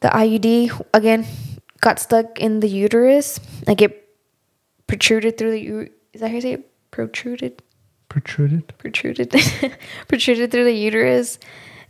the 0.00 0.08
IUD 0.08 0.80
again 0.94 1.26
got 1.82 1.98
stuck 1.98 2.38
in 2.40 2.60
the 2.60 2.68
uterus, 2.68 3.38
like 3.66 3.82
it 3.82 4.08
protruded 4.86 5.36
through 5.36 5.50
the. 5.52 5.60
u- 5.60 5.90
Is 6.14 6.22
that 6.22 6.28
how 6.28 6.34
you 6.36 6.40
say 6.40 6.52
it? 6.54 6.66
Protruded 6.90 7.62
Protruded. 8.10 8.76
protruded 8.76 9.30
protruded 10.08 10.50
through 10.50 10.64
the 10.64 10.74
uterus 10.74 11.38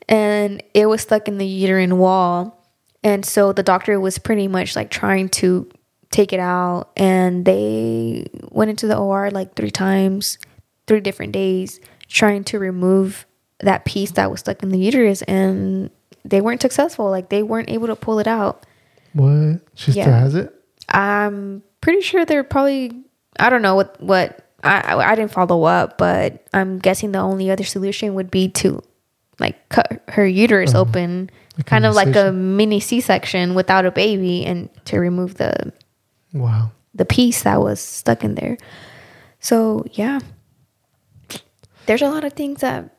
and 0.09 0.63
it 0.75 0.87
was 0.87 1.01
stuck 1.03 1.27
in 1.27 1.39
the 1.39 1.47
uterine 1.47 1.99
wall 1.99 2.63
and 3.03 3.25
so 3.25 3.53
the 3.53 3.63
doctor 3.63 3.99
was 3.99 4.19
pretty 4.19 4.47
much 4.47 4.77
like 4.77 4.91
trying 4.91 5.29
to 5.31 5.69
take 6.11 6.33
it 6.33 6.39
out 6.41 6.91
and 6.97 7.45
they 7.45 8.27
went 8.51 8.69
into 8.71 8.87
the 8.87 8.97
OR 8.97 9.31
like 9.31 9.55
three 9.55 9.71
times 9.71 10.39
three 10.87 11.01
different 11.01 11.33
days 11.33 11.81
trying 12.09 12.45
to 12.45 12.59
remove 12.59 13.27
that 13.61 13.85
piece 13.85 14.11
that 14.13 14.31
was 14.31 14.41
stuck 14.41 14.63
in 14.63 14.69
the 14.69 14.79
uterus 14.79 15.23
and 15.23 15.91
they 16.25 16.41
weren't 16.41 16.61
successful 16.61 17.09
like 17.11 17.31
they 17.31 17.43
weren't 17.43 17.71
able 17.71 17.87
to 17.87 17.97
pull 17.97 18.19
it 18.19 18.27
out 18.27 18.67
What? 19.15 19.61
She 19.75 19.93
still 19.93 20.05
has 20.05 20.35
it? 20.35 20.55
I'm 20.89 21.63
pretty 21.81 22.03
sure 22.03 22.27
they're 22.27 22.45
probably 22.45 22.93
I 23.39 23.49
don't 23.49 23.63
know 23.63 23.75
what 23.77 23.99
what 24.03 24.50
I 24.63 24.95
I 25.13 25.15
didn't 25.15 25.33
follow 25.33 25.65
up, 25.65 25.97
but 25.99 26.47
I'm 26.53 26.79
guessing 26.79 27.13
the 27.13 27.19
only 27.21 27.51
other 27.51 27.65
solution 27.65 28.15
would 28.15 28.31
be 28.31 28.49
to 28.63 28.83
like 29.39 29.69
cut 29.71 30.03
her 30.09 30.27
uterus 30.27 30.71
Uh-huh. 30.75 30.83
open, 30.83 31.31
Like 31.57 31.67
kind 31.67 31.87
of 31.87 31.95
like 31.95 32.15
a 32.17 32.31
mini 32.33 32.81
C-section 32.81 33.55
without 33.55 33.87
a 33.87 33.91
baby, 33.91 34.45
and 34.45 34.69
to 34.87 34.99
remove 35.01 35.35
the 35.37 35.73
Wow. 36.35 36.73
the 36.95 37.05
piece 37.07 37.43
that 37.45 37.61
was 37.61 37.81
stuck 37.81 38.23
in 38.25 38.35
there. 38.35 38.59
So 39.41 39.85
yeah, 39.93 40.21
there's 41.87 42.03
a 42.03 42.09
lot 42.11 42.25
of 42.25 42.35
things 42.35 42.61
that 42.61 42.97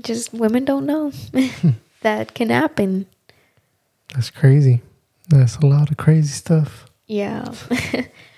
just 0.00 0.32
women 0.32 0.64
don't 0.64 0.86
know 0.86 1.12
that 2.00 2.34
can 2.34 2.48
happen. 2.50 3.06
That's 4.14 4.30
crazy. 4.30 4.80
That's 5.28 5.56
a 5.56 5.66
lot 5.66 5.90
of 5.90 5.96
crazy 5.96 6.28
stuff. 6.28 6.86
Yeah. 7.06 7.52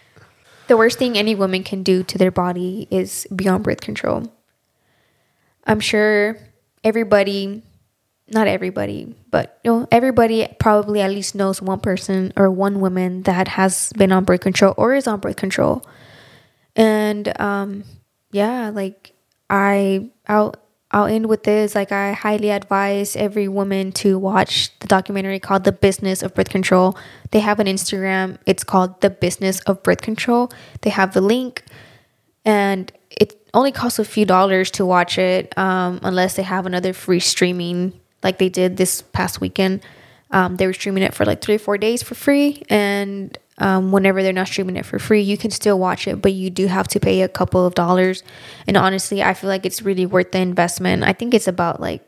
the 0.67 0.77
worst 0.77 0.99
thing 0.99 1.17
any 1.17 1.35
woman 1.35 1.63
can 1.63 1.83
do 1.83 2.03
to 2.05 2.19
their 2.19 2.31
body 2.31 2.87
is 2.91 3.27
beyond 3.35 3.65
birth 3.65 3.81
control. 3.81 4.33
I'm 5.67 5.81
sure 5.81 6.39
everybody, 6.83 7.63
not 8.29 8.47
everybody, 8.47 9.15
but 9.31 9.59
you 9.65 9.73
know, 9.73 9.89
everybody 9.91 10.47
probably 10.59 11.01
at 11.01 11.11
least 11.11 11.35
knows 11.35 11.61
one 11.61 11.81
person 11.81 12.33
or 12.37 12.51
one 12.51 12.81
woman 12.81 13.23
that 13.23 13.49
has 13.49 13.93
been 13.97 14.13
on 14.13 14.25
birth 14.25 14.41
control 14.41 14.75
or 14.77 14.95
is 14.95 15.07
on 15.07 15.21
birth 15.21 15.37
control. 15.37 15.85
And 16.77 17.33
um 17.41 17.85
yeah, 18.33 18.71
like 18.71 19.13
I 19.49 20.11
I'll 20.27 20.55
I'll 20.95 21.07
end 21.07 21.27
with 21.27 21.43
this. 21.43 21.75
Like 21.75 21.91
I 21.91 22.13
highly 22.13 22.51
advise 22.51 23.17
every 23.17 23.49
woman 23.49 23.91
to 23.93 24.17
watch 24.17 24.71
the 24.79 24.87
documentary 24.87 25.41
called 25.41 25.65
The 25.65 25.73
Business 25.73 26.23
of 26.23 26.35
Birth 26.35 26.51
Control. 26.51 26.97
They 27.33 27.41
have 27.41 27.59
an 27.59 27.67
Instagram. 27.67 28.39
It's 28.47 28.63
called 28.63 29.01
The 29.01 29.11
Business 29.11 29.59
of 29.63 29.83
Birth 29.83 30.03
Control. 30.03 30.53
They 30.83 30.91
have 30.91 31.13
the 31.13 31.21
link 31.21 31.65
and 32.45 32.93
it 33.11 33.37
only 33.55 33.73
costs 33.73 33.99
a 33.99 34.05
few 34.05 34.25
dollars 34.25 34.71
to 34.73 34.87
watch 34.87 35.19
it 35.19 35.57
um, 35.59 35.99
unless 36.05 36.37
they 36.37 36.45
have 36.45 36.65
another 36.65 36.93
free 36.93 37.21
streaming 37.21 37.99
like 38.23 38.39
they 38.39 38.49
did 38.49 38.77
this 38.77 39.03
past 39.03 39.41
weekend 39.41 39.83
um, 40.31 40.57
they 40.57 40.67
were 40.67 40.73
streaming 40.73 41.03
it 41.03 41.15
for 41.15 41.25
like 41.25 41.41
three 41.41 41.55
or 41.55 41.59
four 41.59 41.79
days 41.79 42.03
for 42.03 42.15
free 42.15 42.63
and 42.69 43.39
um, 43.59 43.93
whenever 43.93 44.23
they're 44.23 44.33
not 44.33 44.49
streaming 44.49 44.77
it 44.77 44.85
for 44.87 44.99
free 44.99 45.21
you 45.21 45.37
can 45.37 45.51
still 45.51 45.79
watch 45.79 46.09
it 46.09 46.21
but 46.21 46.33
you 46.33 46.51
do 46.51 46.67
have 46.67 46.89
to 46.89 46.99
pay 47.01 47.23
a 47.23 47.29
couple 47.29 47.65
of 47.65 47.75
dollars 47.75 48.23
and 48.67 48.77
honestly 48.77 49.23
i 49.23 49.35
feel 49.35 49.49
like 49.49 49.65
it's 49.65 49.83
really 49.83 50.07
worth 50.07 50.33
the 50.33 50.39
investment 50.39 51.03
i 51.05 51.13
think 51.13 51.35
it's 51.35 51.49
about 51.49 51.81
like 51.81 52.03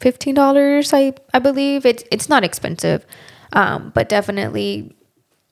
$15 0.00 0.92
i, 0.92 1.14
I 1.34 1.38
believe 1.38 1.86
it's, 1.86 2.04
it's 2.10 2.28
not 2.28 2.44
expensive 2.44 3.04
um, 3.52 3.90
but 3.94 4.08
definitely 4.08 4.94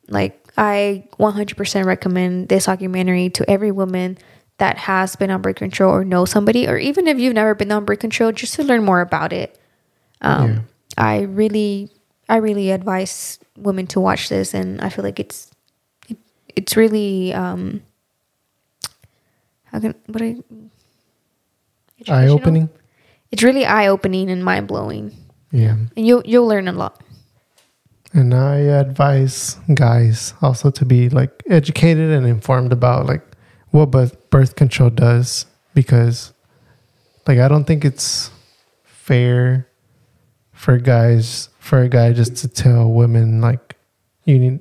like 0.09 0.45
I 0.57 1.09
100% 1.19 1.85
recommend 1.85 2.49
this 2.49 2.67
documentary 2.67 3.31
to 3.31 3.51
every 3.51 3.71
woman 3.71 4.19
that 4.59 4.79
has 4.79 5.17
been 5.17 5.31
on 5.31 5.43
birth 5.43 5.57
control 5.57 5.93
or 5.93 6.05
know 6.05 6.25
somebody, 6.25 6.69
or 6.69 6.77
even 6.77 7.09
if 7.09 7.19
you've 7.19 7.35
never 7.35 7.55
been 7.55 7.73
on 7.73 7.85
birth 7.85 7.99
control, 7.99 8.31
just 8.31 8.55
to 8.55 8.63
learn 8.63 8.85
more 8.85 9.01
about 9.01 9.33
it. 9.33 9.59
Um, 10.21 10.49
Yeah. 10.49 10.61
I 10.97 11.21
really, 11.23 11.91
I 12.29 12.37
really 12.37 12.71
advise 12.71 13.41
women 13.57 13.87
to 13.89 14.01
watch 14.01 14.29
this, 14.29 14.55
and 14.55 14.81
I 14.81 14.89
feel 14.89 15.05
like 15.05 15.19
it's, 15.21 15.51
it, 16.09 16.17
it's 16.57 16.77
really, 16.77 17.33
um, 17.33 17.83
how 19.65 19.81
can 19.81 19.95
what 20.07 20.23
I, 20.23 20.37
Eye 22.09 22.27
opening. 22.29 22.69
It's 23.31 23.43
really 23.43 23.65
eye 23.65 23.87
opening 23.87 24.31
and 24.31 24.45
mind 24.45 24.69
blowing, 24.69 25.17
Yeah. 25.51 25.77
and 25.97 26.07
you'll 26.07 26.23
you'll 26.27 26.47
learn 26.47 26.69
a 26.69 26.73
lot. 26.73 27.01
And 28.13 28.35
I 28.35 28.59
advise 28.59 29.57
guys 29.75 30.35
also 30.43 30.71
to 30.71 30.85
be 30.85 31.09
like 31.09 31.43
educated 31.49 32.11
and 32.11 32.27
informed 32.27 32.73
about 32.73 33.07
like 33.07 33.23
what 33.71 33.91
birth 33.91 34.15
birth 34.31 34.55
control 34.55 34.91
does 34.91 35.47
because 35.75 36.33
like 37.27 37.39
I 37.39 37.49
don't 37.49 37.65
think 37.65 37.85
it's 37.85 38.31
fair 38.85 39.67
for 40.53 40.79
guys 40.79 41.49
for 41.65 41.81
a 41.81 41.89
guy 41.89 42.13
just 42.13 42.37
to 42.37 42.47
tell 42.47 42.93
women 42.93 43.41
like 43.41 43.75
you 44.25 44.39
need 44.39 44.61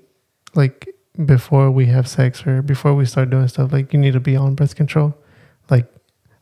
like 0.55 0.87
before 1.25 1.69
we 1.69 1.85
have 1.87 2.07
sex 2.07 2.47
or 2.47 2.61
before 2.61 2.93
we 2.93 3.05
start 3.05 3.29
doing 3.29 3.45
stuff 3.49 3.73
like 3.73 3.91
you 3.91 3.99
need 3.99 4.13
to 4.13 4.21
be 4.21 4.37
on 4.37 4.55
birth 4.55 4.77
control. 4.77 5.13
Like 5.69 5.85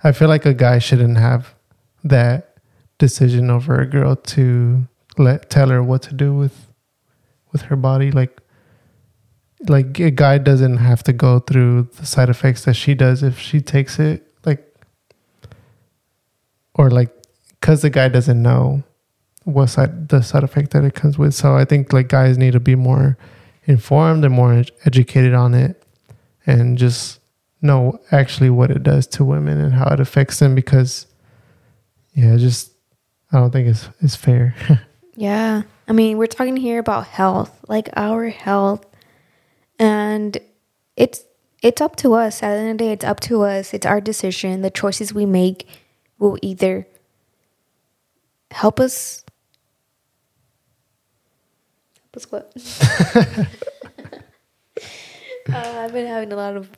I 0.04 0.12
feel 0.12 0.28
like 0.28 0.46
a 0.46 0.54
guy 0.54 0.78
shouldn't 0.78 1.18
have 1.18 1.56
that 2.04 2.58
decision 3.00 3.50
over 3.50 3.82
a 3.82 3.88
girl 3.88 4.16
to 4.16 4.88
let 5.18 5.50
tell 5.50 5.70
her 5.70 5.82
what 5.82 6.04
to 6.04 6.14
do 6.14 6.32
with 6.32 6.68
with 7.52 7.64
her 7.64 7.76
body 7.76 8.12
like 8.12 8.40
like 9.68 10.00
a 10.00 10.12
guy 10.12 10.38
doesn't 10.38 10.78
have 10.78 11.02
to 11.06 11.12
go 11.12 11.40
through 11.40 11.90
the 11.98 12.06
side 12.06 12.30
effects 12.30 12.66
that 12.66 12.76
she 12.76 12.94
does 12.94 13.24
if 13.24 13.40
she 13.40 13.62
takes 13.62 13.98
it 13.98 14.32
like 14.46 14.64
or 16.76 16.92
like 16.92 17.12
because 17.60 17.82
the 17.82 17.90
guy 17.90 18.08
doesn't 18.08 18.44
know 18.44 18.84
what 19.44 19.68
side 19.68 20.10
the 20.10 20.22
side 20.22 20.44
effect 20.44 20.72
that 20.72 20.84
it 20.84 20.94
comes 20.94 21.18
with 21.18 21.34
so 21.34 21.56
i 21.56 21.66
think 21.66 21.92
like 21.94 22.08
guys 22.08 22.38
need 22.38 22.54
to 22.54 22.60
be 22.60 22.76
more 22.76 23.18
informed 23.66 24.24
and 24.24 24.34
more 24.34 24.64
educated 24.86 25.34
on 25.34 25.54
it 25.54 25.84
and 26.46 26.78
just 26.78 27.20
know 27.62 28.00
actually 28.12 28.50
what 28.50 28.72
it 28.72 28.84
does 28.84 29.06
to 29.06 29.24
women 29.24 29.60
and 29.60 29.74
how 29.74 29.88
it 29.94 30.00
affects 30.00 30.40
them 30.40 30.56
because 30.56 31.08
yeah 32.14 32.36
just 32.38 32.72
i 33.32 33.38
don't 33.38 33.52
think 33.52 33.68
it's 33.68 33.90
it's 34.02 34.16
fair 34.16 34.56
Yeah. 35.16 35.64
I 35.88 35.94
mean, 35.94 36.18
we're 36.18 36.28
talking 36.28 36.58
here 36.58 36.80
about 36.80 37.06
health, 37.06 37.56
like 37.68 37.90
our 37.96 38.30
health. 38.30 38.86
And 39.78 40.38
it's 40.96 41.24
it's 41.62 41.82
up 41.82 41.96
to 41.98 42.14
us. 42.14 42.42
At 42.42 42.56
the 42.56 42.60
end 42.60 42.72
of 42.72 42.78
the 42.78 42.84
day, 42.86 42.92
it's 42.94 43.06
up 43.06 43.20
to 43.22 43.44
us. 43.44 43.74
It's 43.74 43.86
our 43.86 44.02
decision. 44.02 44.62
The 44.62 44.72
choices 44.72 45.14
we 45.14 45.26
make 45.26 45.68
will 46.18 46.38
either 46.42 46.88
help 48.52 48.80
us 48.80 49.24
us 52.16 52.32
what? 52.32 52.52
uh, 55.52 55.84
I've 55.84 55.94
been 55.94 56.08
having 56.08 56.32
a 56.32 56.36
lot 56.36 56.56
of 56.56 56.70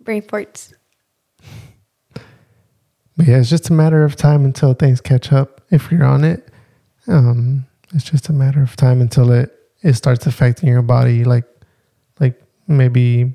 brain 0.00 0.22
farts. 0.22 0.72
But 3.16 3.26
yeah, 3.26 3.38
it's 3.38 3.50
just 3.50 3.70
a 3.70 3.72
matter 3.72 4.04
of 4.04 4.16
time 4.16 4.44
until 4.44 4.74
things 4.74 5.00
catch 5.00 5.32
up. 5.32 5.60
If 5.70 5.90
you're 5.90 6.04
on 6.04 6.24
it, 6.24 6.48
um, 7.06 7.66
it's 7.92 8.04
just 8.04 8.28
a 8.28 8.32
matter 8.32 8.62
of 8.62 8.76
time 8.76 9.00
until 9.00 9.30
it 9.32 9.50
it 9.82 9.94
starts 9.94 10.26
affecting 10.26 10.68
your 10.68 10.82
body. 10.82 11.24
Like, 11.24 11.44
like 12.18 12.42
maybe 12.66 13.34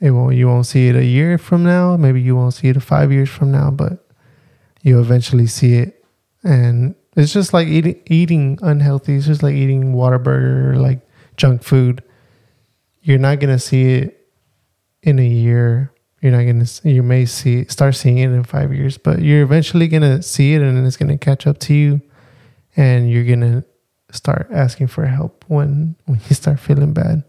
it 0.00 0.10
won't. 0.10 0.34
You 0.34 0.48
won't 0.48 0.66
see 0.66 0.88
it 0.88 0.96
a 0.96 1.04
year 1.04 1.38
from 1.38 1.62
now. 1.62 1.96
Maybe 1.96 2.20
you 2.20 2.34
won't 2.34 2.54
see 2.54 2.68
it 2.68 2.82
five 2.82 3.12
years 3.12 3.28
from 3.28 3.52
now. 3.52 3.70
But 3.70 4.04
you 4.82 4.98
eventually 4.98 5.46
see 5.46 5.74
it, 5.74 6.04
and 6.42 6.94
it's 7.16 7.32
just 7.32 7.52
like 7.52 7.68
eating 7.68 8.00
eating 8.06 8.58
unhealthy. 8.62 9.16
It's 9.16 9.26
just 9.26 9.42
like 9.42 9.54
eating 9.54 9.94
Whataburger 9.94 10.80
like 10.80 11.00
junk 11.36 11.62
food. 11.62 12.02
You're 13.02 13.18
not 13.18 13.40
gonna 13.40 13.58
see 13.58 13.94
it 13.94 14.26
in 15.02 15.18
a 15.18 15.26
year 15.26 15.92
you're 16.22 16.32
not 16.32 16.44
gonna 16.44 16.66
you 16.82 17.02
may 17.02 17.24
see 17.24 17.64
start 17.66 17.94
seeing 17.94 18.18
it 18.18 18.30
in 18.30 18.42
five 18.42 18.74
years 18.74 18.98
but 18.98 19.20
you're 19.20 19.42
eventually 19.42 19.86
gonna 19.86 20.20
see 20.20 20.54
it 20.54 20.62
and 20.62 20.84
it's 20.84 20.96
gonna 20.96 21.16
catch 21.16 21.46
up 21.46 21.58
to 21.58 21.74
you 21.74 22.00
and 22.76 23.08
you're 23.08 23.22
gonna 23.22 23.62
start 24.10 24.48
asking 24.50 24.88
for 24.88 25.06
help 25.06 25.44
when 25.46 25.94
when 26.06 26.20
you 26.28 26.34
start 26.34 26.58
feeling 26.58 26.92
bad 26.92 27.22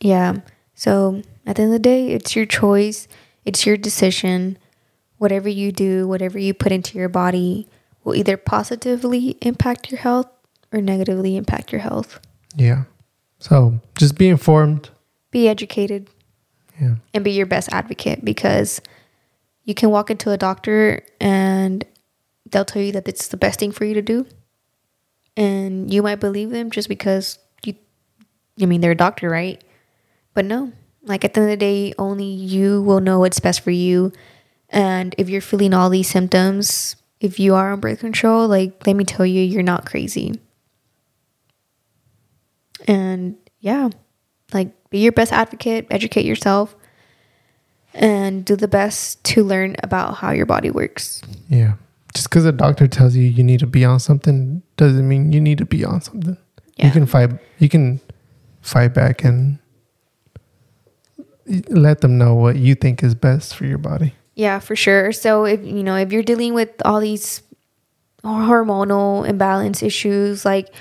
Yeah. 0.00 0.36
So 0.74 1.22
at 1.46 1.56
the 1.56 1.62
end 1.62 1.72
of 1.72 1.72
the 1.72 1.78
day, 1.78 2.08
it's 2.08 2.36
your 2.36 2.46
choice, 2.46 3.08
it's 3.44 3.66
your 3.66 3.76
decision. 3.76 4.58
Whatever 5.16 5.48
you 5.48 5.72
do, 5.72 6.06
whatever 6.06 6.38
you 6.38 6.54
put 6.54 6.70
into 6.70 6.96
your 6.96 7.08
body 7.08 7.66
will 8.08 8.16
either 8.16 8.36
positively 8.36 9.36
impact 9.42 9.90
your 9.90 10.00
health 10.00 10.26
or 10.72 10.80
negatively 10.80 11.36
impact 11.36 11.72
your 11.72 11.80
health. 11.80 12.18
yeah 12.56 12.84
so 13.38 13.78
just 13.96 14.18
be 14.18 14.28
informed 14.28 14.90
Be 15.30 15.48
educated 15.48 16.08
yeah 16.80 16.96
and 17.14 17.22
be 17.22 17.32
your 17.32 17.46
best 17.46 17.68
advocate 17.70 18.24
because 18.24 18.80
you 19.64 19.74
can 19.74 19.90
walk 19.90 20.10
into 20.10 20.30
a 20.30 20.38
doctor 20.38 21.04
and 21.20 21.84
they'll 22.50 22.64
tell 22.64 22.80
you 22.80 22.92
that 22.92 23.06
it's 23.06 23.28
the 23.28 23.36
best 23.36 23.60
thing 23.60 23.70
for 23.70 23.84
you 23.84 23.92
to 23.92 24.00
do. 24.02 24.26
And 25.36 25.92
you 25.92 26.02
might 26.02 26.20
believe 26.20 26.50
them 26.50 26.70
just 26.70 26.88
because 26.88 27.38
you, 27.64 27.74
I 28.60 28.64
mean, 28.64 28.80
they're 28.80 28.92
a 28.92 28.96
doctor, 28.96 29.28
right? 29.28 29.62
But 30.32 30.46
no, 30.46 30.72
like 31.02 31.22
at 31.24 31.34
the 31.34 31.42
end 31.42 31.50
of 31.50 31.58
the 31.58 31.64
day, 31.64 31.92
only 31.98 32.24
you 32.24 32.80
will 32.82 33.00
know 33.00 33.18
what's 33.18 33.40
best 33.40 33.60
for 33.60 33.70
you. 33.70 34.10
And 34.70 35.14
if 35.18 35.28
you're 35.28 35.42
feeling 35.42 35.74
all 35.74 35.90
these 35.90 36.08
symptoms, 36.08 36.96
if 37.20 37.38
you 37.40 37.54
are 37.54 37.72
on 37.72 37.80
birth 37.80 38.00
control, 38.00 38.46
like, 38.48 38.86
let 38.86 38.94
me 38.96 39.04
tell 39.04 39.26
you, 39.26 39.42
you're 39.42 39.62
not 39.62 39.84
crazy. 39.86 40.40
And 42.86 43.36
yeah, 43.60 43.88
like, 44.52 44.72
be 44.90 44.98
your 45.00 45.12
best 45.12 45.32
advocate, 45.32 45.86
educate 45.90 46.24
yourself, 46.24 46.74
and 47.94 48.44
do 48.44 48.56
the 48.56 48.68
best 48.68 49.22
to 49.24 49.42
learn 49.42 49.76
about 49.82 50.14
how 50.16 50.30
your 50.30 50.46
body 50.46 50.70
works. 50.70 51.22
yeah 51.48 51.74
just 52.14 52.30
because 52.30 52.44
a 52.46 52.52
doctor 52.52 52.88
tells 52.88 53.14
you 53.14 53.22
you 53.24 53.44
need 53.44 53.60
to 53.60 53.66
be 53.66 53.84
on 53.84 54.00
something 54.00 54.62
doesn't 54.76 55.06
mean 55.06 55.30
you 55.30 55.40
need 55.40 55.58
to 55.58 55.66
be 55.66 55.84
on 55.84 56.00
something 56.00 56.36
Yeah. 56.76 56.86
you 56.86 56.92
can 56.92 57.06
fight 57.06 57.30
you 57.58 57.68
can 57.68 58.00
fight 58.62 58.94
back 58.94 59.24
and 59.24 59.58
let 61.68 62.00
them 62.00 62.16
know 62.18 62.34
what 62.34 62.56
you 62.56 62.74
think 62.74 63.02
is 63.02 63.14
best 63.14 63.54
for 63.54 63.66
your 63.66 63.78
body 63.78 64.14
Yeah, 64.38 64.60
for 64.60 64.76
sure. 64.76 65.10
So 65.10 65.46
if 65.46 65.64
you 65.64 65.82
know 65.82 65.96
if 65.96 66.12
you're 66.12 66.22
dealing 66.22 66.54
with 66.54 66.70
all 66.84 67.00
these 67.00 67.42
hormonal 68.22 69.28
imbalance 69.28 69.82
issues, 69.82 70.44
like 70.44 70.72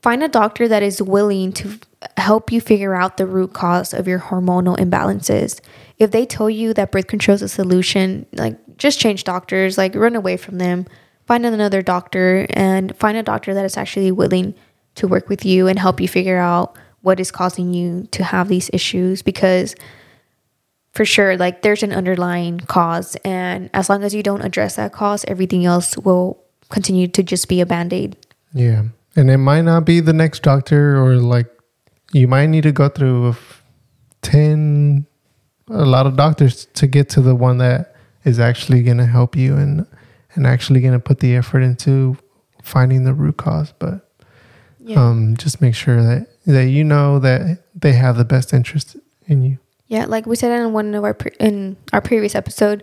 find 0.00 0.22
a 0.22 0.28
doctor 0.28 0.66
that 0.68 0.82
is 0.82 1.02
willing 1.02 1.52
to 1.52 1.78
help 2.16 2.50
you 2.50 2.62
figure 2.62 2.94
out 2.94 3.18
the 3.18 3.26
root 3.26 3.52
cause 3.52 3.92
of 3.92 4.08
your 4.08 4.18
hormonal 4.18 4.78
imbalances. 4.78 5.60
If 5.98 6.10
they 6.10 6.24
tell 6.24 6.48
you 6.48 6.72
that 6.72 6.90
birth 6.90 7.06
control 7.06 7.34
is 7.34 7.42
a 7.42 7.50
solution, 7.50 8.24
like 8.32 8.56
just 8.78 8.98
change 8.98 9.24
doctors, 9.24 9.76
like 9.76 9.94
run 9.94 10.16
away 10.16 10.38
from 10.38 10.56
them. 10.56 10.86
Find 11.26 11.44
another 11.44 11.82
doctor 11.82 12.46
and 12.48 12.96
find 12.96 13.18
a 13.18 13.22
doctor 13.22 13.52
that 13.52 13.66
is 13.66 13.76
actually 13.76 14.10
willing 14.10 14.54
to 14.94 15.06
work 15.06 15.28
with 15.28 15.44
you 15.44 15.68
and 15.68 15.78
help 15.78 16.00
you 16.00 16.08
figure 16.08 16.38
out 16.38 16.78
what 17.02 17.20
is 17.20 17.30
causing 17.30 17.74
you 17.74 18.08
to 18.12 18.24
have 18.24 18.48
these 18.48 18.70
issues 18.72 19.20
because 19.20 19.74
for 20.94 21.04
sure 21.04 21.36
like 21.36 21.62
there's 21.62 21.82
an 21.82 21.92
underlying 21.92 22.60
cause 22.60 23.16
and 23.24 23.68
as 23.74 23.88
long 23.88 24.02
as 24.04 24.14
you 24.14 24.22
don't 24.22 24.42
address 24.42 24.76
that 24.76 24.92
cause 24.92 25.24
everything 25.26 25.64
else 25.64 25.96
will 25.98 26.42
continue 26.70 27.08
to 27.08 27.22
just 27.22 27.48
be 27.48 27.60
a 27.60 27.66
band-aid 27.66 28.16
Yeah. 28.52 28.84
And 29.16 29.30
it 29.30 29.38
might 29.38 29.62
not 29.62 29.84
be 29.84 30.00
the 30.00 30.12
next 30.12 30.42
doctor 30.42 30.96
or 31.00 31.16
like 31.16 31.46
you 32.12 32.26
might 32.26 32.46
need 32.46 32.62
to 32.62 32.72
go 32.72 32.88
through 32.88 33.36
10 34.22 35.06
a 35.68 35.84
lot 35.84 36.06
of 36.06 36.16
doctors 36.16 36.66
to 36.74 36.86
get 36.86 37.08
to 37.10 37.20
the 37.20 37.34
one 37.34 37.58
that 37.58 37.94
is 38.24 38.38
actually 38.40 38.82
going 38.82 38.98
to 38.98 39.06
help 39.06 39.36
you 39.36 39.56
and 39.56 39.86
and 40.34 40.46
actually 40.46 40.80
going 40.80 40.92
to 40.92 40.98
put 41.00 41.20
the 41.20 41.36
effort 41.36 41.60
into 41.60 42.16
finding 42.62 43.04
the 43.04 43.14
root 43.14 43.36
cause 43.36 43.72
but 43.78 44.10
um 44.96 45.36
just 45.36 45.60
make 45.60 45.74
sure 45.74 46.02
that 46.02 46.26
that 46.46 46.66
you 46.66 46.84
know 46.84 47.18
that 47.18 47.64
they 47.74 47.92
have 47.92 48.16
the 48.16 48.24
best 48.24 48.52
interest 48.52 48.96
in 49.26 49.42
you. 49.42 49.58
Yeah 49.94 50.04
like 50.06 50.26
we 50.26 50.36
said 50.36 50.52
in 50.60 50.72
one 50.72 50.94
of 50.94 51.04
our 51.04 51.14
pre- 51.14 51.36
in 51.40 51.76
our 51.92 52.00
previous 52.00 52.34
episode 52.34 52.82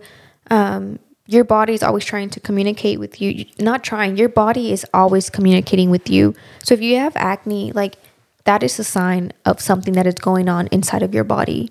um 0.50 0.98
your 1.26 1.44
body 1.44 1.72
is 1.72 1.82
always 1.82 2.04
trying 2.04 2.30
to 2.30 2.40
communicate 2.40 2.98
with 2.98 3.20
you. 3.20 3.46
Not 3.58 3.84
trying 3.84 4.16
your 4.16 4.28
body 4.28 4.72
is 4.72 4.84
always 4.92 5.30
communicating 5.30 5.90
with 5.90 6.10
you. 6.10 6.34
So 6.64 6.74
if 6.74 6.82
you 6.82 6.98
have 6.98 7.16
acne 7.16 7.72
like 7.72 7.96
that 8.44 8.62
is 8.62 8.78
a 8.78 8.84
sign 8.84 9.32
of 9.44 9.60
something 9.60 9.94
that 9.94 10.06
is 10.06 10.14
going 10.14 10.48
on 10.48 10.66
inside 10.68 11.02
of 11.02 11.14
your 11.14 11.24
body. 11.24 11.70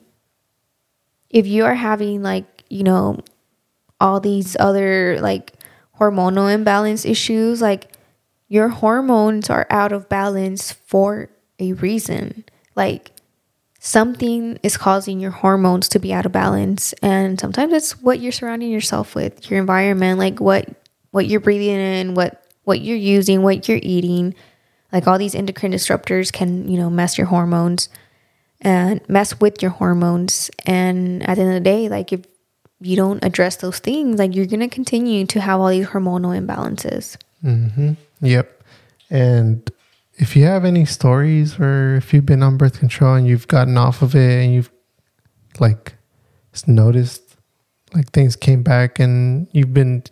If 1.30 1.46
you 1.48 1.66
are 1.66 1.76
having 1.76 2.24
like 2.24 2.64
you 2.70 2.84
know 2.84 3.20
all 4.00 4.20
these 4.20 4.56
other 4.60 5.20
like 5.22 5.54
hormonal 6.00 6.52
imbalance 6.52 7.06
issues 7.06 7.62
like 7.62 7.92
your 8.48 8.70
hormones 8.70 9.50
are 9.50 9.68
out 9.70 9.92
of 9.92 10.10
balance 10.10 10.72
for 10.72 11.30
a 11.60 11.74
reason. 11.74 12.46
Like 12.76 13.12
something 13.84 14.60
is 14.62 14.78
causing 14.78 15.20
your 15.20 15.32
hormones 15.32 15.90
to 15.90 15.98
be 15.98 16.14
out 16.14 16.26
of 16.26 16.32
balance 16.32 16.94
and 17.02 17.40
sometimes 17.40 17.74
it's 17.74 18.00
what 18.02 18.20
you're 18.20 18.32
surrounding 18.32 18.70
yourself 18.70 19.16
with 19.16 19.50
your 19.50 19.60
environment 19.60 20.20
like 20.20 20.40
what 20.40 20.70
what 21.10 21.26
you're 21.26 21.40
breathing 21.40 21.80
in 21.80 22.14
what 22.14 22.46
what 22.64 22.80
you're 22.80 22.96
using 22.96 23.42
what 23.42 23.68
you're 23.68 23.80
eating 23.82 24.36
like 24.94 25.08
all 25.08 25.18
these 25.18 25.34
endocrine 25.34 25.72
disruptors 25.72 26.32
can 26.32 26.68
you 26.68 26.78
know 26.78 26.92
mess 26.92 27.18
your 27.18 27.26
hormones 27.26 27.90
and 28.62 29.02
mess 29.10 29.40
with 29.40 29.62
your 29.64 29.72
hormones 29.72 30.52
and 30.68 31.28
at 31.28 31.36
the 31.36 31.42
end 31.42 31.50
of 31.50 31.56
the 31.56 31.60
day 31.70 31.90
like 31.90 32.14
if 32.14 32.22
you 32.80 32.96
don't 32.96 33.24
address 33.24 33.56
those 33.58 33.80
things 33.80 34.20
like 34.20 34.36
you're 34.36 34.46
going 34.46 34.60
to 34.60 34.68
continue 34.68 35.26
to 35.26 35.42
have 35.42 35.60
all 35.60 35.70
these 35.70 35.88
hormonal 35.88 36.40
imbalances 36.40 37.18
Mm-hmm. 37.44 37.94
Yep. 38.22 38.64
And 39.10 39.72
if 40.22 40.36
you 40.36 40.44
have 40.46 40.64
any 40.64 40.86
stories 40.86 41.60
or 41.60 41.96
if 41.96 42.14
you've 42.14 42.26
been 42.28 42.44
on 42.44 42.56
birth 42.56 42.78
control 42.80 43.16
and 43.16 43.28
you've 43.28 43.48
gotten 43.48 43.76
off 43.76 44.02
of 44.04 44.14
it 44.16 44.44
and 44.46 44.54
you've 44.54 44.72
like 45.60 45.96
noticed 46.68 47.36
like 47.94 48.12
things 48.12 48.36
came 48.36 48.62
back 48.62 49.00
and 49.00 49.48
you've 49.52 49.74
been 49.74 50.04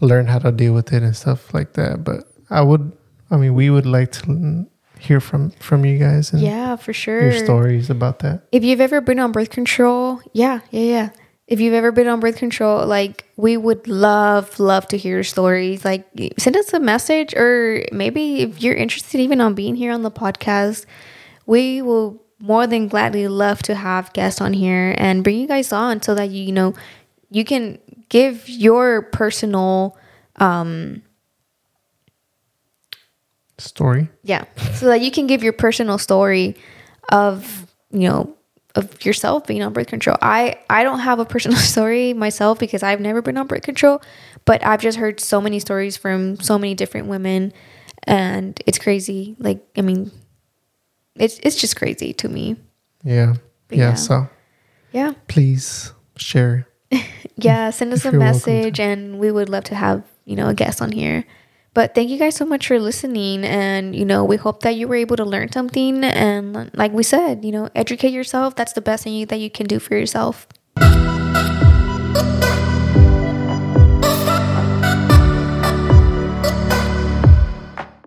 learn 0.00 0.26
how 0.26 0.38
to 0.40 0.50
deal 0.52 0.74
with 0.74 0.92
it 0.92 1.02
and 1.02 1.14
stuff 1.16 1.54
like 1.54 1.74
that. 1.74 2.02
But 2.04 2.24
I 2.50 2.62
would, 2.62 2.92
I 3.30 3.36
mean, 3.36 3.54
we 3.54 3.70
would 3.70 3.86
like 3.86 4.10
to 4.12 4.66
hear 4.98 5.20
from 5.20 5.50
from 5.60 5.84
you 5.84 5.98
guys 5.98 6.32
and 6.32 6.42
Yeah, 6.42 6.74
for 6.76 6.92
sure. 6.92 7.22
your 7.22 7.32
stories 7.32 7.88
about 7.90 8.18
that. 8.20 8.42
If 8.50 8.64
you've 8.64 8.80
ever 8.80 9.00
been 9.00 9.20
on 9.20 9.30
birth 9.32 9.50
control, 9.50 10.20
yeah, 10.32 10.60
yeah, 10.70 10.82
yeah. 10.82 11.08
If 11.48 11.60
you've 11.60 11.74
ever 11.74 11.90
been 11.92 12.06
on 12.08 12.20
birth 12.20 12.36
control, 12.36 12.86
like 12.86 13.24
we 13.36 13.56
would 13.56 13.88
love, 13.88 14.60
love 14.60 14.86
to 14.88 14.98
hear 14.98 15.14
your 15.16 15.24
stories. 15.24 15.82
Like 15.84 16.06
send 16.38 16.56
us 16.56 16.72
a 16.74 16.78
message 16.78 17.34
or 17.34 17.84
maybe 17.90 18.42
if 18.42 18.62
you're 18.62 18.74
interested 18.76 19.18
even 19.20 19.40
on 19.40 19.54
being 19.54 19.74
here 19.74 19.90
on 19.92 20.02
the 20.02 20.10
podcast, 20.10 20.84
we 21.46 21.80
will 21.82 22.22
more 22.38 22.66
than 22.66 22.86
gladly 22.86 23.26
love 23.28 23.62
to 23.62 23.74
have 23.74 24.12
guests 24.12 24.40
on 24.42 24.52
here 24.52 24.94
and 24.98 25.24
bring 25.24 25.38
you 25.40 25.48
guys 25.48 25.72
on 25.72 26.02
so 26.02 26.14
that 26.14 26.28
you, 26.30 26.44
you 26.44 26.52
know, 26.52 26.74
you 27.30 27.44
can 27.44 27.78
give 28.10 28.48
your 28.48 29.02
personal 29.02 29.96
um 30.36 31.02
Story. 33.60 34.08
yeah 34.22 34.44
so 34.74 34.86
that 34.86 35.00
you 35.00 35.10
can 35.10 35.26
give 35.26 35.42
your 35.42 35.52
personal 35.52 35.98
story 35.98 36.54
of 37.10 37.66
you 37.90 38.08
know 38.08 38.37
of 38.78 39.04
yourself 39.04 39.46
being 39.46 39.62
on 39.62 39.72
birth 39.72 39.86
control 39.88 40.16
i 40.22 40.56
i 40.70 40.82
don't 40.82 41.00
have 41.00 41.18
a 41.18 41.24
personal 41.24 41.58
story 41.74 42.12
myself 42.14 42.58
because 42.58 42.82
i've 42.82 43.00
never 43.00 43.20
been 43.22 43.36
on 43.36 43.46
birth 43.46 43.62
control 43.62 44.00
but 44.44 44.64
i've 44.64 44.80
just 44.80 44.96
heard 44.98 45.20
so 45.20 45.40
many 45.40 45.58
stories 45.58 45.96
from 45.96 46.36
so 46.40 46.58
many 46.58 46.74
different 46.74 47.06
women 47.08 47.52
and 48.04 48.60
it's 48.66 48.78
crazy 48.78 49.34
like 49.38 49.60
i 49.76 49.80
mean 49.82 50.10
it's 51.16 51.38
it's 51.42 51.56
just 51.56 51.76
crazy 51.76 52.12
to 52.12 52.28
me 52.28 52.56
Yeah. 53.04 53.34
Yeah. 53.70 53.76
yeah. 53.90 53.94
So 53.94 54.28
yeah 54.92 55.12
please 55.28 55.92
share. 56.16 56.66
yeah 57.36 57.70
send 57.70 57.92
us 57.92 58.04
a 58.04 58.10
you're 58.10 58.20
welcome 58.20 58.40
to. 58.40 58.50
message 58.50 58.80
and 58.80 59.18
we 59.18 59.30
would 59.30 59.48
love 59.48 59.64
to 59.64 59.74
have 59.74 60.02
you 60.24 60.36
know 60.36 60.48
a 60.48 60.54
guest 60.54 60.80
on 60.80 60.92
here 60.92 61.24
but 61.78 61.94
thank 61.94 62.10
you 62.10 62.18
guys 62.18 62.34
so 62.34 62.44
much 62.44 62.66
for 62.66 62.80
listening. 62.80 63.44
And 63.44 63.94
you 63.94 64.04
know 64.04 64.24
we 64.24 64.34
hope 64.34 64.66
that 64.66 64.74
you 64.74 64.88
were 64.88 64.96
able 64.96 65.14
to 65.14 65.24
learn 65.24 65.52
something. 65.52 66.02
And 66.02 66.74
like 66.74 66.90
we 66.90 67.04
said 67.04 67.44
you 67.44 67.52
know 67.52 67.70
educate 67.76 68.10
yourself. 68.10 68.56
That's 68.56 68.72
the 68.72 68.80
best 68.80 69.04
thing 69.04 69.24
that 69.26 69.38
you 69.38 69.48
can 69.48 69.66
do 69.66 69.78
for 69.78 69.94
yourself 69.94 70.48